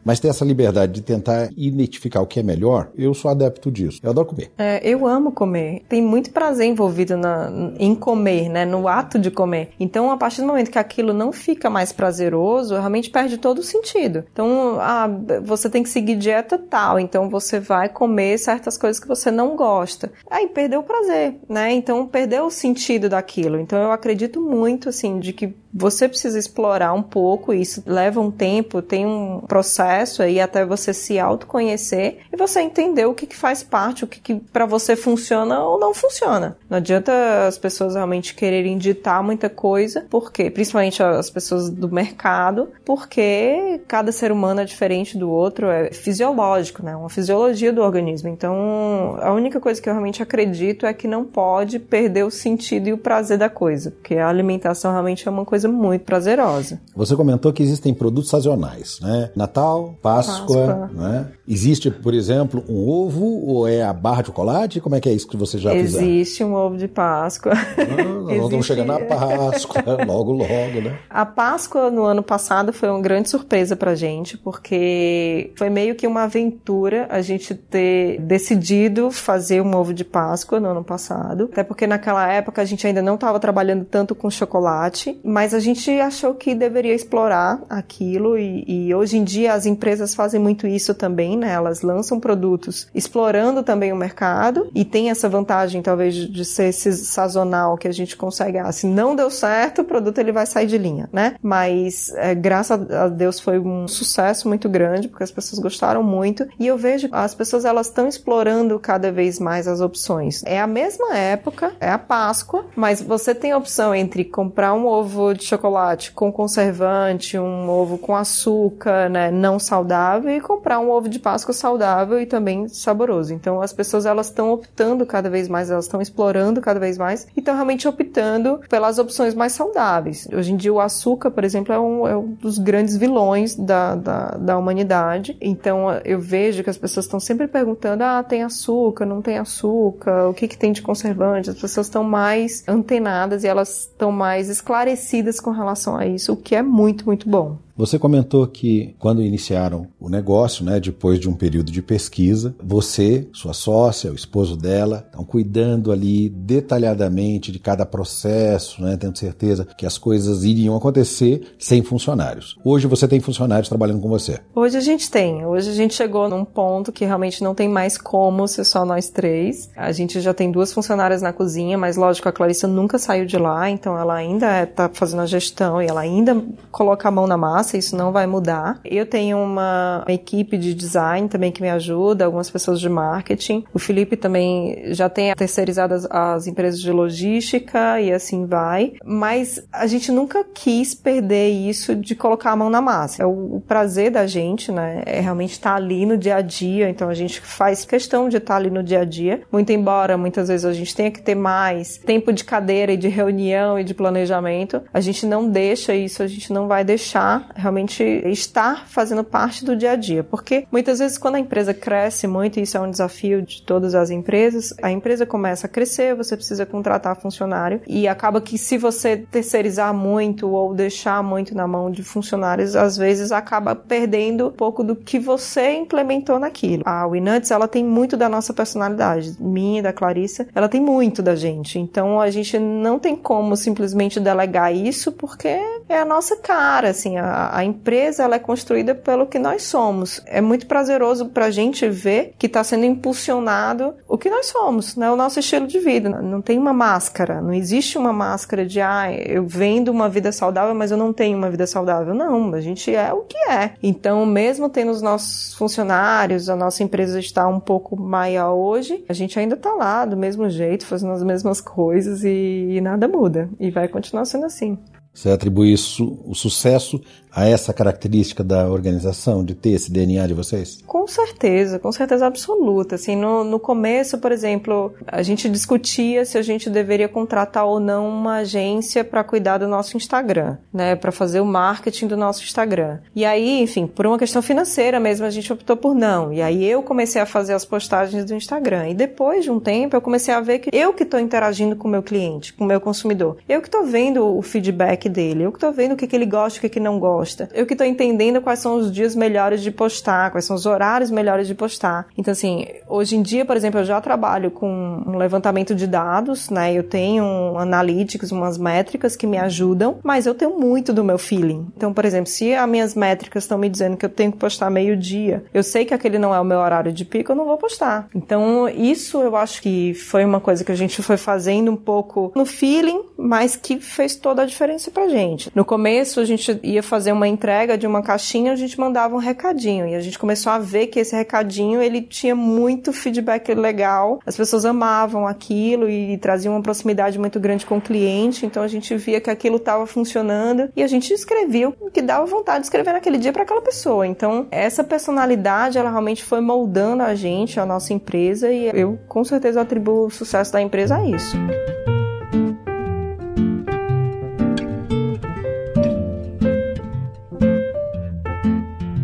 mas 0.04 0.20
ter 0.20 0.30
essa 0.30 0.46
liberdade 0.46 0.94
de 0.94 1.02
tentar 1.02 1.50
identificar 1.56 2.22
o 2.22 2.26
que 2.26 2.40
é 2.40 2.44
melhor, 2.44 2.90
eu 2.98 3.14
sou 3.14 3.30
adepto 3.30 3.72
disso. 3.72 4.00
Eu 4.02 4.12
adoro 4.12 4.28
comer. 4.28 4.52
É, 4.58 4.82
eu 4.88 5.06
amo 5.06 5.32
comer. 5.32 5.84
Tem 5.88 6.02
muito 6.02 6.32
prazer 6.32 6.68
envolvido 6.68 7.18
na, 7.18 7.52
em 7.78 7.94
comer, 7.94 8.50
né? 8.50 8.66
No 8.66 8.88
ato 8.88 9.20
de 9.20 9.30
comer. 9.30 9.70
Então, 9.80 10.12
a 10.12 10.18
partir 10.18 10.42
do 10.42 10.48
momento 10.48 10.72
que 10.72 10.80
aquilo 10.80 11.14
não 11.14 11.32
fica 11.32 11.70
mais 11.70 11.92
prazeroso, 11.92 12.76
realmente 12.76 13.10
perde 13.10 13.38
todo 13.38 13.60
o 13.60 13.64
sentido. 13.64 14.24
Então, 14.32 14.78
ah, 14.80 15.10
você 15.44 15.70
tem 15.70 15.84
que 15.84 15.90
seguir 15.90 16.16
dieta 16.16 16.58
tal, 16.58 17.00
então 17.00 17.30
você 17.30 17.60
vai 17.60 17.90
comer 17.90 18.38
certas 18.38 18.78
coisas 18.78 19.00
que 19.00 19.08
você 19.08 19.30
não 19.32 19.56
gosta. 19.56 20.12
Aí 20.30 20.48
perdeu 20.48 20.82
o 20.82 20.84
prazer, 20.84 21.36
né? 21.48 21.72
Então, 21.74 22.08
perdeu 22.08 22.46
o 22.46 22.52
sentido 22.52 23.10
daquilo. 23.10 23.60
Então, 23.60 23.80
eu 23.82 23.92
acredito 23.92 24.42
muito, 24.42 24.90
assim, 24.90 25.20
de 25.20 25.34
que 25.34 25.54
você 25.74 26.08
precisa 26.08 26.38
explorar 26.38 26.94
um 26.94 27.02
pouco, 27.02 27.54
isso 27.54 27.82
leva 27.86 28.20
um 28.20 28.30
tempo, 28.30 28.82
tem 28.82 29.06
um 29.06 29.41
processo 29.48 30.22
aí 30.22 30.40
até 30.40 30.66
você 30.66 30.94
se 30.94 31.20
autoconhecer 31.20 32.20
e 32.32 32.38
você 32.38 32.62
entender 32.62 33.06
o 33.06 33.14
que, 33.14 33.26
que 33.26 33.36
faz 33.36 33.64
parte, 33.64 34.04
o 34.04 34.08
que, 34.08 34.20
que 34.20 34.36
para 34.36 34.66
você 34.66 34.96
funciona 34.96 35.64
ou 35.64 35.80
não 35.80 35.94
funciona. 35.94 36.58
Não 36.70 36.78
adianta 36.78 37.48
as 37.48 37.58
pessoas 37.58 37.96
realmente 37.96 38.34
quererem 38.36 38.78
ditar 38.78 39.24
muita 39.24 39.50
coisa, 39.50 40.06
porque 40.10 40.50
principalmente 40.50 41.02
as 41.02 41.30
pessoas 41.30 41.70
do 41.70 41.90
mercado, 41.90 42.70
porque 42.86 43.82
cada 43.88 44.12
ser 44.12 44.32
humano 44.32 44.62
é 44.62 44.66
diferente 44.66 45.18
do 45.18 45.30
outro, 45.30 45.68
é 45.68 45.92
fisiológico, 45.92 46.84
né? 46.84 46.96
Uma 46.96 47.10
fisiologia 47.10 47.74
do 47.74 47.82
organismo. 47.82 48.30
Então, 48.30 49.18
a 49.22 49.32
única 49.34 49.60
coisa 49.60 49.82
que 49.82 49.90
eu 49.90 49.94
realmente 49.94 50.22
acredito 50.22 50.86
é 50.86 50.94
que 50.94 51.08
não 51.08 51.26
pode 51.26 51.80
perder 51.80 52.24
o 52.24 52.32
sentido 52.32 52.88
e 52.88 52.94
o 52.94 52.98
prazer 52.98 53.38
da 53.38 53.50
coisa, 53.50 53.92
porque 53.92 54.16
a 54.16 54.28
alimentação 54.28 54.92
realmente 54.92 55.28
é 55.28 55.32
uma 55.32 55.46
coisa 55.46 55.68
muito 55.68 56.04
prazerosa. 56.04 56.80
Você 56.96 57.16
comentou 57.16 57.52
que 57.52 57.64
existem 57.64 57.94
produtos 57.94 58.30
sazonais, 58.30 59.00
né? 59.02 59.31
Natal, 59.36 59.96
Páscoa, 60.02 60.68
Páscoa. 60.68 60.90
Né? 60.94 61.28
Existe, 61.48 61.92
por 61.92 62.14
exemplo, 62.14 62.64
um 62.68 62.88
ovo 62.88 63.26
ou 63.46 63.68
é 63.68 63.84
a 63.84 63.94
barra 63.94 64.22
de 64.22 64.28
chocolate? 64.28 64.82
Como 64.82 64.96
é 64.96 65.00
que 65.00 65.10
é 65.10 65.14
isso 65.14 65.28
que 65.28 65.38
você 65.38 65.58
já 65.58 65.72
fez? 65.72 65.96
Existe 65.96 66.44
um 66.44 66.54
ovo 66.54 66.78
de 66.78 66.88
Páscoa. 66.88 67.52
Ah, 67.54 68.34
nós 68.34 68.50
vamos 68.50 68.66
chegar 68.66 68.86
na 68.86 69.00
Páscoa, 69.00 69.84
logo, 70.06 70.32
logo, 70.32 70.82
né? 70.82 70.98
A 71.10 71.26
Páscoa 71.26 71.92
no 71.92 72.04
ano 72.04 72.24
passado 72.24 72.72
foi 72.74 72.90
uma 72.90 73.02
grande 73.02 73.30
surpresa 73.30 73.76
pra 73.76 73.94
gente, 73.94 74.38
porque 74.38 75.52
foi 75.56 75.70
meio 75.70 75.96
que 75.96 76.08
uma 76.08 76.24
aventura 76.24 77.08
a 77.10 77.22
gente 77.22 77.54
ter 77.54 78.20
decidido 78.22 79.12
fazer 79.12 79.62
um 79.62 79.76
ovo 79.76 79.94
de 79.94 80.04
Páscoa 80.04 80.60
no 80.60 80.70
ano 80.70 80.84
passado. 80.84 81.50
Até 81.52 81.64
porque 81.64 81.86
naquela 81.86 82.32
época 82.32 82.62
a 82.62 82.66
gente 82.66 82.88
ainda 82.88 83.02
não 83.02 83.16
estava 83.16 83.40
trabalhando 83.40 83.86
tanto 83.86 84.16
com 84.16 84.30
chocolate, 84.30 85.20
mas 85.24 85.52
mas 85.52 85.56
a 85.56 85.60
gente 85.60 85.90
achou 86.00 86.34
que 86.34 86.56
deveria 86.56 86.94
explorar 86.94 87.62
aquilo 87.70 88.38
e, 88.38 88.64
e, 88.68 88.96
hoje 88.96 89.18
em 89.18 89.21
dia 89.24 89.54
as 89.54 89.66
empresas 89.66 90.16
fazem 90.16 90.40
muito 90.40 90.68
isso 90.68 90.94
também, 90.94 91.38
né? 91.38 91.52
Elas 91.52 91.82
lançam 91.82 92.20
produtos 92.20 92.88
explorando 92.94 93.64
também 93.64 93.92
o 93.92 93.96
mercado 93.96 94.70
e 94.74 94.84
tem 94.84 95.10
essa 95.10 95.30
vantagem 95.30 95.82
talvez 95.82 96.16
de 96.16 96.46
ser 96.46 96.72
sazonal 96.72 97.78
que 97.78 97.88
a 97.88 97.92
gente 97.92 98.16
consegue, 98.16 98.58
ah, 98.58 98.72
se 98.72 98.88
não 98.88 99.16
deu 99.16 99.30
certo, 99.30 99.82
o 99.82 99.86
produto 99.86 100.18
ele 100.20 100.32
vai 100.32 100.46
sair 100.46 100.68
de 100.68 100.78
linha, 100.78 101.10
né? 101.12 101.36
Mas 101.42 102.14
é, 102.16 102.34
graças 102.36 102.92
a 102.92 103.08
Deus 103.08 103.40
foi 103.40 103.60
um 103.60 103.88
sucesso 103.88 104.48
muito 104.48 104.70
grande 104.70 105.08
porque 105.08 105.24
as 105.24 105.32
pessoas 105.32 105.60
gostaram 105.60 106.04
muito 106.04 106.48
e 106.60 106.68
eu 106.68 106.78
vejo 106.78 107.10
as 107.12 107.34
pessoas 107.34 107.66
elas 107.66 107.88
estão 107.88 108.08
explorando 108.08 108.80
cada 108.80 109.12
vez 109.12 109.40
mais 109.40 109.68
as 109.68 109.82
opções. 109.82 110.42
É 110.46 110.60
a 110.60 110.68
mesma 110.68 111.16
época, 111.16 111.74
é 111.80 111.90
a 111.90 111.98
Páscoa, 111.98 112.66
mas 112.76 113.02
você 113.02 113.34
tem 113.34 113.52
a 113.52 113.58
opção 113.58 113.94
entre 113.94 114.26
comprar 114.26 114.74
um 114.74 114.86
ovo 114.86 115.34
de 115.34 115.44
chocolate 115.44 116.12
com 116.12 116.32
conservante, 116.32 117.38
um 117.38 117.70
ovo 117.70 117.98
com 117.98 118.16
açúcar, 118.16 119.10
né, 119.12 119.30
não 119.30 119.60
saudável 119.60 120.32
e 120.32 120.42
comprar 120.42 120.80
um 120.80 120.90
ovo 120.90 121.08
de 121.08 121.20
Páscoa 121.20 121.54
saudável 121.54 122.20
e 122.20 122.26
também 122.26 122.68
saboroso. 122.68 123.34
Então 123.34 123.62
as 123.62 123.74
pessoas 123.74 124.06
elas 124.06 124.28
estão 124.28 124.52
optando 124.52 125.06
cada 125.06 125.30
vez 125.30 125.48
mais, 125.48 125.70
elas 125.70 125.86
estão 125.86 126.02
explorando 126.02 126.62
cada 126.62 126.80
vez 126.80 126.98
mais 126.98 127.28
e 127.36 127.40
estão 127.40 127.54
realmente 127.54 127.88
optando 127.88 128.60
pelas 128.70 128.98
opções 128.98 129.36
mais 129.36 129.54
saudáveis. 129.54 130.28
Hoje 130.34 130.54
em 130.54 130.58
dia 130.58 130.74
o 130.74 130.80
açúcar, 130.80 131.30
por 131.32 131.44
exemplo, 131.44 131.74
é 131.74 131.80
um, 131.80 132.08
é 132.08 132.18
um 132.18 132.28
dos 132.34 132.58
grandes 132.58 132.98
vilões 132.98 133.56
da, 133.56 133.96
da, 133.96 134.28
da 134.32 134.58
humanidade. 134.58 135.38
Então 135.42 135.92
eu 136.06 136.20
vejo 136.20 136.64
que 136.64 136.70
as 136.70 136.78
pessoas 136.78 137.06
estão 137.06 137.20
sempre 137.20 137.48
perguntando: 137.48 138.04
ah, 138.04 138.24
tem 138.24 138.44
açúcar, 138.44 139.06
não 139.06 139.22
tem 139.22 139.38
açúcar, 139.38 140.30
o 140.30 140.34
que, 140.34 140.48
que 140.48 140.58
tem 140.58 140.72
de 140.72 140.82
conservante? 140.82 141.50
As 141.50 141.60
pessoas 141.60 141.88
estão 141.88 142.04
mais 142.04 142.64
antenadas 142.68 143.44
e 143.44 143.48
elas 143.48 143.82
estão 143.82 144.12
mais 144.12 144.50
esclarecidas 144.50 145.40
com 145.40 145.52
relação 145.52 145.98
a 145.98 146.06
isso, 146.06 146.34
o 146.34 146.38
que 146.38 146.56
é 146.56 146.62
muito, 146.62 147.06
muito 147.06 147.30
bom. 147.30 147.58
Você 147.76 147.98
comentou 147.98 148.46
que 148.48 148.96
quando 149.00 149.22
iniciaram 149.22 149.88
o 150.00 150.10
negócio, 150.10 150.64
né, 150.64 150.80
depois 150.80 151.20
de 151.20 151.30
um 151.30 151.34
período 151.34 151.72
de 151.72 151.82
pesquisa, 151.82 152.54
você, 152.62 153.28
sua 153.34 153.54
sócia, 153.54 154.12
o 154.12 154.16
esposo 154.16 154.58
dela, 154.58 155.06
estão 155.08 155.24
cuidando 155.24 155.92
ali 155.92 156.30
detalhadamente 156.30 157.52
de 157.52 157.60
cada 157.60 157.86
processo, 157.86 158.82
né, 158.82 158.98
tendo 158.98 159.18
certeza 159.18 159.66
que 159.78 159.86
as 159.86 159.98
coisas 159.98 160.44
iriam 160.44 160.76
acontecer 160.76 161.56
sem 161.58 161.82
funcionários. 161.82 162.58
Hoje 162.64 162.88
você 162.88 163.08
tem 163.08 163.20
funcionários 163.20 163.70
trabalhando 163.70 164.02
com 164.02 164.10
você? 164.10 164.40
Hoje 164.54 164.78
a 164.78 164.82
gente 164.82 165.10
tem. 165.10 165.46
Hoje 165.46 165.70
a 165.70 165.74
gente 165.74 165.94
chegou 165.94 166.30
num 166.30 166.44
ponto 166.44 166.92
que 166.92 167.06
realmente 167.06 167.44
não 167.44 167.56
tem 167.56 167.70
mais 167.70 167.98
como 167.98 168.48
ser 168.48 168.66
só 168.66 168.86
nós 168.86 169.10
três. 169.10 169.70
A 169.76 169.92
gente 169.92 170.20
já 170.20 170.34
tem 170.34 170.52
duas 170.52 170.74
funcionárias 170.74 171.22
na 171.22 171.32
cozinha, 171.32 171.78
mas 171.78 171.96
lógico, 171.96 172.28
a 172.28 172.32
Clarissa 172.32 172.68
nunca 172.68 173.00
saiu 173.00 173.26
de 173.26 173.38
lá, 173.38 173.70
então 173.70 173.98
ela 173.98 174.16
ainda 174.16 174.64
está 174.64 174.90
fazendo 174.92 175.22
a 175.22 175.26
gestão 175.26 175.82
e 175.82 175.88
ela 175.88 176.02
ainda 176.02 176.44
coloca 176.72 177.08
a 177.08 177.12
mão 177.12 177.26
na 177.26 177.38
massa 177.38 177.61
isso 177.78 177.96
não 177.96 178.12
vai 178.12 178.26
mudar. 178.28 178.80
Eu 178.84 179.06
tenho 179.06 179.38
uma, 179.38 180.04
equipe 180.08 180.58
de 180.58 180.74
design 180.74 181.28
também 181.28 181.52
que 181.52 181.62
me 181.62 181.70
ajuda, 181.70 182.26
algumas 182.26 182.50
pessoas 182.50 182.80
de 182.80 182.90
marketing. 182.90 183.64
O 183.74 183.80
Felipe 183.80 184.16
também 184.16 184.94
já 184.94 185.10
tem 185.10 185.34
terceirizado 185.36 185.94
as, 185.94 186.06
as 186.10 186.48
empresas 186.48 186.80
de 186.80 186.92
logística 186.92 188.00
e 188.00 188.12
assim 188.12 188.46
vai. 188.46 188.94
Mas 189.04 189.64
a 189.72 189.88
gente 189.88 190.12
nunca 190.12 190.44
quis 190.44 190.94
perder 190.94 191.50
isso 191.50 191.96
de 191.96 192.16
colocar 192.16 192.52
a 192.52 192.56
mão 192.56 192.70
na 192.70 192.82
massa. 192.82 193.24
É 193.24 193.26
o, 193.26 193.56
o 193.56 193.62
prazer 193.62 194.12
da 194.12 194.28
gente, 194.28 194.72
né? 194.72 195.04
É 195.06 195.20
realmente 195.20 195.52
estar 195.52 195.76
ali 195.76 196.06
no 196.06 196.18
dia 196.18 196.36
a 196.36 196.42
dia. 196.42 196.90
Então 196.90 197.10
a 197.10 197.14
gente 197.14 197.42
faz 197.42 197.86
questão 197.86 198.30
de 198.30 198.38
estar 198.38 198.56
ali 198.56 198.70
no 198.70 198.84
dia 198.84 199.02
a 199.02 199.06
dia. 199.06 199.42
Muito 199.52 199.72
embora 199.72 200.18
muitas 200.18 200.48
vezes 200.48 200.66
a 200.66 200.74
gente 200.74 200.96
tenha 200.96 201.12
que 201.12 201.22
ter 201.22 201.36
mais 201.36 201.98
tempo 201.98 202.32
de 202.32 202.44
cadeira 202.44 202.94
e 202.94 202.98
de 202.98 203.08
reunião 203.08 203.80
e 203.80 203.84
de 203.84 203.94
planejamento, 203.94 204.82
a 204.94 205.00
gente 205.00 205.26
não 205.26 205.50
deixa 205.50 205.94
isso, 205.94 206.24
a 206.24 206.28
gente 206.28 206.52
não 206.52 206.68
vai 206.68 206.84
deixar 206.84 207.50
realmente 207.56 208.04
estar 208.04 208.88
fazendo 208.88 209.24
parte 209.24 209.64
do 209.66 209.76
dia 209.76 209.92
a 209.92 209.96
dia. 209.96 210.24
Porque 210.24 210.66
muitas 210.72 211.00
vezes 211.00 211.18
quando 211.18 211.36
a 211.36 211.40
empresa 211.40 211.74
cresce 211.74 212.28
muito, 212.28 212.60
e 212.60 212.64
isso 212.64 212.78
é 212.78 212.80
um 212.82 212.90
desafio 212.90 213.42
de 213.42 213.62
todas 213.62 213.96
as 213.96 214.10
empresas, 214.10 214.74
a 214.82 214.92
empresa 214.92 215.26
começa 215.26 215.68
a 215.68 215.70
crescer, 215.70 216.16
você 216.16 216.36
precisa 216.36 216.66
contratar 216.66 217.16
funcionário 217.16 217.82
e 217.88 218.08
acaba 218.08 218.42
que 218.42 218.58
se 218.58 218.78
você 218.78 219.18
terceirizar 219.18 219.94
muito 219.94 220.50
ou 220.50 220.74
deixar 220.74 221.24
muito 221.24 221.56
na 221.56 221.68
mão 221.68 221.92
de 221.92 222.04
funcionários, 222.04 222.76
às 222.76 222.98
vezes 222.98 223.32
acaba 223.32 223.76
perdendo 223.76 224.48
um 224.48 224.52
pouco 224.52 224.84
do 224.84 224.96
que 224.96 225.20
você 225.20 225.72
implementou 225.74 226.40
naquilo. 226.40 226.84
A 226.86 227.06
Winuts, 227.06 227.52
ela 227.52 227.68
tem 227.68 227.84
muito 227.84 228.18
da 228.18 228.30
nossa 228.30 228.54
personalidade, 228.54 229.36
minha 229.40 229.84
da 229.84 229.94
Clarissa, 229.94 230.48
ela 230.54 230.68
tem 230.68 230.82
muito 230.82 231.22
da 231.22 231.36
gente. 231.36 231.80
Então 231.80 232.20
a 232.20 232.30
gente 232.30 232.58
não 232.60 233.00
tem 233.00 233.16
como 233.16 233.56
simplesmente 233.56 234.20
delegar 234.20 234.74
isso 234.76 235.12
porque 235.12 235.60
é 235.90 235.98
a 235.98 236.06
nossa 236.06 236.38
cara, 236.38 236.90
assim, 236.90 237.18
a, 237.18 237.41
a 237.52 237.64
empresa 237.64 238.24
ela 238.24 238.36
é 238.36 238.40
construída 238.40 238.94
pelo 238.94 239.26
que 239.26 239.40
nós 239.40 239.64
somos. 239.64 240.22
É 240.26 240.42
muito 240.42 240.68
prazeroso 240.68 241.28
para 241.28 241.46
a 241.46 241.52
gente 241.52 241.88
ver 241.90 242.34
que 242.38 242.48
está 242.48 242.64
sendo 242.64 242.86
impulsionado 242.86 243.94
o 244.08 244.18
que 244.18 244.30
nós 244.30 244.48
somos, 244.48 244.96
né? 244.96 245.10
o 245.10 245.16
nosso 245.16 245.40
estilo 245.40 245.68
de 245.68 245.80
vida. 245.80 246.10
Não 246.10 246.42
tem 246.42 246.58
uma 246.58 246.74
máscara, 246.74 247.42
não 247.42 247.54
existe 247.54 247.98
uma 247.98 248.14
máscara 248.14 248.66
de 248.66 248.82
ah, 248.82 249.12
eu 249.12 249.46
vendo 249.46 249.90
uma 249.90 250.10
vida 250.10 250.32
saudável, 250.32 250.76
mas 250.76 250.92
eu 250.92 250.98
não 250.98 251.14
tenho 251.14 251.38
uma 251.38 251.50
vida 251.50 251.66
saudável. 251.66 252.14
Não, 252.14 252.54
a 252.54 252.62
gente 252.62 252.94
é 252.94 253.14
o 253.14 253.22
que 253.22 253.38
é. 253.50 253.74
Então, 253.82 254.26
mesmo 254.26 254.70
tendo 254.70 254.92
os 254.92 255.02
nossos 255.02 255.54
funcionários, 255.56 256.50
a 256.50 256.56
nossa 256.56 256.84
empresa 256.84 257.20
está 257.20 257.48
um 257.48 257.60
pouco 257.60 257.96
maior 257.96 258.54
hoje, 258.54 259.04
a 259.08 259.14
gente 259.14 259.40
ainda 259.40 259.56
está 259.56 259.74
lá 259.74 260.06
do 260.06 260.18
mesmo 260.18 260.50
jeito, 260.50 260.86
fazendo 260.86 261.14
as 261.14 261.24
mesmas 261.24 261.62
coisas 261.62 262.24
e, 262.24 262.68
e 262.72 262.82
nada 262.82 263.08
muda. 263.08 263.50
E 263.60 263.70
vai 263.72 263.88
continuar 263.88 264.26
sendo 264.26 264.46
assim. 264.46 264.78
Você 265.14 265.30
atribui 265.30 265.74
isso, 265.74 266.20
o 266.26 266.34
sucesso 266.34 267.02
a 267.34 267.48
essa 267.48 267.74
característica 267.74 268.44
da 268.44 268.70
organização, 268.70 269.44
de 269.44 269.56
ter 269.56 269.72
esse 269.72 269.92
DNA 269.92 270.28
de 270.28 270.34
vocês? 270.34 270.80
Com 270.86 271.08
certeza, 271.08 271.80
com 271.80 271.92
certeza 271.92 272.28
absoluta. 272.28 272.96
Assim, 272.96 273.16
no, 273.16 273.44
no 273.44 273.60
começo, 273.60 274.18
por 274.18 274.32
exemplo, 274.32 274.94
a 275.08 275.24
gente 275.24 275.50
discutia 275.50 276.26
se 276.26 276.38
a 276.38 276.42
gente 276.42 276.70
deveria 276.70 277.08
contratar 277.08 277.66
ou 277.66 277.80
não 277.80 278.08
uma 278.10 278.38
agência 278.38 279.04
para 279.04 279.24
cuidar 279.24 279.58
do 279.58 279.68
nosso 279.68 279.96
Instagram, 279.96 280.58
né, 280.74 280.96
para 280.96 281.12
fazer 281.12 281.40
o 281.40 281.46
marketing 281.46 282.08
do 282.08 282.18
nosso 282.18 282.44
Instagram. 282.44 283.00
E 283.16 283.24
aí, 283.24 283.62
enfim, 283.62 283.88
por 283.88 284.06
uma 284.06 284.20
questão 284.20 284.42
financeira 284.42 285.00
mesmo, 285.00 285.26
a 285.26 285.30
gente 285.30 285.52
optou 285.52 285.78
por 285.78 285.96
não. 285.96 286.34
E 286.34 286.42
aí 286.42 286.66
eu 286.66 286.84
comecei 286.84 287.22
a 287.22 287.26
fazer 287.26 287.54
as 287.54 287.64
postagens 287.64 288.26
do 288.26 288.36
Instagram. 288.36 288.90
E 288.90 288.94
depois 288.94 289.44
de 289.44 289.52
um 289.52 289.60
tempo, 289.60 289.96
eu 289.96 290.02
comecei 290.02 290.34
a 290.34 290.42
ver 290.42 290.60
que 290.60 290.70
eu 290.76 290.94
que 290.94 291.04
estou 291.04 291.20
interagindo 291.20 291.76
com 291.76 291.88
o 291.88 291.92
meu 291.92 292.04
cliente, 292.04 292.54
com 292.54 292.66
o 292.66 292.68
meu 292.68 292.82
consumidor. 292.82 293.38
Eu 293.48 293.62
que 293.62 293.68
estou 293.68 293.86
vendo 293.86 294.38
o 294.38 294.42
feedback 294.42 295.08
dele. 295.08 295.44
Eu 295.44 295.52
que 295.52 295.60
tô 295.60 295.72
vendo 295.72 295.94
o 295.94 295.96
que, 295.96 296.08
que 296.08 296.16
ele 296.16 296.26
gosta, 296.26 296.60
o 296.60 296.62
que, 296.62 296.70
que 296.70 296.80
não 296.80 297.00
gosta. 297.00 297.21
Eu 297.54 297.66
que 297.66 297.76
tô 297.76 297.84
entendendo 297.84 298.42
quais 298.42 298.60
são 298.60 298.76
os 298.76 298.92
dias 298.92 299.16
melhores 299.16 299.62
de 299.62 299.72
postar, 299.72 300.32
quais 300.32 300.46
são 300.46 300.56
os 300.56 300.66
horários 300.66 301.12
melhores 301.12 301.48
de 301.48 301.56
postar. 301.56 302.08
Então, 302.18 302.32
assim, 302.32 302.66
hoje 302.88 303.16
em 303.16 303.22
dia, 303.22 303.46
por 303.46 303.56
exemplo, 303.56 303.80
eu 303.80 303.86
já 303.86 304.00
trabalho 304.02 304.52
com 304.52 305.04
um 305.06 305.18
levantamento 305.18 305.76
de 305.76 305.88
dados, 305.88 306.50
né? 306.50 306.74
Eu 306.74 306.84
tenho 306.84 307.24
um 307.24 307.60
analytics, 307.60 308.32
umas 308.32 308.58
métricas 308.58 309.16
que 309.16 309.28
me 309.28 309.38
ajudam, 309.38 310.00
mas 310.04 310.26
eu 310.26 310.34
tenho 310.34 310.58
muito 310.60 310.94
do 310.94 311.04
meu 311.04 311.18
feeling. 311.18 311.68
Então, 311.76 311.94
por 311.94 312.06
exemplo, 312.06 312.30
se 312.30 312.54
as 312.54 312.70
minhas 312.70 312.96
métricas 312.96 313.44
estão 313.44 313.58
me 313.58 313.70
dizendo 313.70 313.98
que 313.98 314.06
eu 314.06 314.10
tenho 314.10 314.32
que 314.32 314.38
postar 314.38 314.70
meio-dia, 314.70 315.44
eu 315.54 315.64
sei 315.64 315.86
que 315.86 315.94
aquele 315.94 316.18
não 316.18 316.34
é 316.34 316.40
o 316.40 316.46
meu 316.46 316.60
horário 316.60 316.92
de 316.92 317.06
pico, 317.06 317.32
eu 317.32 317.36
não 317.36 317.46
vou 317.46 317.58
postar. 317.58 318.08
Então, 318.16 318.68
isso 318.70 319.22
eu 319.22 319.36
acho 319.36 319.62
que 319.62 319.94
foi 319.94 320.26
uma 320.26 320.40
coisa 320.40 320.64
que 320.64 320.72
a 320.72 320.76
gente 320.76 321.02
foi 321.02 321.18
fazendo 321.18 321.72
um 321.72 321.76
pouco 321.76 322.32
no 322.36 322.46
feeling, 322.46 323.02
mas 323.18 323.56
que 323.56 323.80
fez 323.80 324.16
toda 324.16 324.42
a 324.42 324.46
diferença 324.46 324.92
pra 324.92 325.08
gente. 325.08 325.52
No 325.54 325.66
começo, 325.66 326.20
a 326.20 326.26
gente 326.26 326.60
ia 326.64 326.84
fazer 326.84 327.11
uma 327.14 327.28
entrega 327.28 327.78
de 327.78 327.88
uma 327.88 328.02
caixinha, 328.02 328.52
a 328.52 328.56
gente 328.56 328.80
mandava 328.80 329.16
um 329.16 329.20
recadinho 329.20 329.88
e 329.88 329.96
a 329.96 330.00
gente 330.00 330.18
começou 330.18 330.52
a 330.52 330.60
ver 330.60 330.88
que 330.88 331.00
esse 331.00 331.16
recadinho 331.16 331.82
ele 331.82 332.02
tinha 332.02 332.36
muito 332.36 332.94
feedback 332.94 333.54
legal. 333.54 334.20
As 334.26 334.36
pessoas 334.36 334.66
amavam 334.66 335.28
aquilo 335.28 335.90
e 335.90 336.18
traziam 336.18 336.54
uma 336.54 336.62
proximidade 336.62 337.20
muito 337.20 337.40
grande 337.40 337.66
com 337.66 337.78
o 337.78 337.82
cliente, 337.82 338.46
então 338.46 338.64
a 338.64 338.68
gente 338.68 338.96
via 338.96 339.22
que 339.22 339.30
aquilo 339.30 339.58
estava 339.58 339.86
funcionando 339.86 340.70
e 340.76 340.84
a 340.84 340.88
gente 340.88 341.14
escrevia 341.14 341.70
o 341.70 341.92
que 341.92 342.02
dava 342.02 342.26
vontade 342.26 342.60
de 342.60 342.66
escrever 342.66 342.94
naquele 342.94 343.18
dia 343.18 343.34
para 343.34 343.44
aquela 343.44 343.62
pessoa. 343.62 344.06
Então, 344.08 344.48
essa 344.52 344.84
personalidade, 344.84 345.78
ela 345.78 345.90
realmente 345.90 346.24
foi 346.24 346.42
moldando 346.42 347.04
a 347.04 347.16
gente, 347.16 347.60
a 347.60 347.66
nossa 347.66 347.94
empresa, 347.94 348.52
e 348.52 348.70
eu 348.74 349.00
com 349.08 349.24
certeza 349.24 349.62
atribuo 349.62 350.08
o 350.08 350.12
sucesso 350.12 350.52
da 350.52 350.62
empresa 350.62 350.98
a 350.98 351.06
isso. 351.06 351.38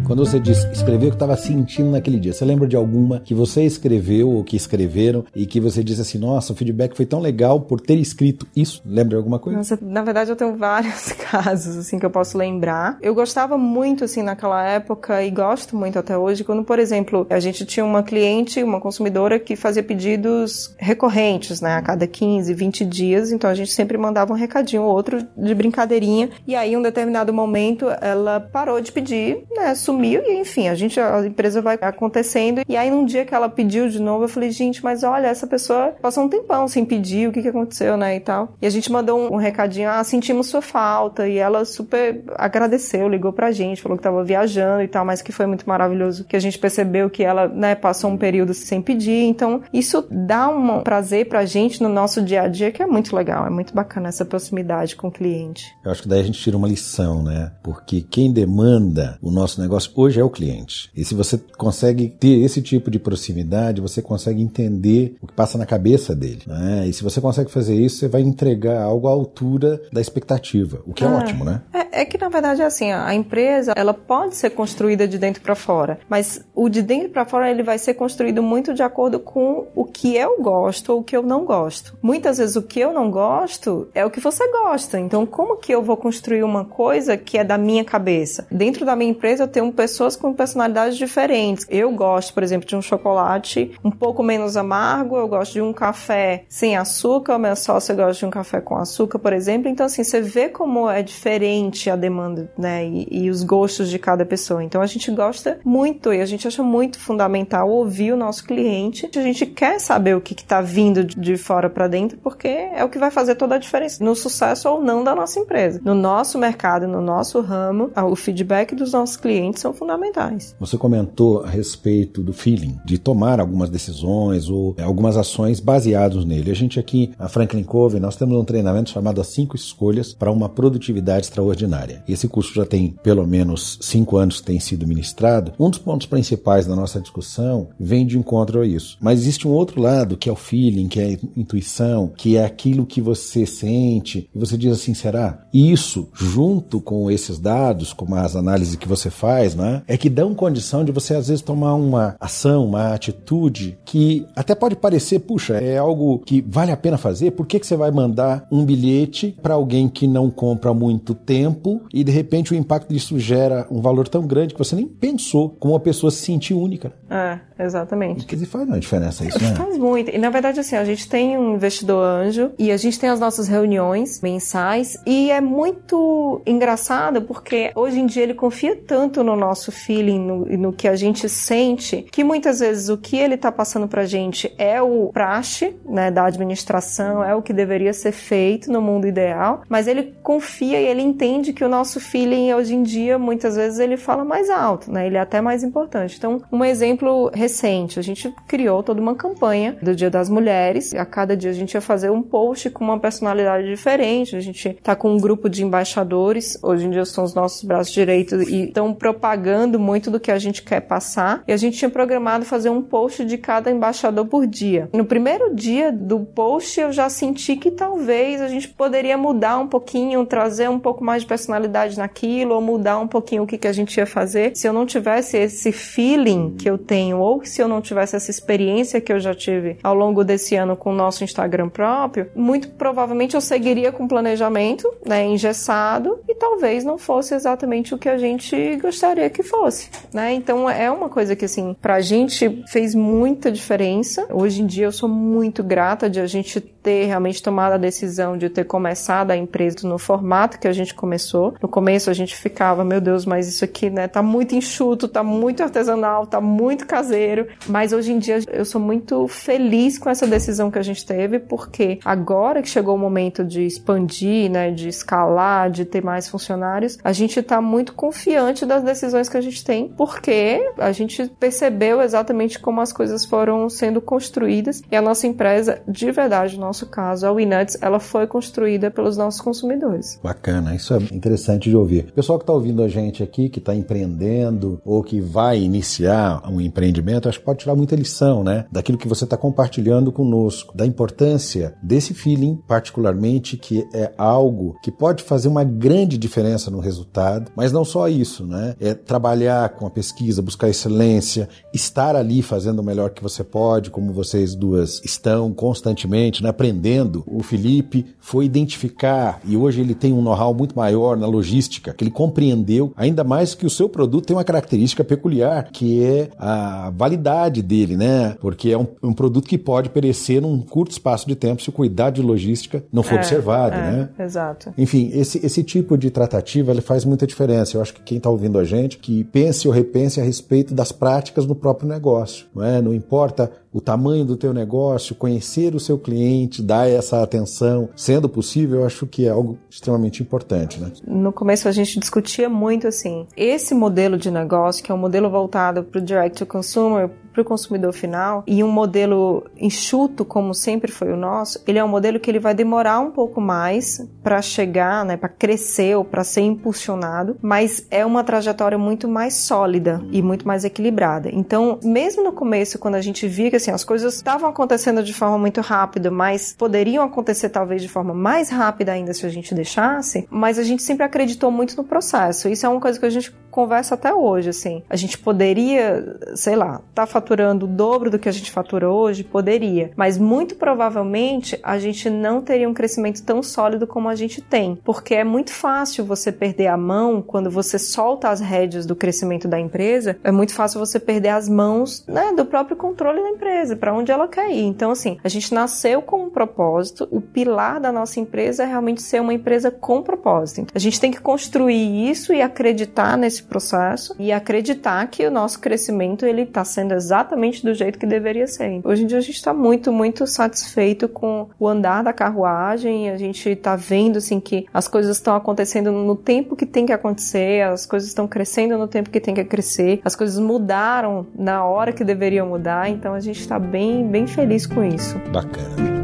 Quando 0.07 0.25
você 0.25 0.39
diz 0.39 0.63
escrever 0.71 1.07
o 1.07 1.09
que 1.09 1.15
estava 1.17 1.35
sentindo 1.35 1.91
naquele 1.91 2.17
dia, 2.17 2.31
você 2.31 2.45
lembra 2.45 2.65
de 2.65 2.77
alguma 2.77 3.19
que 3.19 3.33
você 3.33 3.63
escreveu 3.63 4.29
ou 4.29 4.41
que 4.41 4.55
escreveram 4.55 5.25
e 5.35 5.45
que 5.45 5.59
você 5.59 5.83
disse 5.83 5.99
assim, 5.99 6.17
nossa, 6.17 6.53
o 6.53 6.55
feedback 6.55 6.95
foi 6.95 7.05
tão 7.05 7.19
legal 7.19 7.59
por 7.59 7.81
ter 7.81 7.95
escrito 7.95 8.47
isso? 8.55 8.81
Lembra 8.85 9.09
de 9.09 9.15
alguma 9.17 9.37
coisa? 9.37 9.57
Nossa, 9.57 9.77
na 9.81 10.01
verdade, 10.01 10.29
eu 10.29 10.37
tenho 10.37 10.55
vários 10.55 11.11
casos 11.29 11.75
assim 11.75 11.99
que 11.99 12.05
eu 12.05 12.09
posso 12.09 12.37
lembrar. 12.37 12.97
Eu 13.01 13.13
gostava 13.13 13.57
muito 13.57 14.05
assim 14.05 14.23
naquela 14.23 14.63
época 14.63 15.21
e 15.21 15.29
gosto 15.29 15.75
muito 15.75 15.99
até 15.99 16.17
hoje 16.17 16.41
quando, 16.41 16.63
por 16.63 16.79
exemplo, 16.79 17.27
a 17.29 17.41
gente 17.41 17.65
tinha 17.65 17.85
uma 17.85 18.01
cliente, 18.01 18.63
uma 18.63 18.79
consumidora 18.79 19.37
que 19.37 19.57
fazia 19.57 19.83
pedidos 19.83 20.73
recorrentes, 20.77 21.59
né, 21.59 21.75
a 21.75 21.81
cada 21.81 22.07
15, 22.07 22.53
20 22.53 22.85
dias, 22.85 23.29
então 23.33 23.49
a 23.49 23.53
gente 23.53 23.73
sempre 23.73 23.97
mandava 23.97 24.31
um 24.31 24.37
recadinho 24.37 24.83
ou 24.83 24.95
outro 24.95 25.27
de 25.37 25.53
brincadeirinha 25.53 26.29
e 26.47 26.55
aí 26.55 26.71
em 26.71 26.77
um 26.77 26.81
determinado 26.81 27.33
momento 27.33 27.87
ela 27.99 28.39
parou 28.39 28.79
de 28.79 28.89
pedir, 28.89 29.43
né, 29.53 29.75
sumiu 29.75 29.96
sumiu 29.97 30.21
e 30.23 30.39
enfim, 30.39 30.67
a 30.67 30.75
gente, 30.75 30.99
a 30.99 31.25
empresa 31.25 31.61
vai 31.61 31.77
acontecendo. 31.81 32.61
E 32.69 32.77
aí 32.77 32.91
num 32.91 33.05
dia 33.05 33.25
que 33.25 33.33
ela 33.33 33.49
pediu 33.49 33.89
de 33.89 33.99
novo, 33.99 34.25
eu 34.25 34.29
falei, 34.29 34.51
gente, 34.51 34.83
mas 34.83 35.03
olha, 35.03 35.27
essa 35.27 35.47
pessoa 35.47 35.93
passou 36.01 36.23
um 36.23 36.29
tempão 36.29 36.67
sem 36.67 36.85
pedir, 36.85 37.27
o 37.27 37.31
que 37.31 37.41
que 37.41 37.47
aconteceu, 37.47 37.97
né, 37.97 38.15
e 38.15 38.19
tal. 38.19 38.53
E 38.61 38.67
a 38.67 38.69
gente 38.69 38.91
mandou 38.91 39.19
um, 39.19 39.33
um 39.33 39.37
recadinho, 39.37 39.89
ah, 39.89 40.03
sentimos 40.03 40.47
sua 40.47 40.61
falta. 40.61 41.27
E 41.27 41.37
ela 41.37 41.65
super 41.65 42.23
agradeceu, 42.35 43.09
ligou 43.09 43.33
pra 43.33 43.51
gente, 43.51 43.81
falou 43.81 43.97
que 43.97 44.03
tava 44.03 44.23
viajando 44.23 44.83
e 44.83 44.87
tal, 44.87 45.03
mas 45.03 45.21
que 45.21 45.31
foi 45.31 45.47
muito 45.47 45.67
maravilhoso 45.67 46.25
que 46.25 46.35
a 46.35 46.39
gente 46.39 46.59
percebeu 46.59 47.09
que 47.09 47.23
ela, 47.23 47.47
né, 47.47 47.73
passou 47.73 48.11
um 48.11 48.17
período 48.17 48.53
sem 48.53 48.81
pedir. 48.81 49.23
Então, 49.23 49.61
isso 49.73 50.05
dá 50.11 50.47
um 50.47 50.81
prazer 50.81 51.27
pra 51.27 51.45
gente 51.45 51.81
no 51.81 51.89
nosso 51.89 52.21
dia 52.21 52.43
a 52.43 52.47
dia 52.47 52.71
que 52.71 52.83
é 52.83 52.85
muito 52.85 53.15
legal, 53.15 53.45
é 53.45 53.49
muito 53.49 53.73
bacana 53.73 54.09
essa 54.09 54.23
proximidade 54.23 54.95
com 54.95 55.07
o 55.07 55.11
cliente. 55.11 55.65
Eu 55.83 55.91
acho 55.91 56.03
que 56.03 56.07
daí 56.07 56.19
a 56.19 56.23
gente 56.23 56.39
tira 56.39 56.57
uma 56.57 56.67
lição, 56.67 57.23
né? 57.23 57.51
Porque 57.63 58.01
quem 58.01 58.31
demanda 58.31 59.17
o 59.21 59.31
nosso 59.31 59.59
negócio 59.61 59.86
hoje 59.95 60.19
é 60.19 60.23
o 60.23 60.29
cliente. 60.29 60.89
E 60.95 61.03
se 61.03 61.13
você 61.13 61.39
consegue 61.57 62.09
ter 62.19 62.41
esse 62.43 62.61
tipo 62.61 62.89
de 62.89 62.99
proximidade, 62.99 63.81
você 63.81 64.01
consegue 64.01 64.41
entender 64.41 65.15
o 65.21 65.27
que 65.27 65.33
passa 65.33 65.57
na 65.57 65.65
cabeça 65.65 66.15
dele. 66.15 66.41
Né? 66.45 66.87
E 66.87 66.93
se 66.93 67.03
você 67.03 67.21
consegue 67.21 67.51
fazer 67.51 67.75
isso, 67.75 67.97
você 67.97 68.07
vai 68.07 68.21
entregar 68.21 68.81
algo 68.81 69.07
à 69.07 69.11
altura 69.11 69.81
da 69.91 70.01
expectativa, 70.01 70.81
o 70.85 70.93
que 70.93 71.03
é, 71.03 71.07
é 71.07 71.09
ótimo, 71.09 71.43
né? 71.43 71.61
É, 71.73 72.01
é, 72.01 72.05
que 72.05 72.17
na 72.17 72.29
verdade 72.29 72.61
é 72.61 72.65
assim, 72.65 72.91
a 72.91 73.13
empresa 73.13 73.73
ela 73.75 73.93
pode 73.93 74.35
ser 74.35 74.51
construída 74.51 75.07
de 75.07 75.17
dentro 75.17 75.41
para 75.41 75.55
fora, 75.55 75.99
mas 76.09 76.43
o 76.53 76.69
de 76.69 76.81
dentro 76.81 77.09
para 77.09 77.25
fora 77.25 77.49
ele 77.49 77.63
vai 77.63 77.77
ser 77.77 77.93
construído 77.93 78.41
muito 78.41 78.73
de 78.73 78.83
acordo 78.83 79.19
com 79.19 79.67
o 79.75 79.85
que 79.85 80.15
eu 80.15 80.41
gosto 80.41 80.93
ou 80.93 80.99
o 80.99 81.03
que 81.03 81.15
eu 81.15 81.23
não 81.23 81.45
gosto. 81.45 81.97
Muitas 82.01 82.37
vezes 82.37 82.55
o 82.55 82.61
que 82.61 82.79
eu 82.79 82.93
não 82.93 83.09
gosto 83.09 83.87
é 83.93 84.05
o 84.05 84.09
que 84.09 84.19
você 84.19 84.49
gosta. 84.63 84.99
Então 84.99 85.25
como 85.25 85.57
que 85.57 85.73
eu 85.73 85.81
vou 85.81 85.97
construir 85.97 86.43
uma 86.43 86.65
coisa 86.65 87.17
que 87.17 87.37
é 87.37 87.43
da 87.43 87.57
minha 87.57 87.83
cabeça? 87.83 88.47
Dentro 88.51 88.85
da 88.85 88.95
minha 88.95 89.11
empresa 89.11 89.43
eu 89.43 89.47
tenho 89.47 89.65
um 89.65 89.71
pessoas 89.77 90.15
com 90.15 90.33
personalidades 90.33 90.97
diferentes. 90.97 91.65
Eu 91.69 91.91
gosto, 91.91 92.33
por 92.33 92.41
exemplo, 92.41 92.67
de 92.67 92.75
um 92.75 92.81
chocolate 92.81 93.71
um 93.83 93.91
pouco 93.91 94.23
menos 94.23 94.57
amargo, 94.57 95.15
eu 95.15 95.27
gosto 95.27 95.53
de 95.53 95.61
um 95.61 95.71
café 95.71 96.43
sem 96.49 96.75
açúcar, 96.75 97.37
minha 97.37 97.55
sócia 97.55 97.93
gosta 97.93 98.13
de 98.13 98.25
um 98.25 98.31
café 98.31 98.59
com 98.59 98.75
açúcar, 98.75 99.19
por 99.19 99.31
exemplo. 99.31 99.69
Então, 99.69 99.85
assim, 99.85 100.03
você 100.03 100.19
vê 100.19 100.49
como 100.49 100.89
é 100.89 101.03
diferente 101.03 101.89
a 101.89 101.95
demanda, 101.95 102.51
né, 102.57 102.85
e, 102.85 103.25
e 103.25 103.29
os 103.29 103.43
gostos 103.43 103.89
de 103.89 103.99
cada 103.99 104.25
pessoa. 104.25 104.63
Então, 104.63 104.81
a 104.81 104.87
gente 104.87 105.11
gosta 105.11 105.59
muito 105.63 106.11
e 106.11 106.21
a 106.21 106.25
gente 106.25 106.47
acha 106.47 106.63
muito 106.63 106.99
fundamental 106.99 107.69
ouvir 107.69 108.11
o 108.11 108.17
nosso 108.17 108.43
cliente. 108.43 109.07
A 109.15 109.21
gente 109.21 109.45
quer 109.45 109.79
saber 109.79 110.15
o 110.15 110.21
que 110.21 110.33
está 110.33 110.59
vindo 110.59 111.03
de 111.03 111.37
fora 111.37 111.69
para 111.69 111.87
dentro, 111.87 112.17
porque 112.17 112.47
é 112.47 112.83
o 112.83 112.89
que 112.89 112.97
vai 112.97 113.11
fazer 113.11 113.35
toda 113.35 113.55
a 113.55 113.59
diferença 113.59 114.03
no 114.03 114.15
sucesso 114.15 114.67
ou 114.69 114.81
não 114.81 115.03
da 115.03 115.13
nossa 115.13 115.39
empresa. 115.39 115.79
No 115.83 115.93
nosso 115.93 116.39
mercado, 116.39 116.87
no 116.87 117.01
nosso 117.01 117.41
ramo, 117.41 117.91
o 117.95 118.15
feedback 118.15 118.73
dos 118.73 118.93
nossos 118.93 119.17
clientes 119.17 119.66
são 119.67 119.73
fundamentais. 119.73 120.55
Você 120.59 120.77
comentou 120.77 121.43
a 121.43 121.49
respeito 121.49 122.23
do 122.23 122.31
feeling, 122.31 122.77
de 122.85 122.97
tomar 122.97 123.39
algumas 123.39 123.69
decisões 123.69 124.49
ou 124.49 124.75
algumas 124.81 125.17
ações 125.17 125.59
baseadas 125.59 126.23
nele. 126.23 126.51
A 126.51 126.55
gente 126.55 126.79
aqui, 126.79 127.11
a 127.19 127.27
Franklin 127.27 127.63
Covey, 127.63 127.99
nós 127.99 128.15
temos 128.15 128.37
um 128.37 128.45
treinamento 128.45 128.91
chamado 128.91 129.19
As 129.19 129.27
Cinco 129.27 129.55
Escolhas 129.55 130.13
para 130.13 130.31
uma 130.31 130.47
Produtividade 130.47 131.25
Extraordinária. 131.25 132.03
Esse 132.07 132.27
curso 132.27 132.53
já 132.53 132.65
tem 132.65 132.95
pelo 133.03 133.27
menos 133.27 133.77
cinco 133.81 134.17
anos 134.17 134.39
que 134.39 134.47
tem 134.47 134.59
sido 134.59 134.87
ministrado. 134.87 135.51
Um 135.59 135.69
dos 135.69 135.79
pontos 135.79 136.07
principais 136.07 136.65
da 136.65 136.75
nossa 136.75 137.01
discussão 137.01 137.69
vem 137.79 138.05
de 138.05 138.17
encontro 138.17 138.61
a 138.61 138.67
isso. 138.67 138.97
Mas 139.01 139.19
existe 139.19 139.47
um 139.47 139.51
outro 139.51 139.81
lado, 139.81 140.15
que 140.15 140.29
é 140.29 140.31
o 140.31 140.35
feeling, 140.35 140.87
que 140.87 140.99
é 140.99 141.05
a 141.05 141.17
intuição, 141.35 142.11
que 142.15 142.37
é 142.37 142.45
aquilo 142.45 142.85
que 142.85 143.01
você 143.01 143.45
sente, 143.45 144.29
e 144.33 144.39
você 144.39 144.57
diz 144.57 144.71
assim, 144.71 144.93
será? 144.93 145.45
Isso, 145.53 146.07
junto 146.13 146.79
com 146.79 147.11
esses 147.11 147.37
dados, 147.39 147.91
com 147.91 148.15
as 148.15 148.35
análises 148.35 148.75
que 148.75 148.87
você 148.87 149.09
faz, 149.09 149.55
né, 149.57 149.81
é 149.87 149.97
que 149.97 150.09
dão 150.09 150.33
condição 150.33 150.85
de 150.85 150.91
você 150.91 151.15
às 151.15 151.27
vezes 151.27 151.41
tomar 151.41 151.73
uma 151.73 152.15
ação, 152.19 152.65
uma 152.65 152.93
atitude 152.93 153.77
que 153.85 154.25
até 154.35 154.55
pode 154.55 154.75
parecer, 154.75 155.19
puxa, 155.19 155.55
é 155.55 155.77
algo 155.77 156.19
que 156.19 156.43
vale 156.47 156.71
a 156.71 156.77
pena 156.77 156.97
fazer. 156.97 157.31
Por 157.31 157.45
que, 157.45 157.59
que 157.59 157.67
você 157.67 157.75
vai 157.75 157.91
mandar 157.91 158.47
um 158.51 158.63
bilhete 158.63 159.35
para 159.41 159.55
alguém 159.55 159.89
que 159.89 160.07
não 160.07 160.29
compra 160.29 160.71
há 160.71 160.73
muito 160.73 161.13
tempo 161.13 161.81
e 161.93 162.03
de 162.03 162.11
repente 162.11 162.53
o 162.53 162.55
impacto 162.55 162.93
disso 162.93 163.19
gera 163.19 163.67
um 163.71 163.81
valor 163.81 164.07
tão 164.07 164.25
grande 164.25 164.53
que 164.53 164.59
você 164.59 164.75
nem 164.75 164.87
pensou 164.87 165.49
como 165.59 165.73
uma 165.73 165.79
pessoa 165.79 166.11
se 166.11 166.17
sentir 166.17 166.53
única? 166.53 166.93
É, 167.09 167.39
exatamente. 167.59 168.25
Que 168.25 168.37
faz 168.45 168.67
uma 168.67 168.79
diferença 168.79 169.25
isso, 169.25 169.41
né? 169.41 169.55
Faz 169.55 169.77
muito. 169.77 170.11
E 170.11 170.17
na 170.17 170.29
verdade, 170.29 170.59
assim, 170.59 170.75
a 170.75 170.85
gente 170.85 171.07
tem 171.09 171.37
um 171.37 171.55
investidor 171.55 172.03
anjo 172.03 172.51
e 172.59 172.71
a 172.71 172.77
gente 172.77 172.99
tem 172.99 173.09
as 173.09 173.19
nossas 173.19 173.47
reuniões 173.47 174.21
mensais 174.21 174.97
e 175.05 175.31
é 175.31 175.41
muito 175.41 176.41
engraçado 176.45 177.21
porque 177.21 177.71
hoje 177.75 177.99
em 177.99 178.05
dia 178.05 178.23
ele 178.23 178.33
confia 178.33 178.75
tanto 178.75 179.23
no 179.23 179.35
nosso 179.35 179.46
feeling, 179.55 180.19
no, 180.19 180.45
no 180.45 180.73
que 180.73 180.87
a 180.87 180.95
gente 180.95 181.27
sente, 181.29 182.05
que 182.11 182.23
muitas 182.23 182.59
vezes 182.59 182.89
o 182.89 182.97
que 182.97 183.17
ele 183.17 183.35
está 183.35 183.51
passando 183.51 183.87
para 183.87 184.01
a 184.01 184.05
gente 184.05 184.53
é 184.57 184.81
o 184.81 185.09
praxe 185.13 185.75
né, 185.85 186.11
da 186.11 186.25
administração, 186.25 187.23
é 187.23 187.35
o 187.35 187.41
que 187.41 187.53
deveria 187.53 187.93
ser 187.93 188.11
feito 188.11 188.71
no 188.71 188.81
mundo 188.81 189.07
ideal, 189.07 189.61
mas 189.69 189.87
ele 189.87 190.15
confia 190.23 190.79
e 190.79 190.85
ele 190.85 191.01
entende 191.01 191.53
que 191.53 191.63
o 191.63 191.69
nosso 191.69 191.99
feeling 191.99 192.53
hoje 192.53 192.75
em 192.75 192.83
dia, 192.83 193.17
muitas 193.17 193.55
vezes, 193.55 193.79
ele 193.79 193.97
fala 193.97 194.23
mais 194.23 194.49
alto, 194.49 194.91
né? 194.91 195.07
Ele 195.07 195.17
é 195.17 195.19
até 195.19 195.41
mais 195.41 195.63
importante. 195.63 196.15
Então, 196.17 196.41
um 196.51 196.63
exemplo 196.63 197.31
recente, 197.33 197.99
a 197.99 198.01
gente 198.01 198.33
criou 198.47 198.83
toda 198.83 199.01
uma 199.01 199.15
campanha 199.15 199.77
do 199.81 199.95
Dia 199.95 200.09
das 200.09 200.29
Mulheres. 200.29 200.93
A 200.93 201.05
cada 201.05 201.35
dia 201.35 201.51
a 201.51 201.53
gente 201.53 201.73
ia 201.73 201.81
fazer 201.81 202.09
um 202.09 202.21
post 202.21 202.69
com 202.69 202.83
uma 202.83 202.99
personalidade 202.99 203.67
diferente. 203.67 204.35
A 204.35 204.39
gente 204.39 204.69
está 204.69 204.95
com 204.95 205.13
um 205.13 205.19
grupo 205.19 205.49
de 205.49 205.63
embaixadores, 205.63 206.57
hoje 206.61 206.85
em 206.85 206.89
dia 206.89 207.05
são 207.05 207.23
os 207.23 207.33
nossos 207.33 207.63
braços 207.63 207.93
direitos 207.93 208.47
e 208.47 208.63
estão 208.63 208.93
propagando 208.93 209.36
muito 209.79 210.09
do 210.09 210.19
que 210.19 210.31
a 210.31 210.39
gente 210.39 210.63
quer 210.63 210.81
passar. 210.81 211.43
E 211.47 211.51
a 211.51 211.57
gente 211.57 211.77
tinha 211.77 211.89
programado 211.89 212.45
fazer 212.45 212.69
um 212.69 212.81
post 212.81 213.23
de 213.25 213.37
cada 213.37 213.71
embaixador 213.71 214.25
por 214.25 214.45
dia. 214.45 214.89
No 214.93 215.05
primeiro 215.05 215.53
dia 215.53 215.91
do 215.91 216.19
post, 216.19 216.79
eu 216.79 216.91
já 216.91 217.09
senti 217.09 217.55
que 217.55 217.71
talvez 217.71 218.41
a 218.41 218.47
gente 218.47 218.67
poderia 218.67 219.17
mudar 219.17 219.57
um 219.57 219.67
pouquinho, 219.67 220.25
trazer 220.25 220.69
um 220.69 220.79
pouco 220.79 221.03
mais 221.03 221.21
de 221.21 221.27
personalidade 221.27 221.97
naquilo 221.97 222.55
ou 222.55 222.61
mudar 222.61 222.99
um 222.99 223.07
pouquinho 223.07 223.43
o 223.43 223.47
que, 223.47 223.57
que 223.57 223.67
a 223.67 223.73
gente 223.73 223.95
ia 223.97 224.05
fazer. 224.05 224.55
Se 224.55 224.67
eu 224.67 224.73
não 224.73 224.85
tivesse 224.85 225.37
esse 225.37 225.71
feeling 225.71 226.55
que 226.57 226.69
eu 226.69 226.77
tenho 226.77 227.19
ou 227.19 227.43
se 227.43 227.61
eu 227.61 227.67
não 227.67 227.81
tivesse 227.81 228.15
essa 228.15 228.31
experiência 228.31 229.01
que 229.01 229.11
eu 229.11 229.19
já 229.19 229.33
tive 229.33 229.77
ao 229.83 229.93
longo 229.93 230.23
desse 230.23 230.55
ano 230.55 230.75
com 230.75 230.91
o 230.91 230.95
nosso 230.95 231.23
Instagram 231.23 231.69
próprio, 231.69 232.29
muito 232.35 232.69
provavelmente 232.69 233.35
eu 233.35 233.41
seguiria 233.41 233.91
com 233.91 234.07
planejamento, 234.07 234.91
né, 235.05 235.25
engessado 235.25 236.19
e 236.27 236.35
talvez 236.35 236.83
não 236.83 236.97
fosse 236.97 237.35
exatamente 237.35 237.93
o 237.93 237.97
que 237.97 238.09
a 238.09 238.17
gente 238.17 238.75
gostaria 238.77 239.16
que 239.29 239.43
fosse, 239.43 239.89
né? 240.13 240.33
Então 240.33 240.69
é 240.69 240.89
uma 240.91 241.09
coisa 241.09 241.35
que 241.35 241.45
assim, 241.45 241.75
pra 241.81 241.99
gente 241.99 242.63
fez 242.67 242.93
muita 242.93 243.51
diferença. 243.51 244.27
Hoje 244.31 244.61
em 244.61 244.65
dia 244.65 244.85
eu 244.85 244.91
sou 244.91 245.09
muito 245.09 245.63
grata 245.63 246.09
de 246.09 246.19
a 246.19 246.27
gente 246.27 246.59
ter 246.61 247.05
realmente 247.05 247.41
tomado 247.41 247.73
a 247.73 247.77
decisão 247.77 248.37
de 248.37 248.49
ter 248.49 248.63
começado 248.63 249.31
a 249.31 249.35
empresa 249.35 249.87
no 249.87 249.97
formato 249.97 250.59
que 250.59 250.67
a 250.67 250.73
gente 250.73 250.93
começou. 250.93 251.53
No 251.61 251.67
começo 251.67 252.09
a 252.09 252.13
gente 252.13 252.35
ficava, 252.35 252.85
meu 252.85 253.01
Deus, 253.01 253.25
mas 253.25 253.47
isso 253.47 253.65
aqui, 253.65 253.89
né, 253.89 254.07
tá 254.07 254.21
muito 254.21 254.55
enxuto, 254.55 255.07
tá 255.07 255.23
muito 255.23 255.63
artesanal, 255.63 256.25
tá 256.27 256.39
muito 256.39 256.85
caseiro. 256.85 257.47
Mas 257.67 257.91
hoje 257.91 258.13
em 258.13 258.19
dia 258.19 258.39
eu 258.51 258.63
sou 258.63 258.79
muito 258.79 259.27
feliz 259.27 259.97
com 259.97 260.09
essa 260.09 260.27
decisão 260.27 260.71
que 260.71 260.79
a 260.79 260.83
gente 260.83 261.05
teve, 261.05 261.39
porque 261.39 261.99
agora 262.05 262.61
que 262.61 262.69
chegou 262.69 262.95
o 262.95 262.99
momento 262.99 263.43
de 263.43 263.65
expandir, 263.65 264.49
né, 264.49 264.71
de 264.71 264.87
escalar, 264.87 265.69
de 265.69 265.83
ter 265.85 266.03
mais 266.03 266.29
funcionários, 266.29 266.97
a 267.03 267.11
gente 267.11 267.41
tá 267.41 267.59
muito 267.59 267.93
confiante 267.93 268.65
das 268.65 268.83
decisões 268.83 269.06
que 269.29 269.37
a 269.37 269.41
gente 269.41 269.63
tem, 269.63 269.89
porque 269.89 270.71
a 270.77 270.91
gente 270.91 271.27
percebeu 271.39 272.01
exatamente 272.01 272.59
como 272.59 272.81
as 272.81 272.91
coisas 272.91 273.25
foram 273.25 273.69
sendo 273.69 274.01
construídas 274.01 274.81
e 274.91 274.95
a 274.95 275.01
nossa 275.01 275.27
empresa, 275.27 275.81
de 275.87 276.11
verdade, 276.11 276.59
nosso 276.59 276.85
caso, 276.87 277.25
a 277.25 277.31
Winuts, 277.31 277.77
ela 277.81 277.99
foi 277.99 278.27
construída 278.27 278.89
pelos 278.91 279.17
nossos 279.17 279.41
consumidores. 279.41 280.19
Bacana, 280.23 280.75
isso 280.75 280.93
é 280.93 280.97
interessante 281.11 281.69
de 281.69 281.75
ouvir. 281.75 282.11
pessoal 282.13 282.37
que 282.37 282.43
está 282.43 282.53
ouvindo 282.53 282.83
a 282.83 282.87
gente 282.87 283.23
aqui, 283.23 283.49
que 283.49 283.59
está 283.59 283.75
empreendendo 283.75 284.81
ou 284.85 285.03
que 285.03 285.19
vai 285.19 285.59
iniciar 285.59 286.41
um 286.49 286.59
empreendimento, 286.61 287.29
acho 287.29 287.39
que 287.39 287.45
pode 287.45 287.59
tirar 287.59 287.75
muita 287.75 287.95
lição, 287.95 288.43
né? 288.43 288.65
Daquilo 288.71 288.97
que 288.97 289.07
você 289.07 289.23
está 289.23 289.37
compartilhando 289.37 290.11
conosco, 290.11 290.75
da 290.75 290.85
importância 290.85 291.75
desse 291.81 292.13
feeling, 292.13 292.59
particularmente, 292.67 293.57
que 293.57 293.87
é 293.93 294.11
algo 294.17 294.75
que 294.81 294.91
pode 294.91 295.23
fazer 295.23 295.47
uma 295.47 295.63
grande 295.63 296.17
diferença 296.17 296.71
no 296.71 296.79
resultado, 296.79 297.51
mas 297.55 297.71
não 297.71 297.85
só 297.85 298.07
isso, 298.07 298.45
né? 298.45 298.75
É 298.79 298.96
trabalhar 299.05 299.69
com 299.69 299.85
a 299.85 299.89
pesquisa, 299.89 300.41
buscar 300.41 300.69
excelência, 300.69 301.47
estar 301.73 302.15
ali 302.15 302.41
fazendo 302.41 302.79
o 302.79 302.83
melhor 302.83 303.11
que 303.11 303.23
você 303.23 303.43
pode, 303.43 303.89
como 303.89 304.11
vocês 304.13 304.55
duas 304.55 305.01
estão 305.03 305.53
constantemente, 305.53 306.43
né? 306.43 306.49
aprendendo. 306.49 307.23
O 307.27 307.43
Felipe 307.43 308.05
foi 308.19 308.45
identificar 308.45 309.39
e 309.45 309.55
hoje 309.55 309.81
ele 309.81 309.95
tem 309.95 310.13
um 310.13 310.21
know-how 310.21 310.53
muito 310.53 310.75
maior 310.75 311.17
na 311.17 311.27
logística, 311.27 311.93
que 311.93 312.03
ele 312.03 312.11
compreendeu, 312.11 312.93
ainda 312.95 313.23
mais 313.23 313.53
que 313.53 313.65
o 313.65 313.69
seu 313.69 313.89
produto 313.89 314.27
tem 314.27 314.35
uma 314.35 314.43
característica 314.43 315.03
peculiar, 315.03 315.69
que 315.71 316.03
é 316.03 316.29
a 316.37 316.91
validade 316.95 317.61
dele, 317.61 317.97
né? 317.97 318.35
Porque 318.39 318.69
é 318.69 318.77
um, 318.77 318.87
um 319.03 319.13
produto 319.13 319.47
que 319.47 319.57
pode 319.57 319.89
perecer 319.89 320.41
num 320.41 320.61
curto 320.61 320.91
espaço 320.91 321.27
de 321.27 321.35
tempo 321.35 321.61
se 321.61 321.69
o 321.69 321.73
cuidado 321.73 322.15
de 322.15 322.21
logística 322.21 322.83
não 322.91 323.03
for 323.03 323.15
é, 323.15 323.17
observado, 323.17 323.75
é, 323.75 323.91
né? 323.91 324.09
Exato. 324.19 324.73
Enfim, 324.77 325.09
esse, 325.13 325.45
esse 325.45 325.63
tipo 325.63 325.97
de 325.97 326.09
tratativa 326.09 326.71
ele 326.71 326.81
faz 326.81 327.03
muita 327.03 327.27
diferença. 327.27 327.75
Eu 327.75 327.81
acho 327.81 327.93
que 327.93 328.01
quem 328.01 328.17
está 328.17 328.29
ouvindo 328.29 328.57
a 328.57 328.63
gente, 328.63 328.86
que 328.95 329.25
pense 329.25 329.67
ou 329.67 329.73
repense 329.73 330.21
a 330.21 330.23
respeito 330.23 330.73
das 330.73 330.93
práticas 330.93 331.45
no 331.45 331.53
próprio 331.55 331.89
negócio, 331.89 332.45
não 332.55 332.63
é? 332.63 332.81
Não 332.81 332.93
importa 332.93 333.51
o 333.77 333.81
tamanho 333.81 334.25
do 334.25 334.35
teu 334.35 334.51
negócio, 334.53 335.13
conhecer 335.13 335.75
o 335.75 335.79
seu 335.79 335.99
cliente, 335.99 336.63
dar 336.63 336.89
essa 336.89 337.21
atenção, 337.21 337.89
sendo 337.95 338.27
possível, 338.27 338.79
eu 338.79 338.85
acho 338.87 339.05
que 339.05 339.27
é 339.27 339.29
algo 339.29 339.57
extremamente 339.69 340.23
importante, 340.23 340.79
né? 340.79 340.91
No 341.05 341.31
começo 341.31 341.67
a 341.67 341.71
gente 341.71 341.99
discutia 341.99 342.49
muito 342.49 342.87
assim, 342.87 343.27
esse 343.37 343.75
modelo 343.75 344.17
de 344.17 344.31
negócio, 344.31 344.83
que 344.83 344.91
é 344.91 344.95
um 344.95 344.97
modelo 344.97 345.29
voltado 345.29 345.83
para 345.83 345.99
o 345.99 346.03
direct 346.03 346.39
to 346.39 346.45
consumer, 346.47 347.11
para 347.37 347.43
o 347.43 347.45
consumidor 347.45 347.93
final 347.93 348.43
e 348.47 348.63
um 348.63 348.71
modelo 348.71 349.45
enxuto 349.55 350.25
como 350.25 350.55
sempre 350.55 350.91
foi 350.91 351.13
o 351.13 351.15
nosso, 351.15 351.61
ele 351.67 351.77
é 351.77 351.83
um 351.83 351.87
modelo 351.87 352.19
que 352.19 352.31
ele 352.31 352.39
vai 352.39 352.55
demorar 352.55 352.99
um 352.99 353.11
pouco 353.11 353.39
mais 353.39 354.03
para 354.23 354.41
chegar, 354.41 355.05
né, 355.05 355.15
para 355.15 355.29
crescer 355.29 355.95
ou 355.95 356.03
para 356.03 356.23
ser 356.23 356.41
impulsionado, 356.41 357.37
mas 357.39 357.85
é 357.91 358.03
uma 358.03 358.23
trajetória 358.23 358.77
muito 358.77 359.07
mais 359.07 359.35
sólida 359.35 360.01
e 360.11 360.21
muito 360.23 360.47
mais 360.47 360.65
equilibrada. 360.65 361.29
Então, 361.31 361.79
mesmo 361.83 362.23
no 362.23 362.31
começo, 362.31 362.79
quando 362.79 362.95
a 362.95 363.01
gente 363.01 363.27
via 363.27 363.51
que 363.51 363.55
assim 363.67 363.71
as 363.71 363.83
coisas 363.83 364.15
estavam 364.15 364.49
acontecendo 364.49 365.03
de 365.03 365.13
forma 365.13 365.37
muito 365.37 365.61
rápida, 365.61 366.09
mas 366.09 366.53
poderiam 366.53 367.03
acontecer 367.03 367.49
talvez 367.49 367.81
de 367.81 367.89
forma 367.89 368.13
mais 368.13 368.49
rápida 368.49 368.91
ainda 368.91 369.13
se 369.13 369.25
a 369.25 369.29
gente 369.29 369.53
deixasse, 369.53 370.27
mas 370.29 370.57
a 370.57 370.63
gente 370.63 370.81
sempre 370.81 371.03
acreditou 371.03 371.51
muito 371.51 371.75
no 371.75 371.83
processo. 371.83 372.47
Isso 372.47 372.65
é 372.65 372.69
uma 372.69 372.79
coisa 372.79 372.99
que 372.99 373.05
a 373.05 373.09
gente 373.09 373.33
conversa 373.57 373.95
até 373.95 374.13
hoje, 374.13 374.49
assim. 374.49 374.83
A 374.87 374.95
gente 374.95 375.17
poderia, 375.17 376.15
sei 376.35 376.55
lá, 376.55 376.79
tá 376.93 377.07
faturando 377.07 377.65
o 377.65 377.67
dobro 377.67 378.11
do 378.11 378.19
que 378.19 378.29
a 378.29 378.31
gente 378.31 378.51
fatura 378.51 378.87
hoje? 378.87 379.23
Poderia. 379.23 379.89
Mas 379.95 380.15
muito 380.15 380.55
provavelmente 380.55 381.59
a 381.63 381.79
gente 381.79 382.07
não 382.07 382.39
teria 382.39 382.69
um 382.69 382.73
crescimento 382.73 383.23
tão 383.23 383.41
sólido 383.41 383.87
como 383.87 384.09
a 384.09 384.13
gente 384.13 384.43
tem. 384.43 384.77
Porque 384.85 385.15
é 385.15 385.23
muito 385.23 385.51
fácil 385.51 386.05
você 386.05 386.31
perder 386.31 386.67
a 386.67 386.77
mão 386.77 387.19
quando 387.19 387.49
você 387.49 387.79
solta 387.79 388.29
as 388.29 388.39
rédeas 388.39 388.85
do 388.85 388.95
crescimento 388.95 389.47
da 389.47 389.59
empresa. 389.59 390.19
É 390.23 390.31
muito 390.31 390.53
fácil 390.53 390.79
você 390.79 390.99
perder 390.99 391.29
as 391.29 391.49
mãos 391.49 392.05
né, 392.07 392.33
do 392.33 392.45
próprio 392.45 392.77
controle 392.77 393.23
da 393.23 393.29
empresa, 393.29 393.75
para 393.75 393.91
onde 393.91 394.11
ela 394.11 394.27
quer 394.27 394.51
ir. 394.51 394.65
Então, 394.65 394.91
assim, 394.91 395.17
a 395.23 395.29
gente 395.29 395.51
nasceu 395.51 395.99
com 396.03 396.25
um 396.25 396.29
propósito. 396.29 397.07
O 397.09 397.19
pilar 397.19 397.79
da 397.79 397.91
nossa 397.91 398.19
empresa 398.19 398.61
é 398.61 398.67
realmente 398.67 399.01
ser 399.01 399.19
uma 399.19 399.33
empresa 399.33 399.71
com 399.71 400.03
propósito. 400.03 400.67
A 400.75 400.79
gente 400.79 400.99
tem 400.99 401.09
que 401.09 401.19
construir 401.19 402.07
isso 402.07 402.31
e 402.31 402.39
acreditar 402.39 403.17
nesse 403.17 403.46
processo 403.47 404.15
e 404.19 404.31
acreditar 404.31 405.05
que 405.07 405.25
o 405.25 405.31
nosso 405.31 405.59
crescimento 405.59 406.25
ele 406.25 406.43
está 406.43 406.63
sendo 406.63 406.93
exatamente 406.93 407.63
do 407.63 407.73
jeito 407.73 407.97
que 407.97 408.05
deveria 408.05 408.47
ser. 408.47 408.81
Hoje 408.83 409.03
em 409.03 409.07
dia 409.07 409.17
a 409.17 409.21
gente 409.21 409.35
está 409.35 409.53
muito, 409.53 409.91
muito 409.91 410.27
satisfeito 410.27 411.07
com 411.07 411.49
o 411.59 411.67
andar 411.67 412.03
da 412.03 412.13
carruagem. 412.13 413.09
A 413.09 413.17
gente 413.17 413.49
está 413.49 413.75
vendo 413.75 414.17
assim 414.17 414.39
que 414.39 414.65
as 414.73 414.87
coisas 414.87 415.17
estão 415.17 415.35
acontecendo 415.35 415.91
no 415.91 416.15
tempo 416.15 416.55
que 416.55 416.65
tem 416.65 416.85
que 416.85 416.93
acontecer, 416.93 417.63
as 417.63 417.85
coisas 417.85 418.09
estão 418.09 418.27
crescendo 418.27 418.77
no 418.77 418.87
tempo 418.87 419.09
que 419.09 419.19
tem 419.19 419.33
que 419.33 419.43
crescer, 419.43 420.01
as 420.03 420.15
coisas 420.15 420.39
mudaram 420.39 421.27
na 421.35 421.63
hora 421.65 421.91
que 421.91 422.03
deveriam 422.03 422.47
mudar. 422.47 422.89
Então 422.89 423.13
a 423.13 423.19
gente 423.19 423.39
está 423.39 423.57
bem, 423.57 424.07
bem 424.07 424.27
feliz 424.27 424.65
com 424.65 424.83
isso. 424.83 425.17
Bacana. 425.31 425.96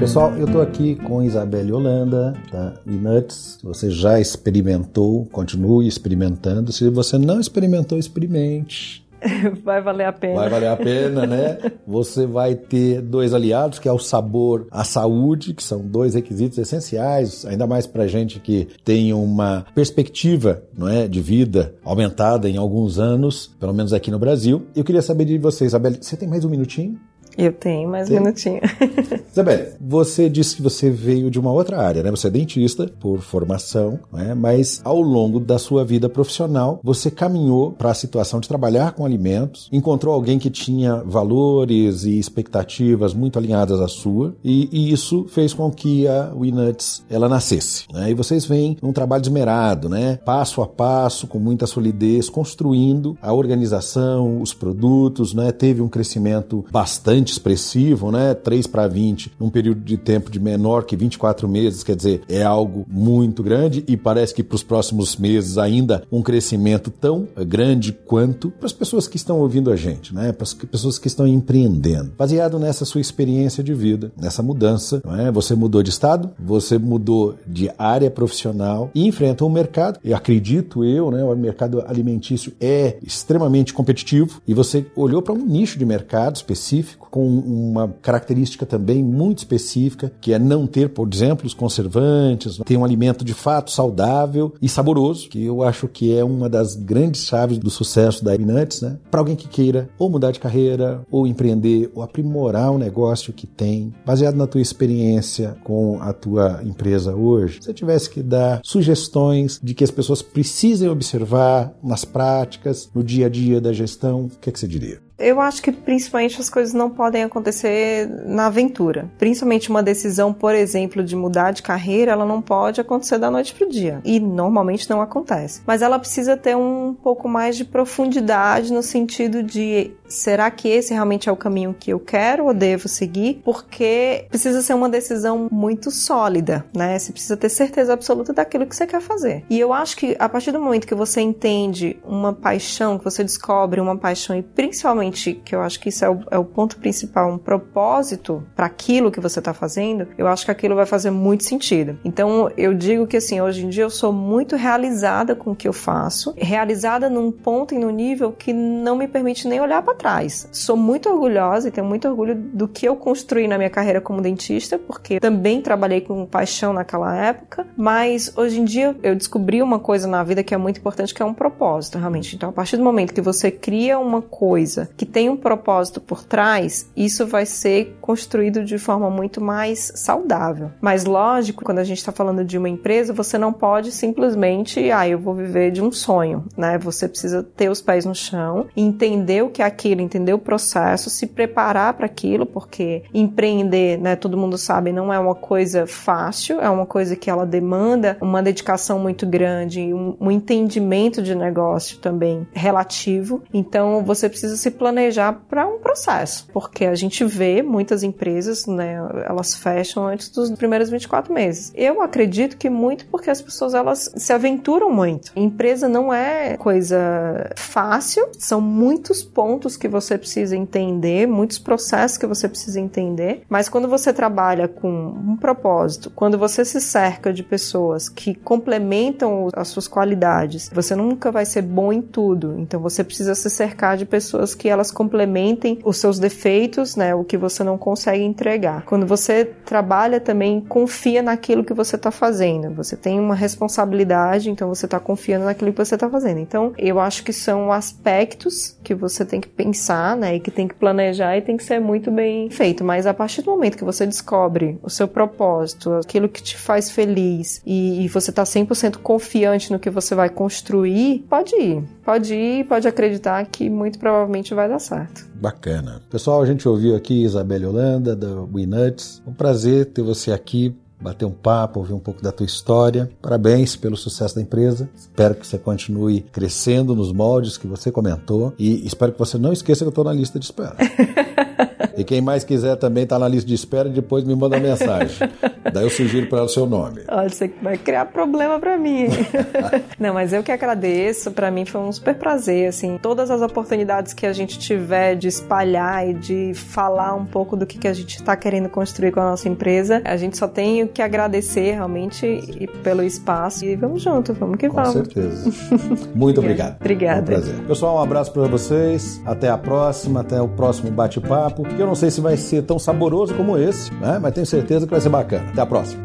Pessoal, 0.00 0.34
eu 0.38 0.46
estou 0.46 0.62
aqui 0.62 0.94
com 0.94 1.22
Isabelle 1.22 1.70
Holanda, 1.70 2.32
da 2.50 2.72
Nuts. 2.86 3.58
Você 3.62 3.90
já 3.90 4.18
experimentou, 4.18 5.26
continue 5.26 5.86
experimentando. 5.86 6.72
Se 6.72 6.88
você 6.88 7.18
não 7.18 7.38
experimentou, 7.38 7.98
experimente. 7.98 9.06
Vai 9.62 9.82
valer 9.82 10.06
a 10.06 10.12
pena. 10.12 10.34
Vai 10.36 10.48
valer 10.48 10.68
a 10.68 10.76
pena, 10.76 11.26
né? 11.26 11.58
Você 11.86 12.26
vai 12.26 12.54
ter 12.54 13.02
dois 13.02 13.34
aliados, 13.34 13.78
que 13.78 13.86
é 13.86 13.92
o 13.92 13.98
sabor, 13.98 14.66
a 14.70 14.84
saúde, 14.84 15.52
que 15.52 15.62
são 15.62 15.80
dois 15.80 16.14
requisitos 16.14 16.56
essenciais, 16.56 17.44
ainda 17.44 17.66
mais 17.66 17.86
para 17.86 18.06
gente 18.06 18.40
que 18.40 18.68
tem 18.82 19.12
uma 19.12 19.66
perspectiva, 19.74 20.62
não 20.76 20.88
é, 20.88 21.06
de 21.06 21.20
vida 21.20 21.74
aumentada 21.84 22.48
em 22.48 22.56
alguns 22.56 22.98
anos, 22.98 23.54
pelo 23.60 23.74
menos 23.74 23.92
aqui 23.92 24.10
no 24.10 24.18
Brasil. 24.18 24.66
Eu 24.74 24.82
queria 24.82 25.02
saber 25.02 25.26
de 25.26 25.36
você, 25.36 25.66
Isabelle, 25.66 25.98
você 26.00 26.16
tem 26.16 26.26
mais 26.26 26.42
um 26.42 26.48
minutinho? 26.48 26.98
Eu 27.36 27.52
tenho 27.52 27.88
mais 27.88 28.10
um 28.10 28.14
minutinho. 28.14 28.60
Isabelle, 29.32 29.68
você 29.80 30.28
disse 30.28 30.56
que 30.56 30.62
você 30.62 30.90
veio 30.90 31.30
de 31.30 31.38
uma 31.38 31.52
outra 31.52 31.80
área, 31.80 32.02
né? 32.02 32.10
Você 32.10 32.26
é 32.26 32.30
dentista 32.30 32.90
por 33.00 33.20
formação, 33.20 33.98
né? 34.12 34.34
mas 34.34 34.80
ao 34.84 35.00
longo 35.00 35.38
da 35.38 35.58
sua 35.58 35.84
vida 35.84 36.08
profissional, 36.08 36.80
você 36.82 37.10
caminhou 37.10 37.72
para 37.72 37.90
a 37.90 37.94
situação 37.94 38.40
de 38.40 38.48
trabalhar 38.48 38.92
com 38.92 39.06
alimentos, 39.06 39.68
encontrou 39.72 40.12
alguém 40.12 40.38
que 40.38 40.50
tinha 40.50 40.96
valores 41.04 42.04
e 42.04 42.18
expectativas 42.18 43.14
muito 43.14 43.38
alinhadas 43.38 43.80
à 43.80 43.88
sua, 43.88 44.34
e, 44.44 44.68
e 44.72 44.92
isso 44.92 45.26
fez 45.28 45.54
com 45.54 45.70
que 45.70 46.08
a 46.08 46.32
Winuts 46.34 47.04
ela 47.08 47.28
nascesse. 47.28 47.84
Né? 47.92 48.10
E 48.10 48.14
vocês 48.14 48.44
vêm 48.44 48.76
num 48.82 48.92
trabalho 48.92 49.22
esmerado, 49.22 49.88
né? 49.88 50.18
passo 50.24 50.60
a 50.60 50.66
passo, 50.66 51.26
com 51.26 51.38
muita 51.38 51.66
solidez, 51.66 52.28
construindo 52.28 53.16
a 53.22 53.32
organização, 53.32 54.42
os 54.42 54.52
produtos, 54.52 55.32
né? 55.32 55.52
teve 55.52 55.80
um 55.80 55.88
crescimento 55.88 56.64
bastante 56.70 57.19
bastante 57.20 57.32
expressivo, 57.32 58.10
né? 58.10 58.34
3 58.34 58.66
para 58.66 58.88
20 58.88 59.32
num 59.38 59.50
período 59.50 59.80
de 59.80 59.96
tempo 59.96 60.30
de 60.30 60.40
menor 60.40 60.84
que 60.84 60.96
24 60.96 61.48
meses, 61.48 61.82
quer 61.82 61.94
dizer, 61.94 62.22
é 62.28 62.42
algo 62.42 62.86
muito 62.88 63.42
grande 63.42 63.84
e 63.86 63.96
parece 63.96 64.34
que 64.34 64.42
para 64.42 64.56
os 64.56 64.62
próximos 64.62 65.16
meses 65.16 65.58
ainda 65.58 66.02
um 66.10 66.22
crescimento 66.22 66.90
tão 66.90 67.28
grande 67.46 67.92
quanto 67.92 68.50
para 68.50 68.66
as 68.66 68.72
pessoas 68.72 69.06
que 69.06 69.16
estão 69.16 69.38
ouvindo 69.40 69.70
a 69.70 69.76
gente, 69.76 70.14
né? 70.14 70.32
Para 70.32 70.44
as 70.44 70.54
pessoas 70.54 70.98
que 70.98 71.06
estão 71.06 71.26
empreendendo. 71.26 72.12
Baseado 72.16 72.58
nessa 72.58 72.84
sua 72.84 73.00
experiência 73.00 73.62
de 73.62 73.74
vida, 73.74 74.12
nessa 74.16 74.42
mudança, 74.42 75.02
é? 75.18 75.30
Você 75.30 75.54
mudou 75.54 75.82
de 75.82 75.90
estado, 75.90 76.30
você 76.38 76.78
mudou 76.78 77.36
de 77.46 77.70
área 77.78 78.10
profissional 78.10 78.90
e 78.94 79.06
enfrenta 79.06 79.44
um 79.44 79.50
mercado, 79.50 79.98
e 80.02 80.14
acredito 80.14 80.84
eu, 80.84 81.10
né? 81.10 81.22
O 81.22 81.36
mercado 81.36 81.82
alimentício 81.86 82.52
é 82.60 82.96
extremamente 83.02 83.74
competitivo 83.74 84.40
e 84.46 84.54
você 84.54 84.86
olhou 84.96 85.22
para 85.22 85.34
um 85.34 85.44
nicho 85.44 85.78
de 85.78 85.84
mercado 85.84 86.36
específico 86.36 87.09
com 87.10 87.26
uma 87.26 87.88
característica 88.00 88.64
também 88.64 89.02
muito 89.02 89.38
específica, 89.38 90.12
que 90.20 90.32
é 90.32 90.38
não 90.38 90.66
ter, 90.66 90.90
por 90.90 91.08
exemplo, 91.12 91.46
os 91.46 91.54
conservantes, 91.54 92.58
ter 92.64 92.76
um 92.76 92.84
alimento 92.84 93.24
de 93.24 93.34
fato 93.34 93.70
saudável 93.70 94.54
e 94.60 94.68
saboroso, 94.68 95.28
que 95.28 95.44
eu 95.44 95.62
acho 95.62 95.88
que 95.88 96.16
é 96.16 96.24
uma 96.24 96.48
das 96.48 96.74
grandes 96.76 97.24
chaves 97.24 97.58
do 97.58 97.70
sucesso 97.70 98.24
da 98.24 98.36
Nuts, 98.38 98.80
né? 98.80 98.98
Para 99.10 99.20
alguém 99.20 99.36
que 99.36 99.48
queira 99.48 99.88
ou 99.98 100.08
mudar 100.08 100.30
de 100.30 100.40
carreira, 100.40 101.04
ou 101.10 101.26
empreender, 101.26 101.90
ou 101.94 102.02
aprimorar 102.02 102.70
o 102.70 102.78
negócio 102.78 103.32
que 103.32 103.46
tem, 103.46 103.92
baseado 104.04 104.36
na 104.36 104.46
tua 104.46 104.60
experiência 104.60 105.56
com 105.64 105.98
a 106.00 106.12
tua 106.12 106.60
empresa 106.64 107.14
hoje, 107.14 107.54
se 107.54 107.66
você 107.66 107.74
tivesse 107.74 108.08
que 108.08 108.22
dar 108.22 108.60
sugestões 108.64 109.58
de 109.62 109.74
que 109.74 109.84
as 109.84 109.90
pessoas 109.90 110.22
precisem 110.22 110.88
observar 110.88 111.72
nas 111.82 112.04
práticas, 112.04 112.88
no 112.94 113.02
dia 113.02 113.26
a 113.26 113.28
dia 113.28 113.60
da 113.60 113.72
gestão, 113.72 114.26
o 114.26 114.30
que, 114.40 114.48
é 114.48 114.52
que 114.52 114.58
você 114.58 114.68
diria? 114.68 115.00
Eu 115.20 115.40
acho 115.40 115.62
que 115.62 115.70
principalmente 115.70 116.40
as 116.40 116.48
coisas 116.48 116.72
não 116.72 116.88
podem 116.88 117.22
acontecer 117.22 118.08
na 118.24 118.46
aventura. 118.46 119.10
Principalmente 119.18 119.68
uma 119.68 119.82
decisão, 119.82 120.32
por 120.32 120.54
exemplo, 120.54 121.04
de 121.04 121.14
mudar 121.14 121.52
de 121.52 121.62
carreira, 121.62 122.12
ela 122.12 122.24
não 122.24 122.40
pode 122.40 122.80
acontecer 122.80 123.18
da 123.18 123.30
noite 123.30 123.52
pro 123.52 123.68
dia. 123.68 124.00
E 124.04 124.18
normalmente 124.18 124.88
não 124.88 125.02
acontece. 125.02 125.60
Mas 125.66 125.82
ela 125.82 125.98
precisa 125.98 126.36
ter 126.36 126.56
um 126.56 126.94
pouco 126.94 127.28
mais 127.28 127.56
de 127.56 127.64
profundidade 127.64 128.72
no 128.72 128.82
sentido 128.82 129.42
de 129.42 129.92
será 130.10 130.50
que 130.50 130.68
esse 130.68 130.92
realmente 130.92 131.28
é 131.28 131.32
o 131.32 131.36
caminho 131.36 131.74
que 131.78 131.92
eu 131.92 132.00
quero 132.00 132.44
ou 132.46 132.52
devo 132.52 132.88
seguir? 132.88 133.40
Porque 133.44 134.26
precisa 134.28 134.60
ser 134.60 134.74
uma 134.74 134.88
decisão 134.88 135.48
muito 135.50 135.90
sólida, 135.90 136.64
né? 136.76 136.98
Você 136.98 137.12
precisa 137.12 137.36
ter 137.36 137.48
certeza 137.48 137.92
absoluta 137.92 138.32
daquilo 138.32 138.66
que 138.66 138.76
você 138.76 138.86
quer 138.86 139.00
fazer. 139.00 139.44
E 139.48 139.58
eu 139.58 139.72
acho 139.72 139.96
que 139.96 140.16
a 140.18 140.28
partir 140.28 140.52
do 140.52 140.60
momento 140.60 140.86
que 140.86 140.94
você 140.94 141.20
entende 141.20 141.98
uma 142.04 142.32
paixão, 142.32 142.98
que 142.98 143.04
você 143.04 143.22
descobre 143.22 143.80
uma 143.80 143.96
paixão 143.96 144.36
e 144.36 144.42
principalmente, 144.42 145.34
que 145.44 145.54
eu 145.54 145.60
acho 145.60 145.78
que 145.80 145.88
isso 145.88 146.04
é 146.04 146.10
o, 146.10 146.20
é 146.30 146.38
o 146.38 146.44
ponto 146.44 146.76
principal, 146.78 147.30
um 147.30 147.38
propósito 147.38 148.42
para 148.56 148.66
aquilo 148.66 149.10
que 149.10 149.20
você 149.20 149.38
está 149.38 149.54
fazendo, 149.54 150.08
eu 150.18 150.26
acho 150.26 150.44
que 150.44 150.50
aquilo 150.50 150.74
vai 150.74 150.86
fazer 150.86 151.10
muito 151.10 151.44
sentido. 151.44 151.98
Então 152.04 152.50
eu 152.56 152.74
digo 152.74 153.06
que 153.06 153.16
assim, 153.16 153.40
hoje 153.40 153.64
em 153.64 153.68
dia 153.68 153.84
eu 153.84 153.90
sou 153.90 154.12
muito 154.12 154.56
realizada 154.56 155.36
com 155.36 155.52
o 155.52 155.56
que 155.56 155.68
eu 155.68 155.72
faço, 155.72 156.34
realizada 156.36 157.08
num 157.08 157.30
ponto 157.30 157.74
e 157.74 157.78
num 157.78 157.90
nível 157.90 158.32
que 158.32 158.52
não 158.52 158.96
me 158.96 159.06
permite 159.06 159.46
nem 159.46 159.60
olhar 159.60 159.82
para 159.82 159.94
trás. 160.00 160.48
Sou 160.50 160.78
muito 160.78 161.10
orgulhosa 161.10 161.68
e 161.68 161.70
tenho 161.70 161.86
muito 161.86 162.08
orgulho 162.08 162.34
do 162.34 162.66
que 162.66 162.86
eu 162.86 162.96
construí 162.96 163.46
na 163.46 163.58
minha 163.58 163.68
carreira 163.68 164.00
como 164.00 164.22
dentista, 164.22 164.78
porque 164.78 165.20
também 165.20 165.60
trabalhei 165.60 166.00
com 166.00 166.24
paixão 166.24 166.72
naquela 166.72 167.14
época, 167.14 167.66
mas 167.76 168.32
hoje 168.34 168.60
em 168.60 168.64
dia 168.64 168.96
eu 169.02 169.14
descobri 169.14 169.62
uma 169.62 169.78
coisa 169.78 170.08
na 170.08 170.24
vida 170.24 170.42
que 170.42 170.54
é 170.54 170.56
muito 170.56 170.78
importante, 170.78 171.12
que 171.12 171.22
é 171.22 171.24
um 171.24 171.34
propósito, 171.34 171.98
realmente. 171.98 172.34
Então, 172.34 172.48
a 172.48 172.52
partir 172.52 172.78
do 172.78 172.82
momento 172.82 173.12
que 173.12 173.20
você 173.20 173.50
cria 173.50 173.98
uma 173.98 174.22
coisa 174.22 174.88
que 174.96 175.04
tem 175.04 175.28
um 175.28 175.36
propósito 175.36 176.00
por 176.00 176.24
trás, 176.24 176.90
isso 176.96 177.26
vai 177.26 177.44
ser 177.44 177.98
construído 178.00 178.64
de 178.64 178.78
forma 178.78 179.10
muito 179.10 179.40
mais 179.40 179.92
saudável. 179.94 180.70
Mas 180.80 181.04
lógico, 181.04 181.62
quando 181.62 181.80
a 181.80 181.84
gente 181.84 181.98
está 181.98 182.10
falando 182.10 182.42
de 182.42 182.56
uma 182.56 182.68
empresa, 182.70 183.12
você 183.12 183.36
não 183.36 183.52
pode 183.52 183.92
simplesmente, 183.92 184.90
ah, 184.90 185.06
eu 185.06 185.18
vou 185.18 185.34
viver 185.34 185.70
de 185.70 185.82
um 185.82 185.92
sonho, 185.92 186.46
né? 186.56 186.78
Você 186.78 187.06
precisa 187.06 187.42
ter 187.42 187.68
os 187.68 187.82
pés 187.82 188.06
no 188.06 188.14
chão, 188.14 188.66
entender 188.74 189.42
o 189.42 189.50
que 189.50 189.60
é 189.60 189.66
aquilo 189.66 189.89
aquilo, 189.90 190.00
entender 190.00 190.32
o 190.32 190.38
processo, 190.38 191.10
se 191.10 191.26
preparar 191.26 191.94
para 191.94 192.06
aquilo, 192.06 192.46
porque 192.46 193.02
empreender, 193.12 193.98
né, 193.98 194.16
todo 194.16 194.36
mundo 194.36 194.56
sabe, 194.56 194.92
não 194.92 195.12
é 195.12 195.18
uma 195.18 195.34
coisa 195.34 195.86
fácil, 195.86 196.60
é 196.60 196.70
uma 196.70 196.86
coisa 196.86 197.16
que 197.16 197.28
ela 197.28 197.44
demanda 197.44 198.16
uma 198.20 198.42
dedicação 198.42 198.98
muito 198.98 199.26
grande, 199.26 199.92
um, 199.92 200.16
um 200.20 200.30
entendimento 200.30 201.22
de 201.22 201.34
negócio 201.34 201.98
também 201.98 202.46
relativo. 202.52 203.42
Então 203.52 204.04
você 204.04 204.28
precisa 204.28 204.56
se 204.56 204.70
planejar 204.70 205.32
para 205.48 205.66
um 205.66 205.78
processo, 205.78 206.46
porque 206.52 206.84
a 206.84 206.94
gente 206.94 207.24
vê 207.24 207.62
muitas 207.62 208.02
empresas, 208.02 208.66
né, 208.66 208.96
elas 209.26 209.54
fecham 209.54 210.06
antes 210.06 210.28
dos 210.28 210.50
primeiros 210.52 210.90
24 210.90 211.32
meses. 211.32 211.72
Eu 211.74 212.00
acredito 212.00 212.56
que 212.56 212.70
muito 212.70 213.06
porque 213.06 213.30
as 213.30 213.42
pessoas 213.42 213.74
elas 213.74 214.10
se 214.16 214.32
aventuram 214.32 214.90
muito. 214.90 215.32
empresa 215.34 215.88
não 215.88 216.12
é 216.12 216.56
coisa 216.56 217.50
fácil, 217.56 218.28
são 218.38 218.60
muitos 218.60 219.22
pontos 219.22 219.76
que 219.80 219.88
você 219.88 220.18
precisa 220.18 220.56
entender, 220.56 221.26
muitos 221.26 221.58
processos 221.58 222.18
que 222.18 222.26
você 222.26 222.48
precisa 222.48 222.78
entender, 222.78 223.42
mas 223.48 223.68
quando 223.68 223.88
você 223.88 224.12
trabalha 224.12 224.68
com 224.68 224.90
um 224.90 225.36
propósito, 225.36 226.10
quando 226.10 226.38
você 226.38 226.64
se 226.64 226.80
cerca 226.80 227.32
de 227.32 227.42
pessoas 227.42 228.08
que 228.08 228.34
complementam 228.34 229.48
as 229.54 229.68
suas 229.68 229.88
qualidades, 229.88 230.70
você 230.72 230.94
nunca 230.94 231.32
vai 231.32 231.44
ser 231.44 231.62
bom 231.62 231.92
em 231.92 232.02
tudo. 232.02 232.54
Então 232.58 232.80
você 232.80 233.02
precisa 233.02 233.34
se 233.34 233.48
cercar 233.48 233.96
de 233.96 234.04
pessoas 234.04 234.54
que 234.54 234.68
elas 234.68 234.90
complementem 234.90 235.78
os 235.84 235.96
seus 235.96 236.18
defeitos, 236.18 236.94
né, 236.96 237.14
o 237.14 237.24
que 237.24 237.36
você 237.36 237.64
não 237.64 237.78
consegue 237.78 238.22
entregar. 238.22 238.84
Quando 238.84 239.06
você 239.06 239.44
trabalha 239.44 240.20
também 240.20 240.60
confia 240.60 241.22
naquilo 241.22 241.64
que 241.64 241.72
você 241.72 241.96
está 241.96 242.10
fazendo. 242.10 242.74
Você 242.74 242.96
tem 242.96 243.18
uma 243.18 243.34
responsabilidade, 243.34 244.50
então 244.50 244.68
você 244.68 244.84
está 244.84 245.00
confiando 245.00 245.46
naquilo 245.46 245.72
que 245.72 245.78
você 245.78 245.94
está 245.94 246.08
fazendo. 246.08 246.38
Então 246.38 246.72
eu 246.76 247.00
acho 247.00 247.24
que 247.24 247.32
são 247.32 247.72
aspectos 247.72 248.76
que 248.82 248.94
você 248.94 249.24
tem 249.24 249.40
que 249.40 249.48
pensar 249.70 250.16
né, 250.16 250.36
e 250.36 250.40
que 250.40 250.50
tem 250.50 250.66
que 250.66 250.74
planejar 250.74 251.36
e 251.36 251.42
tem 251.42 251.56
que 251.56 251.62
ser 251.62 251.80
muito 251.80 252.10
bem 252.10 252.50
feito. 252.50 252.84
Mas 252.84 253.06
a 253.06 253.14
partir 253.14 253.42
do 253.42 253.50
momento 253.52 253.76
que 253.76 253.84
você 253.84 254.04
descobre 254.04 254.78
o 254.82 254.90
seu 254.90 255.06
propósito, 255.06 255.92
aquilo 255.94 256.28
que 256.28 256.42
te 256.42 256.56
faz 256.56 256.90
feliz 256.90 257.62
e, 257.64 258.04
e 258.04 258.08
você 258.08 258.32
tá 258.32 258.42
100% 258.42 258.96
confiante 258.96 259.72
no 259.72 259.78
que 259.78 259.88
você 259.88 260.14
vai 260.14 260.28
construir, 260.28 261.24
pode 261.28 261.54
ir. 261.54 261.82
Pode 262.04 262.34
ir, 262.34 262.64
pode 262.64 262.88
acreditar 262.88 263.44
que 263.46 263.70
muito 263.70 263.98
provavelmente 263.98 264.52
vai 264.54 264.68
dar 264.68 264.80
certo. 264.80 265.28
Bacana. 265.34 266.02
Pessoal, 266.10 266.42
a 266.42 266.46
gente 266.46 266.68
ouviu 266.68 266.96
aqui 266.96 267.22
Isabelle 267.22 267.66
Holanda, 267.66 268.16
da 268.16 268.42
WeNuts. 268.52 269.22
Um 269.26 269.32
prazer 269.32 269.86
ter 269.86 270.02
você 270.02 270.32
aqui 270.32 270.74
bater 271.00 271.24
um 271.24 271.32
papo, 271.32 271.80
ouvir 271.80 271.94
um 271.94 271.98
pouco 271.98 272.22
da 272.22 272.30
tua 272.30 272.46
história. 272.46 273.10
Parabéns 273.22 273.76
pelo 273.76 273.96
sucesso 273.96 274.34
da 274.34 274.42
empresa. 274.42 274.88
Espero 274.94 275.34
que 275.34 275.46
você 275.46 275.58
continue 275.58 276.20
crescendo 276.20 276.94
nos 276.94 277.12
moldes 277.12 277.56
que 277.56 277.66
você 277.66 277.90
comentou 277.90 278.52
e 278.58 278.86
espero 278.86 279.12
que 279.12 279.18
você 279.18 279.38
não 279.38 279.52
esqueça 279.52 279.80
que 279.80 279.86
eu 279.86 279.90
estou 279.90 280.04
na 280.04 280.12
lista 280.12 280.38
de 280.38 280.44
espera. 280.44 280.76
E 282.00 282.04
quem 282.04 282.22
mais 282.22 282.44
quiser 282.44 282.76
também 282.76 283.04
está 283.04 283.18
na 283.18 283.28
lista 283.28 283.46
de 283.46 283.54
espera 283.54 283.86
e 283.86 283.92
depois 283.92 284.24
me 284.24 284.34
manda 284.34 284.58
mensagem. 284.58 285.28
Daí 285.70 285.84
eu 285.84 285.90
sugiro 285.90 286.26
para 286.28 286.38
ela 286.38 286.46
o 286.46 286.48
seu 286.48 286.64
nome. 286.64 287.02
Olha, 287.06 287.28
você 287.28 287.52
vai 287.60 287.76
criar 287.76 288.06
problema 288.06 288.58
para 288.58 288.78
mim. 288.78 289.08
Não, 290.00 290.14
mas 290.14 290.32
eu 290.32 290.42
que 290.42 290.50
agradeço. 290.50 291.30
Para 291.30 291.50
mim 291.50 291.66
foi 291.66 291.82
um 291.82 291.92
super 291.92 292.14
prazer, 292.14 292.68
assim. 292.68 292.98
Todas 293.02 293.30
as 293.30 293.42
oportunidades 293.42 294.14
que 294.14 294.24
a 294.24 294.32
gente 294.32 294.58
tiver 294.58 295.14
de 295.14 295.28
espalhar 295.28 296.08
e 296.08 296.14
de 296.14 296.54
falar 296.54 297.14
um 297.14 297.26
pouco 297.26 297.54
do 297.54 297.66
que, 297.66 297.78
que 297.78 297.86
a 297.86 297.92
gente 297.92 298.16
está 298.16 298.34
querendo 298.34 298.70
construir 298.70 299.12
com 299.12 299.20
a 299.20 299.30
nossa 299.30 299.48
empresa, 299.48 300.00
a 300.06 300.16
gente 300.16 300.38
só 300.38 300.48
tem 300.48 300.86
que 300.86 301.02
agradecer 301.02 301.72
realmente 301.72 302.24
e 302.26 302.66
pelo 302.82 303.02
espaço. 303.02 303.66
E 303.66 303.76
vamos 303.76 304.00
junto, 304.00 304.32
vamos 304.32 304.56
que 304.56 304.70
vamos. 304.70 304.94
Com 304.94 305.04
certeza. 305.04 305.52
Muito 306.16 306.40
obrigado. 306.40 306.76
Obrigada. 306.80 307.18
É 307.18 307.20
um 307.20 307.24
prazer. 307.24 307.66
Pessoal, 307.66 307.96
um 307.96 308.02
abraço 308.02 308.32
para 308.32 308.46
vocês. 308.48 309.20
Até 309.26 309.50
a 309.50 309.58
próxima, 309.58 310.20
até 310.20 310.40
o 310.40 310.48
próximo 310.48 310.90
bate-papo. 310.90 311.66
Eu 311.78 311.89
não 311.90 311.94
sei 311.96 312.08
se 312.08 312.20
vai 312.20 312.36
ser 312.36 312.62
tão 312.62 312.78
saboroso 312.78 313.34
como 313.34 313.58
esse, 313.58 313.92
né? 313.94 314.16
mas 314.20 314.32
tenho 314.32 314.46
certeza 314.46 314.86
que 314.86 314.92
vai 314.92 315.00
ser 315.00 315.08
bacana. 315.08 315.48
Até 315.50 315.60
a 315.60 315.66
próxima. 315.66 316.00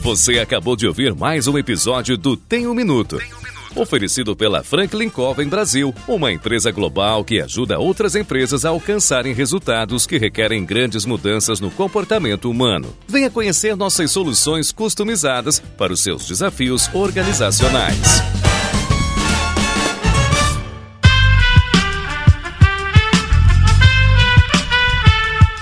Você 0.00 0.38
acabou 0.38 0.76
de 0.76 0.86
ouvir 0.86 1.14
mais 1.14 1.46
um 1.46 1.56
episódio 1.56 2.18
do 2.18 2.36
Tem 2.36 2.66
um 2.66 2.74
Minuto. 2.74 3.18
Oferecido 3.74 4.36
pela 4.36 4.62
Franklin 4.62 5.08
Covey 5.08 5.46
Brasil, 5.46 5.94
uma 6.06 6.30
empresa 6.30 6.70
global 6.70 7.24
que 7.24 7.40
ajuda 7.40 7.78
outras 7.78 8.14
empresas 8.14 8.66
a 8.66 8.68
alcançarem 8.68 9.32
resultados 9.32 10.04
que 10.04 10.18
requerem 10.18 10.62
grandes 10.62 11.06
mudanças 11.06 11.58
no 11.58 11.70
comportamento 11.70 12.50
humano. 12.50 12.94
Venha 13.08 13.30
conhecer 13.30 13.74
nossas 13.74 14.10
soluções 14.10 14.70
customizadas 14.70 15.58
para 15.78 15.90
os 15.90 16.02
seus 16.02 16.26
desafios 16.26 16.90
organizacionais. 16.92 18.51